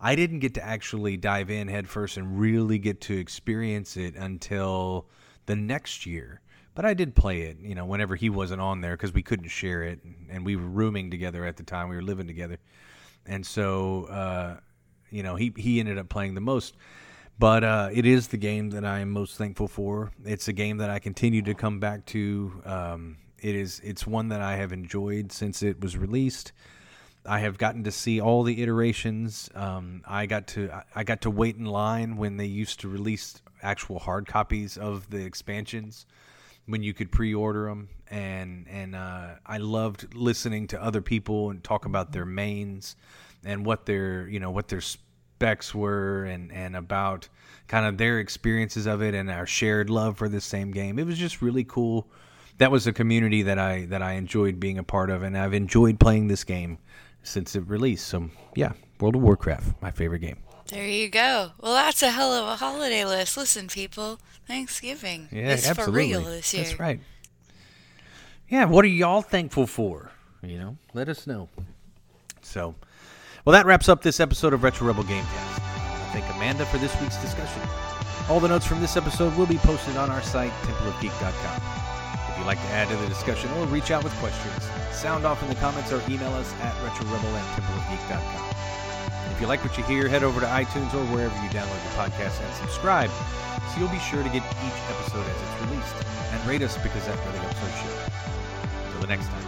I 0.00 0.14
didn't 0.14 0.38
get 0.38 0.54
to 0.54 0.64
actually 0.64 1.16
dive 1.16 1.50
in 1.50 1.68
headfirst 1.68 2.16
and 2.16 2.38
really 2.38 2.78
get 2.78 3.00
to 3.02 3.18
experience 3.18 3.96
it 3.96 4.14
until 4.14 5.06
the 5.46 5.56
next 5.56 6.06
year. 6.06 6.40
But 6.78 6.84
I 6.84 6.94
did 6.94 7.16
play 7.16 7.40
it, 7.40 7.56
you 7.60 7.74
know, 7.74 7.84
whenever 7.84 8.14
he 8.14 8.30
wasn't 8.30 8.60
on 8.60 8.82
there 8.82 8.96
because 8.96 9.12
we 9.12 9.20
couldn't 9.20 9.48
share 9.48 9.82
it, 9.82 9.98
and 10.30 10.46
we 10.46 10.54
were 10.54 10.62
rooming 10.62 11.10
together 11.10 11.44
at 11.44 11.56
the 11.56 11.64
time. 11.64 11.88
We 11.88 11.96
were 11.96 12.02
living 12.02 12.28
together, 12.28 12.56
and 13.26 13.44
so 13.44 14.04
uh, 14.04 14.60
you 15.10 15.24
know 15.24 15.34
he 15.34 15.52
he 15.56 15.80
ended 15.80 15.98
up 15.98 16.08
playing 16.08 16.36
the 16.36 16.40
most. 16.40 16.76
But 17.36 17.64
uh, 17.64 17.88
it 17.92 18.06
is 18.06 18.28
the 18.28 18.36
game 18.36 18.70
that 18.70 18.84
I 18.84 19.00
am 19.00 19.10
most 19.10 19.36
thankful 19.36 19.66
for. 19.66 20.12
It's 20.24 20.46
a 20.46 20.52
game 20.52 20.76
that 20.76 20.88
I 20.88 21.00
continue 21.00 21.42
to 21.42 21.52
come 21.52 21.80
back 21.80 22.06
to. 22.06 22.62
Um, 22.64 23.16
it 23.40 23.56
is 23.56 23.80
it's 23.82 24.06
one 24.06 24.28
that 24.28 24.40
I 24.40 24.54
have 24.54 24.72
enjoyed 24.72 25.32
since 25.32 25.64
it 25.64 25.80
was 25.80 25.96
released. 25.96 26.52
I 27.26 27.40
have 27.40 27.58
gotten 27.58 27.82
to 27.82 27.90
see 27.90 28.20
all 28.20 28.44
the 28.44 28.62
iterations. 28.62 29.50
Um, 29.56 30.02
I 30.06 30.26
got 30.26 30.46
to 30.54 30.70
I 30.94 31.02
got 31.02 31.22
to 31.22 31.30
wait 31.30 31.56
in 31.56 31.64
line 31.64 32.16
when 32.16 32.36
they 32.36 32.46
used 32.46 32.78
to 32.82 32.88
release 32.88 33.42
actual 33.64 33.98
hard 33.98 34.28
copies 34.28 34.78
of 34.78 35.10
the 35.10 35.24
expansions 35.24 36.06
when 36.68 36.82
you 36.82 36.92
could 36.92 37.10
pre-order 37.10 37.64
them 37.64 37.88
and 38.10 38.66
and 38.68 38.94
uh, 38.94 39.30
I 39.44 39.58
loved 39.58 40.14
listening 40.14 40.66
to 40.68 40.82
other 40.82 41.00
people 41.00 41.50
and 41.50 41.64
talk 41.64 41.86
about 41.86 42.12
their 42.12 42.24
mains 42.24 42.94
and 43.44 43.64
what 43.64 43.86
their 43.86 44.28
you 44.28 44.38
know 44.38 44.50
what 44.50 44.68
their 44.68 44.80
specs 44.80 45.74
were 45.74 46.24
and 46.24 46.52
and 46.52 46.76
about 46.76 47.28
kind 47.66 47.86
of 47.86 47.98
their 47.98 48.20
experiences 48.20 48.86
of 48.86 49.02
it 49.02 49.14
and 49.14 49.30
our 49.30 49.46
shared 49.46 49.90
love 49.90 50.16
for 50.18 50.28
the 50.28 50.40
same 50.40 50.70
game. 50.70 50.98
It 50.98 51.06
was 51.06 51.18
just 51.18 51.42
really 51.42 51.64
cool. 51.64 52.06
That 52.58 52.70
was 52.70 52.86
a 52.86 52.92
community 52.92 53.42
that 53.42 53.58
I 53.58 53.86
that 53.86 54.02
I 54.02 54.12
enjoyed 54.12 54.60
being 54.60 54.78
a 54.78 54.84
part 54.84 55.10
of, 55.10 55.22
and 55.22 55.36
I've 55.36 55.54
enjoyed 55.54 55.98
playing 55.98 56.28
this 56.28 56.44
game 56.44 56.78
since 57.22 57.56
it 57.56 57.66
released. 57.66 58.06
So 58.08 58.30
yeah, 58.54 58.72
World 59.00 59.16
of 59.16 59.22
Warcraft, 59.22 59.80
my 59.80 59.90
favorite 59.90 60.20
game. 60.20 60.38
There 60.68 60.86
you 60.86 61.08
go. 61.08 61.52
Well, 61.60 61.72
that's 61.72 62.02
a 62.02 62.10
hell 62.10 62.32
of 62.32 62.46
a 62.46 62.56
holiday 62.56 63.04
list. 63.04 63.36
Listen, 63.38 63.68
people, 63.68 64.20
Thanksgiving 64.46 65.28
yeah, 65.32 65.54
is 65.54 65.66
absolutely. 65.66 66.12
for 66.12 66.20
real 66.20 66.30
this 66.30 66.52
year. 66.52 66.64
That's 66.64 66.78
right. 66.78 67.00
Yeah, 68.50 68.66
what 68.66 68.84
are 68.84 68.88
y'all 68.88 69.22
thankful 69.22 69.66
for? 69.66 70.10
You 70.42 70.58
know, 70.58 70.76
let 70.92 71.08
us 71.08 71.26
know. 71.26 71.48
So, 72.42 72.74
well, 73.44 73.52
that 73.52 73.66
wraps 73.66 73.88
up 73.88 74.02
this 74.02 74.20
episode 74.20 74.52
of 74.52 74.62
Retro 74.62 74.86
Rebel 74.86 75.04
Gamecast. 75.04 75.24
I 75.24 76.10
thank 76.12 76.34
Amanda 76.36 76.66
for 76.66 76.76
this 76.78 76.98
week's 77.00 77.16
discussion. 77.16 77.62
All 78.28 78.40
the 78.40 78.48
notes 78.48 78.66
from 78.66 78.80
this 78.80 78.96
episode 78.96 79.34
will 79.36 79.46
be 79.46 79.58
posted 79.58 79.96
on 79.96 80.10
our 80.10 80.22
site, 80.22 80.52
templeofgeek.com. 80.62 81.62
If 82.30 82.38
you'd 82.38 82.46
like 82.46 82.58
to 82.58 82.68
add 82.68 82.88
to 82.88 82.96
the 82.96 83.08
discussion 83.08 83.50
or 83.52 83.66
reach 83.66 83.90
out 83.90 84.04
with 84.04 84.12
questions, 84.14 84.68
sound 84.92 85.24
off 85.24 85.42
in 85.42 85.48
the 85.48 85.54
comments 85.56 85.92
or 85.92 86.02
email 86.10 86.32
us 86.34 86.52
at 86.60 86.74
retrorebel 86.84 87.32
at 87.32 87.62
templeofgeek.com. 87.62 88.54
If 89.32 89.40
you 89.40 89.46
like 89.46 89.64
what 89.64 89.76
you 89.78 89.84
hear, 89.84 90.08
head 90.08 90.22
over 90.22 90.40
to 90.40 90.46
iTunes 90.46 90.92
or 90.94 91.04
wherever 91.12 91.34
you 91.42 91.50
download 91.50 91.82
your 91.84 91.92
podcast 91.94 92.42
and 92.44 92.54
subscribe 92.54 93.10
so 93.10 93.80
you'll 93.80 93.88
be 93.88 93.98
sure 93.98 94.22
to 94.22 94.28
get 94.28 94.42
each 94.42 94.80
episode 94.90 95.26
as 95.26 95.36
it's 95.42 95.60
released. 95.70 95.94
And 96.32 96.46
rate 96.46 96.62
us 96.62 96.76
because 96.78 97.06
that 97.06 97.18
really 97.26 97.38
helps 97.38 97.62
our 97.62 97.70
show. 97.70 97.92
Until 98.86 99.00
the 99.00 99.06
next 99.06 99.28
time. 99.28 99.44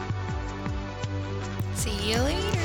See 1.74 2.10
you 2.10 2.20
later. 2.22 2.60